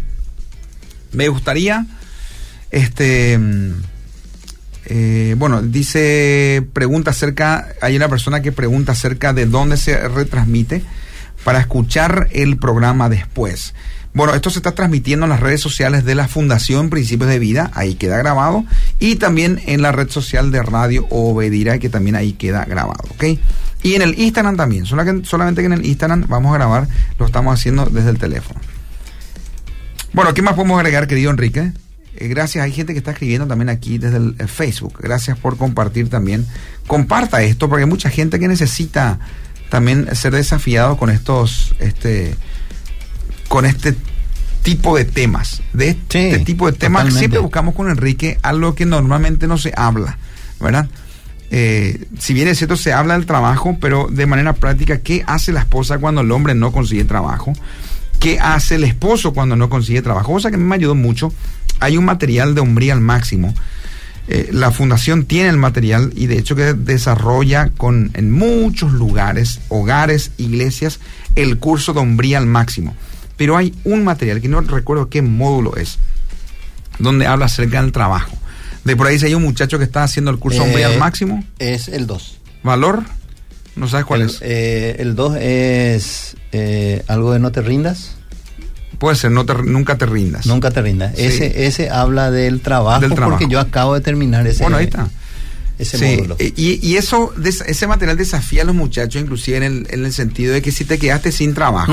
Me 1.12 1.28
gustaría, 1.28 1.86
este, 2.70 3.38
mm, 3.38 3.72
eh, 4.84 5.34
bueno, 5.38 5.62
dice, 5.62 6.62
pregunta 6.74 7.12
acerca, 7.12 7.68
hay 7.80 7.96
una 7.96 8.10
persona 8.10 8.42
que 8.42 8.52
pregunta 8.52 8.92
acerca 8.92 9.32
de 9.32 9.46
dónde 9.46 9.78
se 9.78 9.96
retransmite 10.08 10.82
para 11.42 11.58
escuchar 11.60 12.28
el 12.32 12.58
programa 12.58 13.08
después. 13.08 13.72
Bueno, 14.14 14.34
esto 14.34 14.50
se 14.50 14.58
está 14.58 14.72
transmitiendo 14.72 15.26
en 15.26 15.30
las 15.30 15.40
redes 15.40 15.60
sociales 15.60 16.04
de 16.04 16.14
la 16.14 16.28
Fundación 16.28 16.90
Principios 16.90 17.28
de 17.28 17.38
Vida, 17.38 17.70
ahí 17.74 17.94
queda 17.94 18.16
grabado, 18.18 18.64
y 18.98 19.16
también 19.16 19.60
en 19.66 19.82
la 19.82 19.92
red 19.92 20.08
social 20.08 20.50
de 20.50 20.62
Radio 20.62 21.06
Obedira, 21.10 21.78
que 21.78 21.88
también 21.88 22.16
ahí 22.16 22.32
queda 22.32 22.64
grabado, 22.64 23.04
¿ok? 23.10 23.24
Y 23.82 23.94
en 23.94 24.02
el 24.02 24.18
Instagram 24.18 24.56
también, 24.56 24.86
solamente 24.86 25.60
que 25.62 25.66
en 25.66 25.72
el 25.72 25.86
Instagram 25.86 26.26
vamos 26.28 26.52
a 26.52 26.58
grabar, 26.58 26.88
lo 27.18 27.26
estamos 27.26 27.54
haciendo 27.54 27.86
desde 27.86 28.10
el 28.10 28.18
teléfono. 28.18 28.60
Bueno, 30.12 30.34
¿qué 30.34 30.42
más 30.42 30.54
podemos 30.54 30.78
agregar, 30.78 31.06
querido 31.06 31.30
Enrique? 31.30 31.72
Eh, 32.16 32.26
gracias, 32.26 32.64
hay 32.64 32.72
gente 32.72 32.92
que 32.92 32.98
está 32.98 33.12
escribiendo 33.12 33.46
también 33.46 33.68
aquí 33.68 33.98
desde 33.98 34.16
el 34.16 34.34
eh, 34.38 34.46
Facebook. 34.48 34.98
Gracias 35.00 35.38
por 35.38 35.56
compartir 35.56 36.08
también. 36.10 36.46
Comparta 36.86 37.42
esto 37.42 37.68
porque 37.68 37.84
hay 37.84 37.88
mucha 37.88 38.10
gente 38.10 38.40
que 38.40 38.48
necesita 38.48 39.20
también 39.68 40.14
ser 40.16 40.34
desafiado 40.34 40.96
con 40.96 41.10
estos, 41.10 41.74
este, 41.78 42.34
con 43.48 43.64
este 43.66 43.94
tipo 44.62 44.96
de 44.96 45.04
temas. 45.04 45.62
De 45.72 45.88
este 45.90 46.38
Sí, 46.38 46.44
tipo 46.44 46.66
de 46.66 46.72
temas 46.72 47.00
totalmente. 47.02 47.18
siempre 47.18 47.40
buscamos 47.40 47.74
con 47.74 47.90
Enrique 47.90 48.38
algo 48.42 48.74
que 48.74 48.86
normalmente 48.86 49.46
no 49.46 49.56
se 49.58 49.72
habla, 49.76 50.18
¿verdad? 50.60 50.88
Eh, 51.50 52.04
si 52.18 52.34
bien 52.34 52.48
es 52.48 52.58
cierto, 52.58 52.76
se 52.76 52.92
habla 52.92 53.14
del 53.14 53.24
trabajo, 53.26 53.78
pero 53.80 54.08
de 54.10 54.26
manera 54.26 54.52
práctica, 54.52 54.98
¿qué 54.98 55.24
hace 55.26 55.52
la 55.52 55.60
esposa 55.60 55.98
cuando 55.98 56.20
el 56.20 56.30
hombre 56.30 56.54
no 56.54 56.72
consigue 56.72 57.04
trabajo? 57.04 57.52
¿Qué 58.20 58.38
hace 58.38 58.74
el 58.74 58.84
esposo 58.84 59.32
cuando 59.32 59.56
no 59.56 59.70
consigue 59.70 60.02
trabajo? 60.02 60.32
Cosa 60.34 60.50
que 60.50 60.56
a 60.56 60.58
mí 60.58 60.64
me 60.64 60.74
ayudó 60.74 60.94
mucho. 60.94 61.32
Hay 61.80 61.96
un 61.96 62.04
material 62.04 62.54
de 62.54 62.60
hombría 62.60 62.92
al 62.92 63.00
máximo. 63.00 63.54
Eh, 64.26 64.50
la 64.52 64.70
fundación 64.72 65.24
tiene 65.24 65.48
el 65.48 65.56
material 65.56 66.12
y 66.14 66.26
de 66.26 66.36
hecho 66.38 66.54
que 66.54 66.74
desarrolla 66.74 67.70
con 67.70 68.10
en 68.12 68.30
muchos 68.30 68.92
lugares, 68.92 69.60
hogares, 69.68 70.32
iglesias, 70.36 71.00
el 71.34 71.58
curso 71.58 71.94
de 71.94 72.00
hombría 72.00 72.36
al 72.36 72.44
máximo. 72.46 72.94
Pero 73.38 73.56
hay 73.56 73.74
un 73.84 74.04
material 74.04 74.42
que 74.42 74.48
no 74.48 74.60
recuerdo 74.60 75.08
qué 75.08 75.22
módulo 75.22 75.76
es, 75.76 75.98
donde 76.98 77.26
habla 77.26 77.46
acerca 77.46 77.80
del 77.80 77.92
trabajo. 77.92 78.36
De 78.84 78.96
por 78.96 79.06
ahí 79.06 79.18
si 79.18 79.26
hay 79.26 79.34
un 79.34 79.42
muchacho 79.42 79.78
que 79.78 79.84
está 79.84 80.02
haciendo 80.02 80.30
el 80.30 80.38
curso 80.38 80.64
Eh, 80.66 80.84
al 80.84 80.98
máximo, 80.98 81.42
Es 81.58 81.88
el 81.88 82.06
2. 82.06 82.38
valor, 82.62 83.04
no 83.76 83.88
sabes 83.88 84.04
cuál 84.06 84.22
es. 84.22 84.40
el 84.42 85.14
2 85.14 85.36
es 85.36 86.36
eh, 86.52 87.02
algo 87.08 87.32
de 87.32 87.38
no 87.38 87.50
te 87.52 87.62
rindas. 87.62 88.16
Puede 88.98 89.14
ser, 89.14 89.30
no 89.30 89.46
te- 89.46 89.54
nunca 89.62 89.96
te 89.96 90.06
rindas. 90.06 90.46
Nunca 90.46 90.72
te 90.72 90.82
rindas. 90.82 91.14
Sí. 91.16 91.22
Ese, 91.24 91.66
ese 91.66 91.88
habla 91.90 92.32
del 92.32 92.60
trabajo, 92.60 93.00
Del 93.00 93.14
trabajo. 93.14 93.38
porque 93.38 93.52
yo 93.52 93.60
acabo 93.60 93.94
de 93.94 94.00
terminar 94.00 94.44
ese, 94.48 94.64
Bueno, 94.64 94.78
ahí 94.78 94.86
está. 94.86 95.08
Ese 95.78 95.96
Sí, 95.98 96.16
módulo. 96.16 96.36
eh, 96.38 96.52
Y, 96.56 96.86
y 96.86 96.96
eso, 96.96 97.32
ese 97.66 97.86
material 97.86 98.16
desafía 98.16 98.62
a 98.62 98.64
los 98.64 98.74
muchachos, 98.74 99.20
inclusive 99.22 99.58
en 99.58 99.62
el, 99.62 99.86
en 99.90 100.04
el 100.04 100.12
sentido 100.12 100.52
de 100.52 100.60
que 100.62 100.72
si 100.72 100.84
te 100.84 100.98
quedaste 100.98 101.30
sin 101.32 101.54
trabajo, 101.54 101.92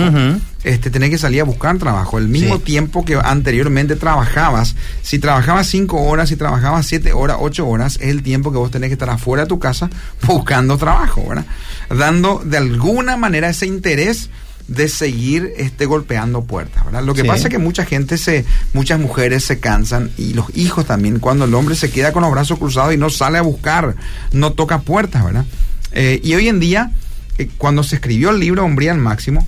este, 0.63 0.89
tenés 0.89 1.11
que 1.11 1.17
salir 1.19 1.41
a 1.41 1.43
buscar 1.43 1.77
trabajo. 1.77 2.17
El 2.17 2.27
mismo 2.27 2.55
Sí. 2.57 2.63
tiempo 2.63 3.05
que 3.05 3.15
anteriormente 3.15 3.95
trabajabas, 3.95 4.75
si 5.03 5.19
trabajabas 5.19 5.67
cinco 5.67 6.01
horas, 6.01 6.29
si 6.29 6.35
trabajabas 6.35 6.87
siete 6.87 7.13
horas, 7.13 7.37
ocho 7.39 7.67
horas, 7.67 7.95
es 8.01 8.09
el 8.09 8.23
tiempo 8.23 8.51
que 8.51 8.57
vos 8.57 8.71
tenés 8.71 8.89
que 8.89 8.93
estar 8.93 9.09
afuera 9.09 9.43
de 9.43 9.49
tu 9.49 9.59
casa 9.59 9.89
buscando 10.25 10.77
trabajo, 10.77 11.23
¿verdad? 11.29 11.45
Dando 11.89 12.41
de 12.43 12.57
alguna 12.57 13.17
manera 13.17 13.49
ese 13.49 13.67
interés 13.67 14.29
de 14.67 14.87
seguir 14.89 15.53
este 15.57 15.85
golpeando 15.85 16.43
puertas, 16.43 16.83
¿verdad? 16.85 17.03
Lo 17.03 17.13
que 17.13 17.21
Sí. 17.21 17.27
pasa 17.27 17.43
es 17.43 17.49
que 17.49 17.57
mucha 17.59 17.85
gente 17.85 18.17
se, 18.17 18.45
muchas 18.73 18.99
mujeres 18.99 19.43
se 19.43 19.59
cansan 19.59 20.09
y 20.17 20.33
los 20.33 20.47
hijos 20.55 20.85
también, 20.85 21.19
cuando 21.19 21.45
el 21.45 21.53
hombre 21.53 21.75
se 21.75 21.91
queda 21.91 22.11
con 22.13 22.23
los 22.23 22.31
brazos 22.31 22.57
cruzados 22.57 22.93
y 22.93 22.97
no 22.97 23.09
sale 23.09 23.37
a 23.37 23.41
buscar, 23.43 23.95
no 24.31 24.53
toca 24.53 24.79
puertas, 24.81 25.23
¿verdad? 25.23 25.45
Eh, 25.91 26.19
y 26.23 26.33
hoy 26.33 26.47
en 26.47 26.59
día, 26.59 26.91
eh, 27.37 27.47
cuando 27.57 27.83
se 27.83 27.95
escribió 27.95 28.31
el 28.31 28.39
libro 28.39 28.63
Hombría 28.65 28.91
al 28.91 28.97
Máximo, 28.97 29.47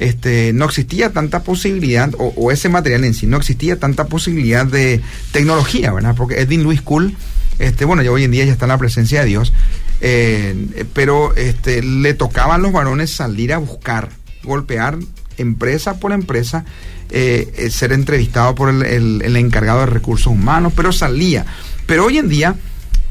este, 0.00 0.52
no 0.54 0.64
existía 0.64 1.12
tanta 1.12 1.42
posibilidad, 1.44 2.10
o, 2.18 2.32
o 2.36 2.50
ese 2.50 2.68
material 2.68 3.04
en 3.04 3.14
sí, 3.14 3.26
no 3.26 3.36
existía 3.36 3.78
tanta 3.78 4.06
posibilidad 4.06 4.66
de 4.66 5.00
tecnología, 5.30 5.92
¿verdad? 5.92 6.14
Porque 6.16 6.40
Edwin 6.40 6.62
Louis 6.64 6.80
Cool, 6.82 7.14
este, 7.58 7.84
bueno, 7.84 8.02
ya 8.02 8.10
hoy 8.10 8.24
en 8.24 8.30
día 8.32 8.44
ya 8.44 8.52
está 8.52 8.64
en 8.64 8.70
la 8.70 8.78
presencia 8.78 9.20
de 9.20 9.26
Dios, 9.26 9.52
eh, 10.00 10.84
pero 10.94 11.36
este, 11.36 11.82
le 11.82 12.14
tocaban 12.14 12.56
a 12.60 12.62
los 12.62 12.72
varones 12.72 13.10
salir 13.10 13.52
a 13.52 13.58
buscar, 13.58 14.08
golpear 14.44 14.98
empresa 15.36 15.98
por 15.98 16.12
empresa, 16.12 16.64
eh, 17.10 17.52
eh, 17.56 17.70
ser 17.70 17.92
entrevistado 17.92 18.54
por 18.54 18.68
el, 18.70 18.82
el- 19.22 19.36
encargado 19.36 19.80
de 19.80 19.86
recursos 19.86 20.28
humanos, 20.28 20.72
pero 20.76 20.92
salía. 20.92 21.44
Pero 21.86 22.06
hoy 22.06 22.18
en 22.18 22.28
día 22.28 22.54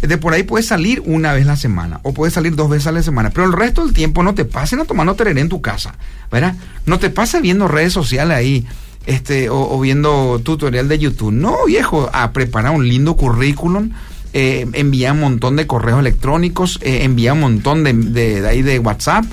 de 0.02 0.18
por 0.18 0.34
ahí 0.34 0.44
puedes 0.44 0.68
salir 0.68 1.02
una 1.06 1.32
vez 1.34 1.46
a 1.46 1.50
la 1.50 1.56
semana 1.56 2.00
o 2.04 2.14
puedes 2.14 2.34
salir 2.34 2.56
dos 2.56 2.70
veces 2.70 2.88
a 2.88 2.92
la 2.92 3.04
semana, 3.04 3.30
pero 3.30 3.46
el 3.48 3.54
resto 3.54 3.86
del 3.86 3.94
tiempo 3.94 4.22
no 4.24 4.34
te 4.36 4.44
pases 4.46 4.78
no 4.78 4.86
tomando 4.86 5.16
tereré 5.16 5.40
en 5.42 5.48
tu 5.50 5.62
casa, 5.62 5.96
¿verdad? 6.32 6.56
No 6.86 7.00
te 7.00 7.10
pases 7.10 7.42
viendo 7.42 7.68
redes 7.70 7.94
sociales 7.94 8.36
ahí 8.36 8.66
este, 9.06 9.50
o, 9.50 9.60
o 9.76 9.80
viendo 9.80 10.40
tutorial 10.44 10.88
de 10.90 11.00
YouTube. 11.00 11.32
No, 11.32 11.66
viejo, 11.68 12.10
a 12.14 12.32
preparar 12.34 12.72
un 12.74 12.88
lindo 12.88 13.16
currículum, 13.16 13.92
eh, 14.34 14.66
envía 14.74 15.14
un 15.14 15.20
montón 15.22 15.56
de 15.56 15.68
correos 15.68 16.00
electrónicos, 16.00 16.80
eh, 16.82 17.04
envía 17.04 17.32
un 17.34 17.40
montón 17.42 17.84
de, 17.86 17.94
de, 17.94 18.42
de 18.42 18.48
ahí 18.48 18.62
de 18.62 18.80
WhatsApp, 18.80 19.24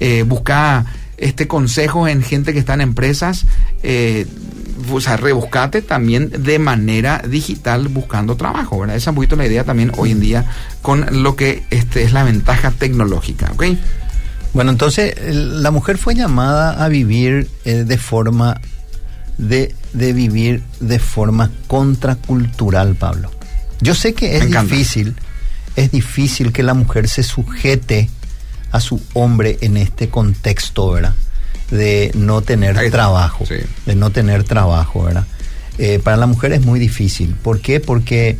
eh, 0.00 0.24
busca 0.26 0.86
este 1.16 1.46
consejos 1.48 2.08
en 2.08 2.22
gente 2.22 2.52
que 2.52 2.58
está 2.58 2.74
en 2.74 2.82
empresas, 2.82 3.46
eh, 3.82 4.26
o 4.92 5.00
sea, 5.00 5.16
rebuscate 5.16 5.82
también 5.82 6.30
de 6.30 6.58
manera 6.58 7.22
digital 7.26 7.88
buscando 7.88 8.36
trabajo, 8.36 8.78
¿verdad? 8.78 8.96
Esa 8.96 9.04
es 9.04 9.12
un 9.12 9.14
poquito 9.16 9.36
la 9.36 9.46
idea 9.46 9.64
también 9.64 9.92
hoy 9.96 10.10
en 10.10 10.20
día 10.20 10.44
con 10.82 11.22
lo 11.22 11.36
que 11.36 11.64
este 11.70 12.02
es 12.02 12.12
la 12.12 12.24
ventaja 12.24 12.70
tecnológica, 12.70 13.50
¿ok? 13.52 13.64
Bueno, 14.52 14.70
entonces 14.70 15.14
la 15.34 15.70
mujer 15.70 15.98
fue 15.98 16.14
llamada 16.14 16.82
a 16.82 16.88
vivir 16.88 17.48
eh, 17.64 17.84
de 17.84 17.98
forma 17.98 18.60
de, 19.38 19.74
de 19.92 20.12
vivir 20.12 20.62
de 20.80 20.98
forma 20.98 21.50
contracultural, 21.66 22.94
Pablo. 22.94 23.30
Yo 23.80 23.94
sé 23.94 24.14
que 24.14 24.38
es 24.38 24.46
difícil, 24.50 25.14
es 25.76 25.90
difícil 25.90 26.52
que 26.52 26.62
la 26.62 26.74
mujer 26.74 27.08
se 27.08 27.22
sujete 27.22 28.08
a 28.70 28.80
su 28.80 29.00
hombre 29.14 29.58
en 29.60 29.76
este 29.76 30.08
contexto, 30.08 30.92
¿verdad? 30.92 31.14
De 31.70 32.10
no 32.14 32.42
tener 32.42 32.90
trabajo, 32.90 33.44
sí. 33.46 33.56
de 33.86 33.94
no 33.94 34.10
tener 34.10 34.44
trabajo, 34.44 35.04
¿verdad? 35.04 35.26
Eh, 35.78 36.00
para 36.02 36.16
la 36.16 36.26
mujer 36.26 36.52
es 36.52 36.64
muy 36.64 36.78
difícil. 36.80 37.34
¿Por 37.34 37.60
qué? 37.60 37.80
Porque 37.80 38.38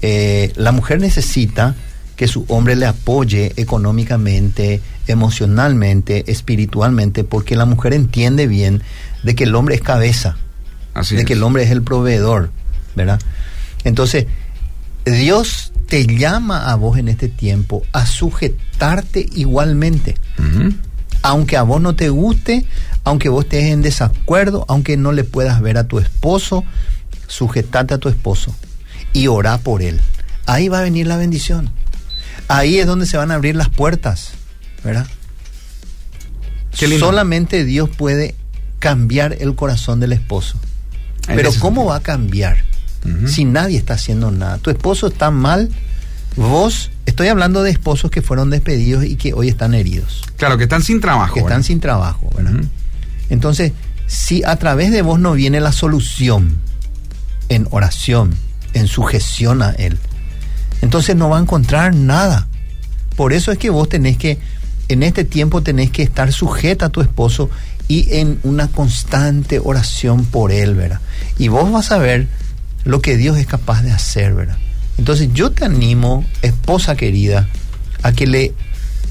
eh, 0.00 0.52
la 0.56 0.72
mujer 0.72 1.00
necesita 1.00 1.74
que 2.16 2.28
su 2.28 2.44
hombre 2.48 2.76
le 2.76 2.86
apoye 2.86 3.52
económicamente, 3.56 4.80
emocionalmente, 5.06 6.30
espiritualmente, 6.30 7.24
porque 7.24 7.56
la 7.56 7.64
mujer 7.64 7.92
entiende 7.94 8.46
bien 8.46 8.82
de 9.22 9.34
que 9.34 9.44
el 9.44 9.54
hombre 9.54 9.74
es 9.76 9.80
cabeza, 9.80 10.36
Así 10.94 11.14
de 11.14 11.22
es. 11.22 11.26
que 11.26 11.32
el 11.34 11.42
hombre 11.42 11.62
es 11.62 11.70
el 11.70 11.82
proveedor, 11.82 12.50
¿verdad? 12.94 13.20
Entonces, 13.84 14.26
Dios 15.04 15.71
te 15.92 16.06
llama 16.06 16.72
a 16.72 16.74
vos 16.76 16.96
en 16.96 17.08
este 17.08 17.28
tiempo 17.28 17.82
a 17.92 18.06
sujetarte 18.06 19.28
igualmente. 19.34 20.14
Aunque 21.20 21.58
a 21.58 21.64
vos 21.64 21.82
no 21.82 21.94
te 21.94 22.08
guste, 22.08 22.64
aunque 23.04 23.28
vos 23.28 23.44
estés 23.44 23.64
en 23.64 23.82
desacuerdo, 23.82 24.64
aunque 24.68 24.96
no 24.96 25.12
le 25.12 25.22
puedas 25.22 25.60
ver 25.60 25.76
a 25.76 25.84
tu 25.84 25.98
esposo, 25.98 26.64
sujetate 27.26 27.92
a 27.92 27.98
tu 27.98 28.08
esposo 28.08 28.56
y 29.12 29.26
orá 29.26 29.58
por 29.58 29.82
él. 29.82 30.00
Ahí 30.46 30.68
va 30.68 30.78
a 30.78 30.82
venir 30.82 31.06
la 31.06 31.18
bendición. 31.18 31.68
Ahí 32.48 32.78
es 32.78 32.86
donde 32.86 33.04
se 33.04 33.18
van 33.18 33.30
a 33.30 33.34
abrir 33.34 33.54
las 33.54 33.68
puertas, 33.68 34.32
¿verdad? 34.82 35.06
Solamente 36.72 37.66
Dios 37.66 37.90
puede 37.90 38.34
cambiar 38.78 39.36
el 39.40 39.54
corazón 39.54 40.00
del 40.00 40.14
esposo. 40.14 40.58
Pero 41.26 41.50
¿cómo 41.60 41.84
va 41.84 41.96
a 41.96 42.00
cambiar 42.00 42.71
Si 43.26 43.44
nadie 43.44 43.78
está 43.78 43.94
haciendo 43.94 44.30
nada? 44.30 44.58
Tu 44.58 44.70
esposo 44.70 45.08
está 45.08 45.30
mal, 45.32 45.70
vos, 46.36 46.90
estoy 47.04 47.28
hablando 47.28 47.62
de 47.62 47.70
esposos 47.70 48.10
que 48.10 48.22
fueron 48.22 48.50
despedidos 48.50 49.04
y 49.04 49.16
que 49.16 49.32
hoy 49.34 49.48
están 49.48 49.74
heridos, 49.74 50.22
Claro, 50.36 50.56
que 50.56 50.64
están 50.64 50.82
sin 50.82 51.00
trabajo. 51.00 51.34
que 51.34 51.40
están 51.40 51.64
sin 51.64 51.80
trabajo. 51.80 52.30
Entonces, 53.28 53.72
si 54.06 54.44
a 54.44 54.56
través 54.56 54.92
de 54.92 55.02
vos 55.02 55.18
no 55.18 55.32
viene 55.32 55.60
la 55.60 55.72
solución 55.72 56.58
en 57.48 57.66
oración, 57.70 58.34
en 58.72 58.86
sujeción 58.86 59.62
a 59.62 59.70
Él, 59.72 59.98
entonces 60.80 61.16
no 61.16 61.28
va 61.28 61.38
a 61.38 61.40
encontrar 61.40 61.94
nada. 61.94 62.46
Por 63.16 63.32
eso 63.32 63.52
es 63.52 63.58
que 63.58 63.70
vos 63.70 63.88
tenés 63.88 64.16
que, 64.16 64.38
en 64.88 65.02
este 65.02 65.24
tiempo 65.24 65.62
tenés 65.62 65.90
que 65.90 66.02
estar 66.02 66.32
sujeta 66.32 66.86
a 66.86 66.88
tu 66.90 67.00
esposo 67.00 67.50
y 67.88 68.14
en 68.16 68.38
una 68.42 68.68
constante 68.68 69.60
oración 69.62 70.24
por 70.24 70.52
Él, 70.52 70.74
¿verdad? 70.74 71.00
Y 71.38 71.48
vos 71.48 71.70
vas 71.70 71.90
a 71.92 71.98
ver 71.98 72.28
lo 72.84 73.00
que 73.00 73.16
Dios 73.16 73.38
es 73.38 73.46
capaz 73.46 73.82
de 73.82 73.92
hacer, 73.92 74.34
¿verdad? 74.34 74.58
Entonces 74.98 75.30
yo 75.32 75.50
te 75.52 75.64
animo, 75.64 76.24
esposa 76.42 76.96
querida, 76.96 77.48
a 78.02 78.12
que 78.12 78.26
le, 78.26 78.52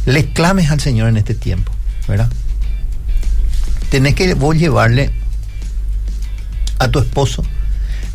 le 0.05 0.25
clames 0.33 0.69
al 0.71 0.79
Señor 0.79 1.09
en 1.09 1.17
este 1.17 1.33
tiempo, 1.33 1.71
¿verdad? 2.07 2.29
tenés 3.89 4.15
que 4.15 4.33
vos 4.35 4.55
llevarle 4.55 5.11
a 6.79 6.87
tu 6.87 6.99
esposo 6.99 7.43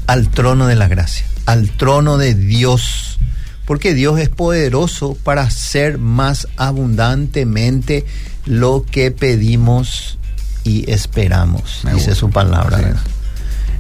al 0.06 0.30
trono 0.30 0.66
de 0.66 0.74
la 0.74 0.88
gracia, 0.88 1.26
al 1.44 1.68
trono 1.70 2.16
de 2.16 2.34
Dios, 2.34 3.18
porque 3.66 3.92
Dios 3.92 4.18
es 4.18 4.30
poderoso 4.30 5.18
para 5.22 5.42
hacer 5.42 5.98
más 5.98 6.48
abundantemente 6.56 8.06
lo 8.46 8.86
que 8.90 9.10
pedimos 9.10 10.18
y 10.64 10.90
esperamos, 10.90 11.80
Me 11.84 11.90
dice 11.92 12.06
gusta. 12.10 12.20
su 12.20 12.30
palabra. 12.30 12.78
¿verdad? 12.78 13.02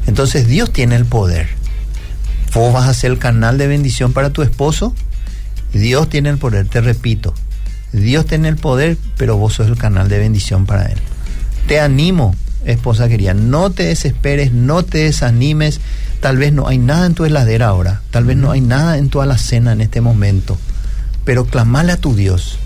Entonces 0.06 0.46
Dios 0.46 0.72
tiene 0.72 0.96
el 0.96 1.06
poder. 1.06 1.48
Vos 2.56 2.72
vas 2.72 2.88
a 2.88 2.94
ser 2.94 3.10
el 3.10 3.18
canal 3.18 3.58
de 3.58 3.66
bendición 3.66 4.14
para 4.14 4.30
tu 4.30 4.40
esposo. 4.40 4.94
Dios 5.74 6.08
tiene 6.08 6.30
el 6.30 6.38
poder, 6.38 6.66
te 6.66 6.80
repito. 6.80 7.34
Dios 7.92 8.24
tiene 8.24 8.48
el 8.48 8.56
poder, 8.56 8.96
pero 9.18 9.36
vos 9.36 9.52
sos 9.52 9.66
el 9.66 9.76
canal 9.76 10.08
de 10.08 10.18
bendición 10.18 10.64
para 10.64 10.86
él. 10.86 10.98
Te 11.68 11.80
animo, 11.80 12.34
esposa 12.64 13.10
querida, 13.10 13.34
no 13.34 13.68
te 13.68 13.82
desesperes, 13.82 14.52
no 14.52 14.84
te 14.84 15.04
desanimes. 15.04 15.82
Tal 16.20 16.38
vez 16.38 16.54
no 16.54 16.66
hay 16.66 16.78
nada 16.78 17.04
en 17.04 17.12
tu 17.12 17.26
heladera 17.26 17.66
ahora, 17.66 18.00
tal 18.10 18.24
vez 18.24 18.38
no 18.38 18.52
hay 18.52 18.62
nada 18.62 18.96
en 18.96 19.10
tu 19.10 19.20
alacena 19.20 19.72
en 19.72 19.82
este 19.82 20.00
momento, 20.00 20.56
pero 21.26 21.44
clamale 21.44 21.92
a 21.92 21.98
tu 21.98 22.14
Dios, 22.14 22.58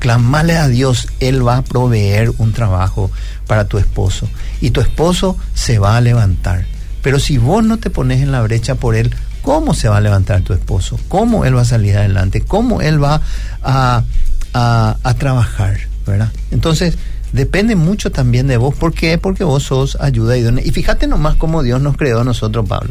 clamale 0.00 0.56
a 0.56 0.66
Dios, 0.66 1.06
Él 1.20 1.46
va 1.46 1.58
a 1.58 1.62
proveer 1.62 2.32
un 2.38 2.52
trabajo 2.52 3.12
para 3.46 3.68
tu 3.68 3.78
esposo 3.78 4.28
y 4.60 4.70
tu 4.70 4.80
esposo 4.80 5.36
se 5.54 5.78
va 5.78 5.96
a 5.96 6.00
levantar. 6.00 6.66
Pero 7.00 7.20
si 7.20 7.38
vos 7.38 7.62
no 7.64 7.78
te 7.78 7.90
pones 7.90 8.20
en 8.20 8.32
la 8.32 8.42
brecha 8.42 8.74
por 8.74 8.96
Él, 8.96 9.14
¿cómo 9.46 9.74
se 9.74 9.88
va 9.88 9.98
a 9.98 10.00
levantar 10.00 10.42
tu 10.42 10.52
esposo? 10.52 10.98
¿Cómo 11.06 11.44
Él 11.44 11.56
va 11.56 11.60
a 11.60 11.64
salir 11.64 11.96
adelante? 11.96 12.40
¿Cómo 12.40 12.80
Él 12.80 13.02
va 13.02 13.22
a, 13.62 14.02
a, 14.52 14.96
a 15.00 15.14
trabajar? 15.14 15.78
¿Verdad? 16.04 16.32
Entonces, 16.50 16.98
depende 17.32 17.76
mucho 17.76 18.10
también 18.10 18.48
de 18.48 18.56
vos. 18.56 18.74
¿Por 18.74 18.92
qué? 18.92 19.18
Porque 19.18 19.44
vos 19.44 19.62
sos 19.62 19.96
ayuda 20.00 20.36
idónea. 20.36 20.66
Y 20.66 20.72
fíjate 20.72 21.06
nomás 21.06 21.36
cómo 21.36 21.62
Dios 21.62 21.80
nos 21.80 21.96
creó 21.96 22.22
a 22.22 22.24
nosotros, 22.24 22.68
Pablo. 22.68 22.90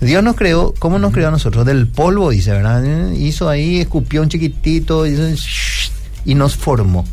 Dios 0.00 0.22
nos 0.22 0.34
creó, 0.34 0.72
¿cómo 0.78 0.98
nos 0.98 1.12
creó 1.12 1.28
a 1.28 1.30
nosotros? 1.30 1.66
Del 1.66 1.86
polvo, 1.86 2.30
dice, 2.30 2.52
¿verdad? 2.52 3.10
Hizo 3.12 3.50
ahí, 3.50 3.80
escupió 3.80 4.22
un 4.22 4.30
chiquitito 4.30 5.06
hizo, 5.06 5.28
y 6.24 6.34
nos 6.34 6.56
formó. 6.56 7.04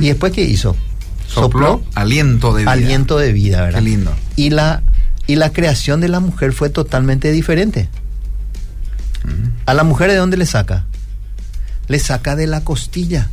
¿Y 0.00 0.06
después 0.06 0.32
qué 0.32 0.42
hizo? 0.42 0.76
Sopló 1.26 1.82
aliento 1.94 2.54
de 2.54 2.62
vida. 2.62 2.72
aliento 2.72 3.18
de 3.18 3.32
vida, 3.32 3.62
¿verdad? 3.62 3.80
Qué 3.80 3.84
lindo. 3.84 4.12
Y 4.36 4.50
la, 4.50 4.82
y 5.26 5.34
la 5.34 5.52
creación 5.52 6.00
de 6.00 6.08
la 6.08 6.20
mujer 6.20 6.52
fue 6.52 6.70
totalmente 6.70 7.32
diferente. 7.32 7.88
¿A 9.66 9.74
la 9.74 9.84
mujer 9.84 10.10
de 10.10 10.16
dónde 10.16 10.36
le 10.36 10.46
saca? 10.46 10.84
Le 11.88 11.98
saca 11.98 12.36
de 12.36 12.46
la 12.46 12.62
costilla. 12.62 13.28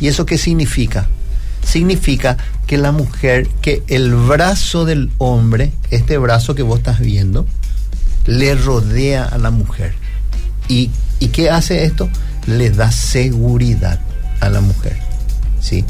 ¿Y 0.00 0.08
eso 0.08 0.26
qué 0.26 0.38
significa? 0.38 1.08
Significa 1.64 2.36
que 2.66 2.78
la 2.78 2.92
mujer, 2.92 3.48
que 3.60 3.82
el 3.88 4.14
brazo 4.14 4.84
del 4.84 5.10
hombre, 5.18 5.72
este 5.90 6.18
brazo 6.18 6.54
que 6.54 6.62
vos 6.62 6.78
estás 6.78 7.00
viendo, 7.00 7.46
le 8.26 8.54
rodea 8.54 9.24
a 9.24 9.38
la 9.38 9.50
mujer. 9.50 9.94
¿Y, 10.68 10.90
¿y 11.18 11.28
qué 11.28 11.50
hace 11.50 11.84
esto? 11.84 12.08
Le 12.46 12.70
da 12.70 12.90
seguridad 12.90 14.00
a 14.40 14.48
la 14.48 14.60
mujer. 14.60 14.98
¿Sí? 15.60 15.84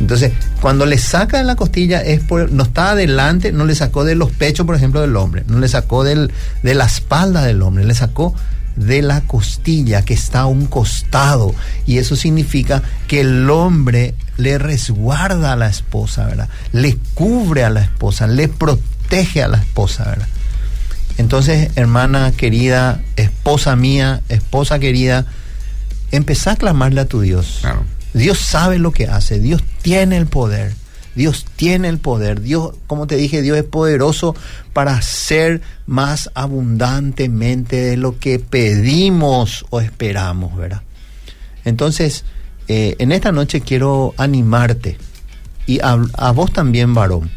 Entonces, 0.00 0.32
cuando 0.60 0.86
le 0.86 0.98
saca 0.98 1.38
de 1.38 1.44
la 1.44 1.56
costilla, 1.56 2.00
es 2.00 2.20
por, 2.20 2.50
no 2.50 2.64
está 2.64 2.92
adelante, 2.92 3.52
no 3.52 3.66
le 3.66 3.74
sacó 3.74 4.04
de 4.04 4.14
los 4.14 4.30
pechos, 4.30 4.66
por 4.66 4.74
ejemplo, 4.74 5.00
del 5.02 5.14
hombre, 5.16 5.44
no 5.46 5.58
le 5.58 5.68
sacó 5.68 6.04
del, 6.04 6.32
de 6.62 6.74
la 6.74 6.86
espalda 6.86 7.44
del 7.44 7.62
hombre, 7.62 7.84
le 7.84 7.94
sacó 7.94 8.34
de 8.76 9.02
la 9.02 9.20
costilla 9.22 10.02
que 10.02 10.14
está 10.14 10.40
a 10.40 10.46
un 10.46 10.66
costado. 10.66 11.54
Y 11.86 11.98
eso 11.98 12.16
significa 12.16 12.82
que 13.08 13.20
el 13.20 13.50
hombre 13.50 14.14
le 14.38 14.58
resguarda 14.58 15.52
a 15.52 15.56
la 15.56 15.68
esposa, 15.68 16.26
¿verdad? 16.26 16.48
Le 16.72 16.96
cubre 17.14 17.64
a 17.64 17.70
la 17.70 17.82
esposa, 17.82 18.26
le 18.26 18.48
protege 18.48 19.42
a 19.42 19.48
la 19.48 19.58
esposa, 19.58 20.04
¿verdad? 20.04 20.28
Entonces, 21.18 21.70
hermana 21.76 22.32
querida, 22.32 23.02
esposa 23.16 23.76
mía, 23.76 24.22
esposa 24.30 24.78
querida, 24.78 25.26
empezá 26.10 26.52
a 26.52 26.56
clamarle 26.56 27.02
a 27.02 27.04
tu 27.04 27.20
Dios. 27.20 27.58
Claro. 27.60 27.84
Dios 28.12 28.38
sabe 28.38 28.78
lo 28.78 28.92
que 28.92 29.06
hace, 29.06 29.38
Dios 29.38 29.62
tiene 29.82 30.16
el 30.16 30.26
poder, 30.26 30.74
Dios 31.14 31.46
tiene 31.56 31.88
el 31.88 31.98
poder, 31.98 32.40
Dios, 32.40 32.72
como 32.86 33.06
te 33.06 33.16
dije, 33.16 33.42
Dios 33.42 33.56
es 33.58 33.64
poderoso 33.64 34.34
para 34.72 34.94
hacer 34.94 35.60
más 35.86 36.30
abundantemente 36.34 37.76
de 37.76 37.96
lo 37.96 38.18
que 38.18 38.38
pedimos 38.38 39.64
o 39.70 39.80
esperamos, 39.80 40.56
¿verdad? 40.56 40.82
Entonces, 41.64 42.24
eh, 42.68 42.96
en 42.98 43.12
esta 43.12 43.32
noche 43.32 43.60
quiero 43.60 44.14
animarte 44.16 44.96
y 45.66 45.80
a, 45.80 45.98
a 46.14 46.32
vos 46.32 46.52
también, 46.52 46.94
varón. 46.94 47.30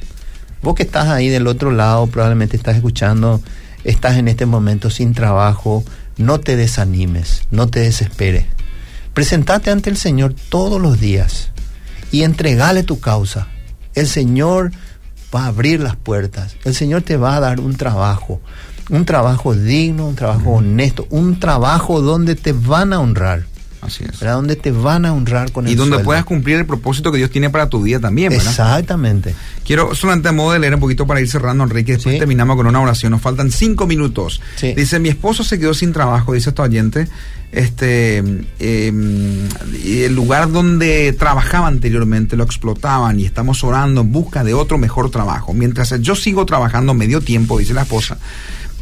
Vos 0.61 0.76
que 0.76 0.84
estás 0.84 1.07
ahí 1.09 1.30
del 1.30 1.47
otro 1.47 1.71
lado, 1.71 2.07
probablemente 2.07 2.55
estás 2.55 2.76
escuchando, 2.76 3.41
estás 3.84 4.17
en 4.17 4.28
este 4.28 4.45
momento 4.45 4.89
sin 4.89 5.13
trabajo, 5.13 5.84
no 6.17 6.39
te 6.39 6.55
desanimes, 6.55 7.43
no 7.51 7.67
te 7.67 7.82
desesperes. 7.82 8.45
Presentate 9.14 9.70
ante 9.70 9.89
el 9.91 9.97
Señor 9.97 10.34
todos 10.49 10.82
los 10.82 10.99
días 10.99 11.51
y 12.11 12.24
entregale 12.24 12.84
tu 12.84 12.99
causa. 12.99 13.47
El 13.93 14.07
Señor 14.07 14.72
va 15.34 15.45
a 15.45 15.47
abrir 15.47 15.80
las 15.80 15.95
puertas. 15.95 16.55
El 16.64 16.74
Señor 16.74 17.03
te 17.03 17.18
va 17.18 17.36
a 17.36 17.39
dar 17.39 17.59
un 17.59 17.76
trabajo, 17.76 18.41
un 18.89 19.05
trabajo 19.05 19.53
digno, 19.53 20.07
un 20.07 20.16
trabajo 20.16 20.51
honesto, 20.51 21.05
un 21.11 21.39
trabajo 21.39 22.01
donde 22.01 22.36
te 22.36 22.53
van 22.53 22.91
a 22.91 22.99
honrar. 22.99 23.45
Así 23.86 24.04
es. 24.04 24.20
¿verdad? 24.20 24.36
Donde 24.36 24.56
te 24.56 24.72
van 24.72 25.06
a 25.06 25.14
honrar 25.14 25.52
con 25.52 25.68
Y 25.68 25.72
el 25.72 25.78
donde 25.78 25.96
sueldo. 25.96 26.06
puedas 26.06 26.26
cumplir 26.26 26.58
el 26.58 26.66
propósito 26.66 27.12
que 27.12 27.18
Dios 27.18 27.30
tiene 27.30 27.50
para 27.50 27.70
tu 27.70 27.82
vida 27.82 28.00
también, 28.00 28.30
¿verdad? 28.30 28.48
Exactamente. 28.50 29.36
Quiero 29.66 29.94
solamente 29.96 30.30
a 30.30 30.32
modo 30.32 30.54
de 30.54 30.60
leer 30.60 30.74
un 30.76 30.80
poquito 30.80 31.06
para 31.08 31.22
ir 31.22 31.30
cerrando, 31.30 31.64
Enrique. 31.64 31.94
Después 31.94 32.14
Sí. 32.14 32.20
terminamos 32.20 32.56
con 32.56 32.68
una 32.68 32.80
oración. 32.82 33.12
Nos 33.12 33.22
faltan 33.22 33.52
cinco 33.52 33.88
minutos. 33.88 34.42
Sí. 34.56 34.74
Dice: 34.74 35.00
Mi 35.00 35.10
esposo 35.10 35.44
se 35.44 35.60
quedó 35.60 35.74
sin 35.74 35.92
trabajo, 35.94 36.34
dice 36.34 36.50
este 36.50 36.62
oyente. 36.62 37.08
Este, 37.52 38.24
eh, 38.60 38.92
y 39.84 40.02
el 40.02 40.16
lugar 40.16 40.52
donde 40.52 41.14
trabajaba 41.14 41.68
anteriormente 41.68 42.36
lo 42.36 42.44
explotaban 42.44 43.20
y 43.20 43.26
estamos 43.26 43.64
orando 43.64 44.02
en 44.02 44.12
busca 44.12 44.44
de 44.44 44.56
otro 44.56 44.80
mejor 44.80 45.12
trabajo. 45.12 45.54
Mientras 45.54 45.94
yo 46.02 46.16
sigo 46.16 46.48
trabajando 46.48 46.96
medio 46.96 47.22
tiempo, 47.22 47.60
dice 47.60 47.76
la 47.76 47.84
esposa. 47.84 48.18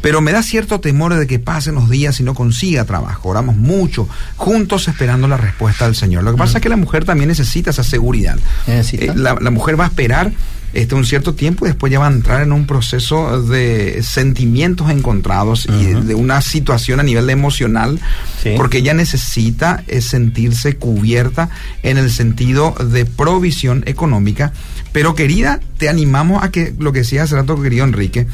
Pero 0.02 0.20
me 0.20 0.32
da 0.32 0.42
cierto 0.42 0.80
temor 0.80 1.14
de 1.14 1.26
que 1.26 1.38
pasen 1.38 1.74
los 1.76 1.88
días 1.88 2.20
y 2.20 2.24
no 2.24 2.34
consiga 2.34 2.84
trabajo. 2.84 3.30
Oramos 3.30 3.56
mucho, 3.56 4.08
juntos 4.36 4.88
esperando 4.88 5.28
la 5.28 5.36
respuesta 5.38 5.86
del 5.86 5.94
Señor. 5.94 6.24
Lo 6.24 6.32
que 6.32 6.38
pasa 6.38 6.58
es 6.58 6.62
que 6.62 6.68
la 6.68 6.76
mujer 6.76 7.04
también 7.04 7.28
necesita 7.28 7.70
esa 7.70 7.84
seguridad. 7.84 8.36
Necesita. 8.66 9.04
Eh, 9.12 9.16
la, 9.16 9.36
la 9.40 9.50
mujer 9.50 9.78
va 9.80 9.84
a 9.84 9.88
esperar 9.88 10.32
este, 10.72 10.94
un 10.94 11.04
cierto 11.04 11.34
tiempo 11.34 11.66
y 11.66 11.68
después 11.68 11.92
ya 11.92 11.98
va 11.98 12.08
a 12.08 12.10
entrar 12.12 12.40
en 12.42 12.50
un 12.52 12.66
proceso 12.66 13.42
de 13.42 14.02
sentimientos 14.02 14.90
encontrados 14.90 15.66
y 15.66 15.84
de 15.84 16.14
una 16.14 16.40
situación 16.40 16.98
a 16.98 17.02
nivel 17.02 17.28
emocional, 17.30 18.00
Sí. 18.42 18.54
porque 18.56 18.78
ella 18.78 18.94
necesita 18.94 19.84
eh, 19.86 20.00
sentirse 20.00 20.76
cubierta 20.76 21.48
en 21.82 21.96
el 21.98 22.10
sentido 22.10 22.74
de 22.90 23.04
provisión 23.04 23.84
económica. 23.86 24.52
Pero 24.92 25.14
querida, 25.14 25.60
te 25.78 25.88
animamos 25.88 26.42
a 26.42 26.50
que, 26.50 26.74
lo 26.78 26.92
que 26.92 27.00
decía 27.00 27.22
hace 27.22 27.36
rato, 27.36 27.60
querido 27.60 27.84
Enrique, 27.84 28.26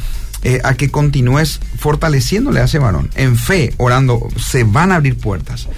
eh, 0.42 0.60
a 0.64 0.74
que 0.74 0.90
continúes 0.90 1.60
fortaleciéndole 1.78 2.60
a 2.60 2.64
ese 2.64 2.78
varón. 2.78 3.10
En 3.14 3.36
fe, 3.36 3.74
orando, 3.76 4.28
se 4.38 4.64
van 4.64 4.92
a 4.92 4.96
abrir 4.96 5.16
puertas. 5.18 5.68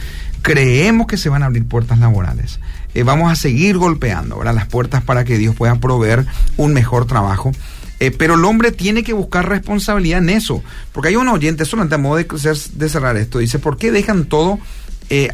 Creemos 0.42 1.06
que 1.06 1.16
se 1.16 1.28
van 1.28 1.42
a 1.42 1.46
abrir 1.46 1.66
puertas 1.66 1.98
laborales. 1.98 2.60
Eh, 2.94 3.02
vamos 3.02 3.30
a 3.30 3.36
seguir 3.36 3.76
golpeando 3.78 4.38
¿verdad? 4.38 4.54
las 4.54 4.66
puertas 4.66 5.02
para 5.02 5.24
que 5.24 5.38
Dios 5.38 5.54
pueda 5.54 5.74
proveer 5.76 6.26
un 6.56 6.72
mejor 6.72 7.06
trabajo. 7.06 7.52
Eh, 8.00 8.10
pero 8.10 8.34
el 8.34 8.44
hombre 8.46 8.72
tiene 8.72 9.02
que 9.02 9.12
buscar 9.12 9.48
responsabilidad 9.48 10.20
en 10.20 10.30
eso. 10.30 10.62
Porque 10.92 11.08
hay 11.10 11.16
un 11.16 11.28
oyente, 11.28 11.64
solamente 11.66 11.96
a 11.96 11.98
modo 11.98 12.16
de, 12.16 12.26
cer- 12.26 12.70
de 12.70 12.88
cerrar 12.88 13.16
esto, 13.18 13.38
dice, 13.38 13.58
¿por 13.58 13.76
qué 13.76 13.92
dejan 13.92 14.24
todo 14.24 14.58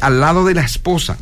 al 0.01 0.19
lado 0.19 0.43
de 0.45 0.53
la 0.55 0.63
esposa? 0.63 1.17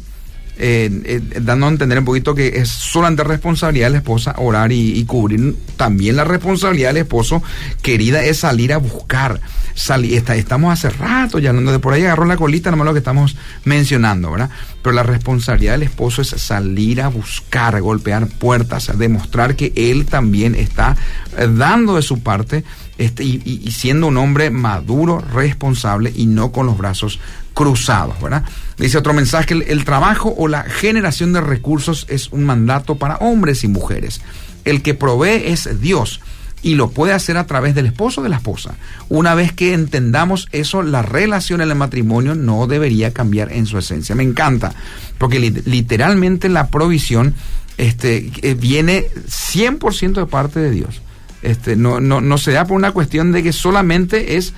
Eh, 0.58 0.90
eh, 1.04 1.40
dando 1.42 1.66
a 1.66 1.70
entender 1.70 2.00
un 2.00 2.06
poquito 2.06 2.34
que 2.34 2.48
es 2.60 2.70
solamente 2.70 3.26
responsabilidad 3.26 3.88
de 3.88 3.92
la 3.92 3.98
esposa 3.98 4.36
orar 4.38 4.72
y, 4.72 5.04
cubrir. 5.04 5.54
También 5.76 6.16
la 6.16 6.24
responsabilidad 6.24 6.90
del 6.90 6.98
esposo, 7.04 7.44
querida, 7.82 8.24
es 8.24 8.38
salir 8.40 8.72
a 8.72 8.78
buscar. 8.78 9.42
Salir, 9.74 10.14
está, 10.18 10.38
estamos 10.38 10.72
hace 10.72 10.90
rato 10.90 11.38
ya 11.40 11.50
hablando 11.50 11.74
de 11.74 11.80
por 11.80 11.92
ahí 11.92 12.04
agarró 12.04 12.24
la 12.24 12.38
colita, 12.38 12.72
nomás 12.72 12.86
lo 12.86 12.94
que 12.94 13.00
estamos 13.00 13.36
mencionando, 13.66 14.32
¿verdad? 14.32 14.50
Pero 14.82 14.96
la 14.96 15.04
responsabilidad 15.04 15.74
del 15.74 15.84
esposo 15.84 16.22
es 16.22 16.30
salir 16.30 17.02
a 17.02 17.10
buscar, 17.10 17.82
golpear 17.82 18.28
puertas, 18.28 18.98
demostrar 18.98 19.58
que 19.58 19.74
él 19.76 20.06
también 20.06 20.56
está 20.56 20.96
eh, 21.38 21.50
dando 21.54 21.98
de 21.98 22.02
su 22.02 22.22
parte 22.24 22.64
este, 22.98 23.26
y- 23.26 23.42
y 23.66 23.72
siendo 23.74 24.08
un 24.08 24.16
hombre 24.16 24.50
maduro, 24.52 25.20
responsable 25.34 26.14
y 26.16 26.28
no 26.28 26.54
con 26.54 26.66
los 26.68 26.78
brazos 26.78 27.20
cruzados, 27.56 28.22
¿verdad? 28.22 28.44
Dice 28.78 28.98
otro 29.00 29.14
mensaje, 29.14 29.56
el, 29.68 29.86
trabajo 29.86 30.36
o 30.38 30.48
la 30.48 30.62
generación 30.64 31.34
de 31.34 31.42
recursos 31.42 32.06
es 32.10 32.28
un 32.32 32.44
mandato 32.44 32.98
para 32.98 33.16
hombres 33.18 33.64
y 33.64 33.68
mujeres. 33.68 34.22
El 34.66 34.82
que 34.84 34.94
provee 34.94 35.42
es 35.46 35.82
Dios 35.82 36.20
y 36.62 36.76
lo 36.76 36.90
puede 36.90 37.14
hacer 37.14 37.38
a 37.38 37.46
través 37.48 37.74
del 37.76 37.86
esposo 37.86 38.22
o 38.22 38.24
de 38.24 38.30
la 38.30 38.38
esposa. 38.38 38.76
Una 39.08 39.36
vez 39.36 39.54
que 39.54 39.74
entendamos 39.74 40.48
eso, 40.52 40.84
la 40.84 41.02
relación 41.02 41.62
en 41.62 41.70
el 41.70 41.76
matrimonio 41.76 42.36
no 42.36 42.68
debería 42.68 43.14
cambiar 43.14 43.52
en 43.52 43.66
su 43.68 43.78
esencia. 43.78 44.16
Me 44.16 44.24
encanta, 44.24 44.74
porque 45.18 45.40
li- 45.40 45.62
literalmente 45.66 46.50
la 46.50 46.68
provisión 46.70 47.36
este, 47.78 48.32
eh, 48.42 48.54
viene 48.56 49.06
100% 49.30 50.14
de 50.14 50.26
parte 50.26 50.60
de 50.60 50.72
Dios. 50.72 51.02
Este, 51.42 51.76
no, 51.76 52.00
no, 52.02 52.20
no 52.22 52.38
se 52.40 52.52
da 52.52 52.66
por 52.66 52.76
una 52.76 52.92
cuestión 52.92 53.32
de 53.32 53.44
que 53.44 53.54
solamente 53.54 54.36
es 54.38 54.54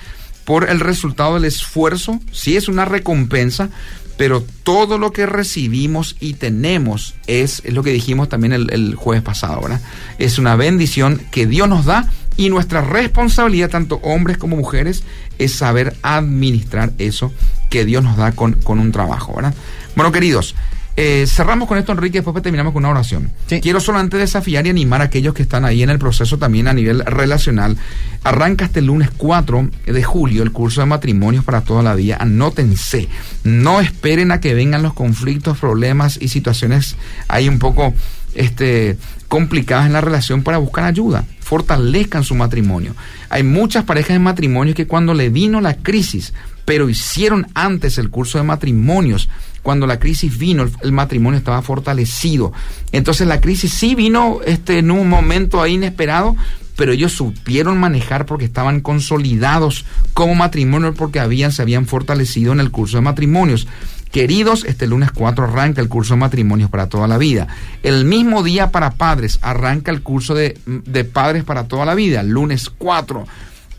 por 0.48 0.70
el 0.70 0.80
resultado 0.80 1.34
del 1.34 1.44
esfuerzo, 1.44 2.20
sí 2.32 2.56
es 2.56 2.68
una 2.68 2.86
recompensa, 2.86 3.68
pero 4.16 4.42
todo 4.62 4.96
lo 4.96 5.12
que 5.12 5.26
recibimos 5.26 6.16
y 6.20 6.32
tenemos 6.32 7.16
es, 7.26 7.60
es 7.66 7.74
lo 7.74 7.82
que 7.82 7.92
dijimos 7.92 8.30
también 8.30 8.54
el, 8.54 8.72
el 8.72 8.94
jueves 8.94 9.22
pasado, 9.22 9.60
¿verdad? 9.60 9.82
Es 10.18 10.38
una 10.38 10.56
bendición 10.56 11.20
que 11.30 11.46
Dios 11.46 11.68
nos 11.68 11.84
da 11.84 12.10
y 12.38 12.48
nuestra 12.48 12.80
responsabilidad, 12.80 13.68
tanto 13.68 13.96
hombres 13.96 14.38
como 14.38 14.56
mujeres, 14.56 15.02
es 15.38 15.52
saber 15.52 15.94
administrar 16.00 16.92
eso 16.96 17.30
que 17.68 17.84
Dios 17.84 18.02
nos 18.02 18.16
da 18.16 18.32
con, 18.32 18.54
con 18.54 18.78
un 18.78 18.90
trabajo, 18.90 19.34
¿verdad? 19.36 19.52
Bueno, 19.96 20.12
queridos, 20.12 20.54
eh, 21.00 21.28
cerramos 21.28 21.68
con 21.68 21.78
esto, 21.78 21.92
Enrique, 21.92 22.18
después 22.18 22.42
terminamos 22.42 22.72
con 22.72 22.80
una 22.80 22.90
oración. 22.90 23.30
Sí. 23.46 23.60
Quiero 23.60 23.78
solamente 23.78 24.16
desafiar 24.16 24.66
y 24.66 24.70
animar 24.70 25.00
a 25.00 25.04
aquellos 25.04 25.32
que 25.32 25.42
están 25.42 25.64
ahí 25.64 25.84
en 25.84 25.90
el 25.90 25.98
proceso 26.00 26.38
también 26.38 26.66
a 26.66 26.72
nivel 26.72 27.04
relacional. 27.06 27.76
Arranca 28.24 28.64
este 28.64 28.82
lunes 28.82 29.08
4 29.16 29.70
de 29.86 30.02
julio 30.02 30.42
el 30.42 30.50
curso 30.50 30.80
de 30.80 30.88
matrimonios 30.88 31.44
para 31.44 31.60
toda 31.60 31.84
la 31.84 31.94
vida. 31.94 32.16
Anótense. 32.18 33.06
No 33.44 33.80
esperen 33.80 34.32
a 34.32 34.40
que 34.40 34.54
vengan 34.54 34.82
los 34.82 34.92
conflictos, 34.92 35.58
problemas 35.58 36.18
y 36.20 36.26
situaciones 36.26 36.96
ahí 37.28 37.48
un 37.48 37.60
poco 37.60 37.94
este, 38.34 38.98
complicadas 39.28 39.86
en 39.86 39.92
la 39.92 40.00
relación 40.00 40.42
para 40.42 40.58
buscar 40.58 40.82
ayuda. 40.82 41.24
Fortalezcan 41.38 42.24
su 42.24 42.34
matrimonio. 42.34 42.96
Hay 43.30 43.44
muchas 43.44 43.84
parejas 43.84 44.14
de 44.16 44.18
matrimonios 44.18 44.74
que 44.74 44.88
cuando 44.88 45.14
le 45.14 45.28
vino 45.28 45.60
la 45.60 45.74
crisis, 45.74 46.34
pero 46.64 46.90
hicieron 46.90 47.46
antes 47.54 47.98
el 47.98 48.10
curso 48.10 48.38
de 48.38 48.44
matrimonios, 48.44 49.28
cuando 49.68 49.86
la 49.86 49.98
crisis 49.98 50.38
vino, 50.38 50.66
el, 50.80 50.92
matrimonio 50.92 51.36
estaba 51.36 51.60
fortalecido. 51.60 52.54
Entonces 52.90 53.26
la 53.26 53.38
crisis 53.38 53.70
sí 53.70 53.94
vino 53.94 54.40
este, 54.46 54.78
en 54.78 54.90
un 54.90 55.10
momento 55.10 55.60
ahí 55.60 55.74
inesperado, 55.74 56.36
pero 56.74 56.92
ellos 56.92 57.12
supieron 57.12 57.76
manejar 57.76 58.24
porque 58.24 58.46
estaban 58.46 58.80
consolidados 58.80 59.84
como 60.14 60.34
matrimonio, 60.34 60.94
porque 60.94 61.20
habían, 61.20 61.52
se 61.52 61.60
habían 61.60 61.84
fortalecido 61.84 62.54
en 62.54 62.60
el 62.60 62.70
curso 62.70 62.96
de 62.96 63.02
matrimonios. 63.02 63.68
Queridos, 64.10 64.64
este 64.64 64.86
lunes 64.86 65.12
4 65.12 65.44
arranca 65.44 65.82
el 65.82 65.90
curso 65.90 66.14
de 66.14 66.20
matrimonios 66.20 66.70
para 66.70 66.86
toda 66.88 67.06
la 67.06 67.18
vida. 67.18 67.46
El 67.82 68.06
mismo 68.06 68.42
día 68.42 68.70
para 68.70 68.92
padres 68.92 69.38
arranca 69.42 69.90
el 69.90 70.00
curso 70.00 70.34
de, 70.34 70.56
de 70.64 71.04
padres 71.04 71.44
para 71.44 71.68
toda 71.68 71.84
la 71.84 71.94
vida, 71.94 72.22
lunes 72.22 72.70
4. 72.70 73.26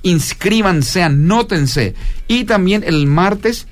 Inscríbanse, 0.03 1.01
anótense. 1.01 1.95
Y 2.27 2.43
también 2.43 2.83
el 2.85 3.07
martes, 3.07 3.65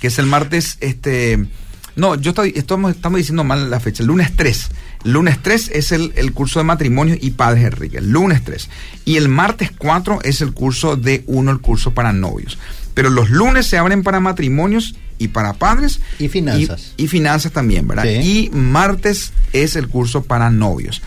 que 0.00 0.08
es 0.08 0.18
el 0.18 0.26
martes, 0.26 0.78
este... 0.80 1.46
No, 1.94 2.14
yo 2.14 2.30
estoy, 2.30 2.52
estamos, 2.54 2.94
estamos 2.94 3.16
diciendo 3.16 3.42
mal 3.42 3.70
la 3.70 3.80
fecha. 3.80 4.02
El 4.02 4.08
lunes 4.08 4.36
3. 4.36 4.68
El 5.06 5.12
lunes 5.12 5.38
3 5.40 5.70
es 5.72 5.92
el, 5.92 6.12
el 6.16 6.32
curso 6.32 6.58
de 6.58 6.64
matrimonios 6.64 7.18
y 7.22 7.30
padres 7.30 7.64
Enrique. 7.64 7.98
El 7.98 8.10
lunes 8.10 8.44
3. 8.44 8.68
Y 9.06 9.16
el 9.16 9.30
martes 9.30 9.70
4 9.76 10.18
es 10.22 10.42
el 10.42 10.52
curso 10.52 10.96
de 10.96 11.24
uno, 11.26 11.50
el 11.50 11.60
curso 11.60 11.94
para 11.94 12.12
novios. 12.12 12.58
Pero 12.92 13.08
los 13.08 13.30
lunes 13.30 13.66
se 13.66 13.78
abren 13.78 14.02
para 14.02 14.20
matrimonios 14.20 14.94
y 15.18 15.28
para 15.28 15.54
padres. 15.54 16.00
Y 16.18 16.28
finanzas. 16.28 16.92
Y, 16.98 17.04
y 17.04 17.08
finanzas 17.08 17.52
también, 17.52 17.88
¿verdad? 17.88 18.04
Sí. 18.04 18.50
Y 18.50 18.50
martes 18.50 19.32
es 19.54 19.74
el 19.76 19.88
curso 19.88 20.22
para 20.22 20.50
novios. 20.50 21.00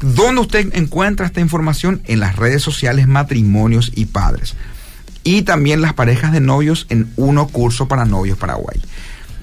¿Dónde 0.00 0.40
usted 0.40 0.70
encuentra 0.74 1.26
esta 1.26 1.40
información? 1.40 2.00
En 2.06 2.20
las 2.20 2.36
redes 2.36 2.62
sociales 2.62 3.06
Matrimonios 3.06 3.92
y 3.94 4.06
Padres. 4.06 4.54
Y 5.22 5.42
también 5.42 5.82
las 5.82 5.94
parejas 5.94 6.32
de 6.32 6.40
novios 6.40 6.86
en 6.88 7.12
Uno 7.16 7.46
Curso 7.48 7.88
para 7.88 8.04
Novios 8.04 8.38
Paraguay. 8.38 8.80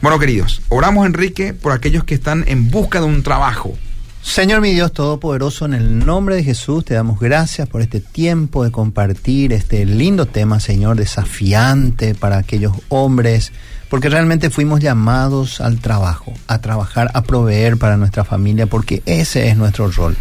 Bueno, 0.01 0.19
queridos, 0.19 0.61
oramos, 0.69 1.05
Enrique, 1.05 1.53
por 1.53 1.71
aquellos 1.71 2.03
que 2.03 2.15
están 2.15 2.43
en 2.47 2.69
busca 2.69 2.99
de 2.99 3.05
un 3.05 3.23
trabajo. 3.23 3.77
Señor 4.21 4.59
mi 4.59 4.73
Dios 4.73 4.91
Todopoderoso, 4.91 5.65
en 5.65 5.73
el 5.73 6.05
nombre 6.05 6.35
de 6.35 6.43
Jesús 6.43 6.83
te 6.83 6.93
damos 6.93 7.17
gracias 7.17 7.67
por 7.69 7.81
este 7.81 8.01
tiempo 8.01 8.65
de 8.65 8.71
compartir 8.71 9.53
este 9.53 9.85
lindo 9.85 10.25
tema, 10.25 10.59
Señor, 10.59 10.97
desafiante 10.97 12.13
para 12.13 12.37
aquellos 12.37 12.73
hombres, 12.89 13.53
porque 13.89 14.09
realmente 14.09 14.49
fuimos 14.49 14.81
llamados 14.81 15.61
al 15.61 15.79
trabajo, 15.79 16.33
a 16.47 16.59
trabajar, 16.59 17.09
a 17.13 17.23
proveer 17.23 17.77
para 17.77 17.95
nuestra 17.95 18.25
familia, 18.25 18.67
porque 18.67 19.01
ese 19.05 19.47
es 19.47 19.55
nuestro 19.55 19.89
rol. 19.91 20.17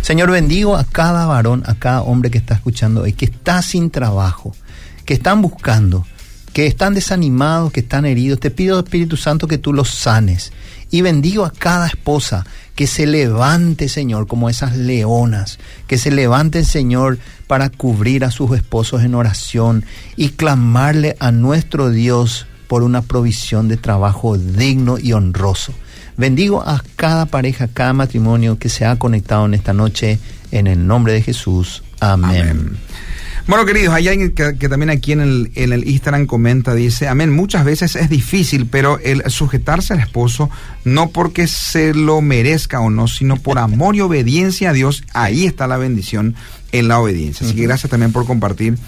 Señor, 0.00 0.30
bendigo 0.30 0.76
a 0.76 0.84
cada 0.84 1.26
varón, 1.26 1.62
a 1.66 1.74
cada 1.74 2.00
hombre 2.00 2.30
que 2.30 2.38
está 2.38 2.54
escuchando 2.54 3.06
y 3.06 3.12
que 3.12 3.26
está 3.26 3.60
sin 3.60 3.90
trabajo, 3.90 4.54
que 5.04 5.14
están 5.14 5.42
buscando. 5.42 6.06
que 6.52 6.66
están 6.66 6.94
desanimados, 6.94 7.70
que 7.70 7.78
están 7.78 8.04
heridos. 8.04 8.40
Te 8.40 8.50
pido, 8.50 8.80
Espíritu 8.80 9.16
Santo, 9.16 9.46
que 9.46 9.56
tú 9.56 9.72
los 9.72 9.88
sanes. 9.88 10.52
Y 10.90 11.00
bendigo 11.02 11.44
a 11.44 11.52
cada 11.52 11.86
esposa 11.86 12.44
que 12.74 12.88
se 12.88 13.06
levante, 13.06 13.88
Señor, 13.88 14.26
como 14.26 14.50
esas 14.50 14.76
leonas, 14.76 15.60
que 15.86 15.96
se 15.96 16.10
levanten, 16.10 16.64
Señor, 16.64 17.18
para 17.46 17.68
cubrir 17.70 18.24
a 18.24 18.32
sus 18.32 18.56
esposos 18.56 19.02
en 19.04 19.14
oración 19.14 19.84
y 20.16 20.30
clamarle 20.30 21.16
a 21.20 21.30
nuestro 21.30 21.90
Dios 21.90 22.46
por 22.66 22.82
una 22.82 23.02
provisión 23.02 23.68
de 23.68 23.76
trabajo 23.76 24.38
digno 24.38 24.98
y 24.98 25.12
honroso. 25.12 25.72
Bendigo 26.16 26.62
a 26.62 26.82
cada 26.96 27.26
pareja, 27.26 27.68
cada 27.68 27.92
matrimonio 27.92 28.58
que 28.58 28.68
se 28.68 28.84
ha 28.86 28.96
conectado 28.96 29.46
en 29.46 29.54
esta 29.54 29.72
noche, 29.72 30.18
en 30.50 30.66
el 30.66 30.86
nombre 30.86 31.12
de 31.12 31.22
Jesús. 31.22 31.82
Amén. 32.00 32.40
Amén. 32.40 32.76
Bueno, 33.50 33.66
queridos, 33.66 33.92
hay 33.92 34.06
alguien 34.06 34.30
que, 34.30 34.56
que 34.56 34.68
también 34.68 34.90
aquí 34.90 35.10
en 35.10 35.20
el, 35.20 35.50
en 35.56 35.72
el 35.72 35.88
Instagram 35.88 36.26
comenta, 36.26 36.72
dice, 36.72 37.08
amén, 37.08 37.32
muchas 37.32 37.64
veces 37.64 37.96
es 37.96 38.08
difícil, 38.08 38.66
pero 38.66 39.00
el 39.00 39.28
sujetarse 39.28 39.92
al 39.92 39.98
esposo, 39.98 40.48
no 40.84 41.10
porque 41.10 41.48
se 41.48 41.92
lo 41.92 42.20
merezca 42.20 42.78
o 42.78 42.90
no, 42.90 43.08
sino 43.08 43.38
por 43.38 43.58
amor 43.58 43.96
y 43.96 44.02
obediencia 44.02 44.70
a 44.70 44.72
Dios, 44.72 45.02
ahí 45.14 45.46
está 45.46 45.66
la 45.66 45.78
bendición 45.78 46.36
en 46.70 46.86
la 46.86 47.00
obediencia. 47.00 47.44
Así 47.44 47.56
que 47.56 47.62
gracias 47.62 47.90
también 47.90 48.12
por 48.12 48.24
compartir 48.24 48.78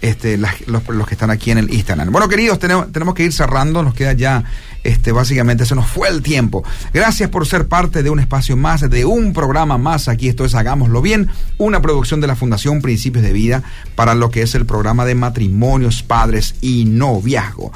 este, 0.00 0.36
las- 0.38 0.66
los, 0.66 0.86
los 0.88 1.06
que 1.06 1.14
están 1.14 1.30
aquí 1.30 1.50
en 1.50 1.58
el 1.58 1.72
Instagram. 1.72 2.10
Bueno, 2.12 2.28
queridos, 2.28 2.58
tenemos, 2.58 2.90
tenemos 2.92 3.14
que 3.14 3.24
ir 3.24 3.32
cerrando, 3.32 3.82
nos 3.82 3.94
queda 3.94 4.12
ya, 4.12 4.44
este, 4.84 5.12
básicamente 5.12 5.66
se 5.66 5.74
nos 5.74 5.86
fue 5.88 6.08
el 6.08 6.22
tiempo. 6.22 6.62
Gracias 6.94 7.28
por 7.30 7.46
ser 7.46 7.66
parte 7.68 8.02
de 8.02 8.10
un 8.10 8.20
espacio 8.20 8.56
más, 8.56 8.88
de 8.88 9.04
un 9.04 9.32
programa 9.32 9.76
más. 9.78 10.08
Aquí 10.08 10.28
esto 10.28 10.44
es 10.44 10.54
Hagámoslo 10.54 11.02
Bien, 11.02 11.28
una 11.58 11.82
producción 11.82 12.20
de 12.20 12.26
la 12.28 12.36
Fundación 12.36 12.80
Principios 12.80 13.24
de 13.24 13.32
Vida 13.32 13.62
para 13.96 14.14
lo 14.14 14.30
que 14.30 14.42
es 14.42 14.54
el 14.54 14.66
programa 14.66 15.04
de 15.04 15.14
matrimonios, 15.16 16.02
padres 16.02 16.54
y 16.60 16.84
noviazgo. 16.84 17.72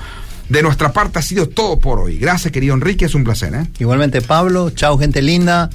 De 0.48 0.62
nuestra 0.62 0.92
parte 0.92 1.18
ha 1.18 1.22
sido 1.22 1.48
todo 1.48 1.78
por 1.78 1.98
hoy. 1.98 2.18
Gracias, 2.18 2.52
querido 2.52 2.74
Enrique, 2.74 3.06
es 3.06 3.14
un 3.14 3.24
placer. 3.24 3.54
¿eh? 3.54 3.66
Igualmente, 3.78 4.20
Pablo, 4.20 4.70
chao, 4.70 4.98
gente 4.98 5.22
linda. 5.22 5.70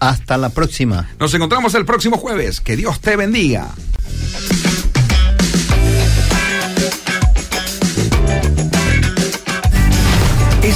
Hasta 0.00 0.36
la 0.36 0.50
próxima. 0.50 1.08
Nos 1.18 1.32
encontramos 1.32 1.74
el 1.74 1.86
próximo 1.86 2.18
jueves. 2.18 2.60
Que 2.60 2.76
Dios 2.76 3.00
te 3.00 3.16
bendiga. 3.16 3.68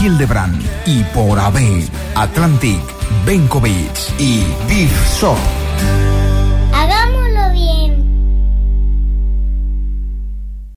Hildebrand 0.00 0.62
y 0.86 1.02
por 1.14 1.38
AB, 1.38 1.88
Atlantic, 2.14 2.80
Benkovic 3.24 3.92
y 4.18 4.44
Big 4.68 4.90
Shop. 5.20 5.65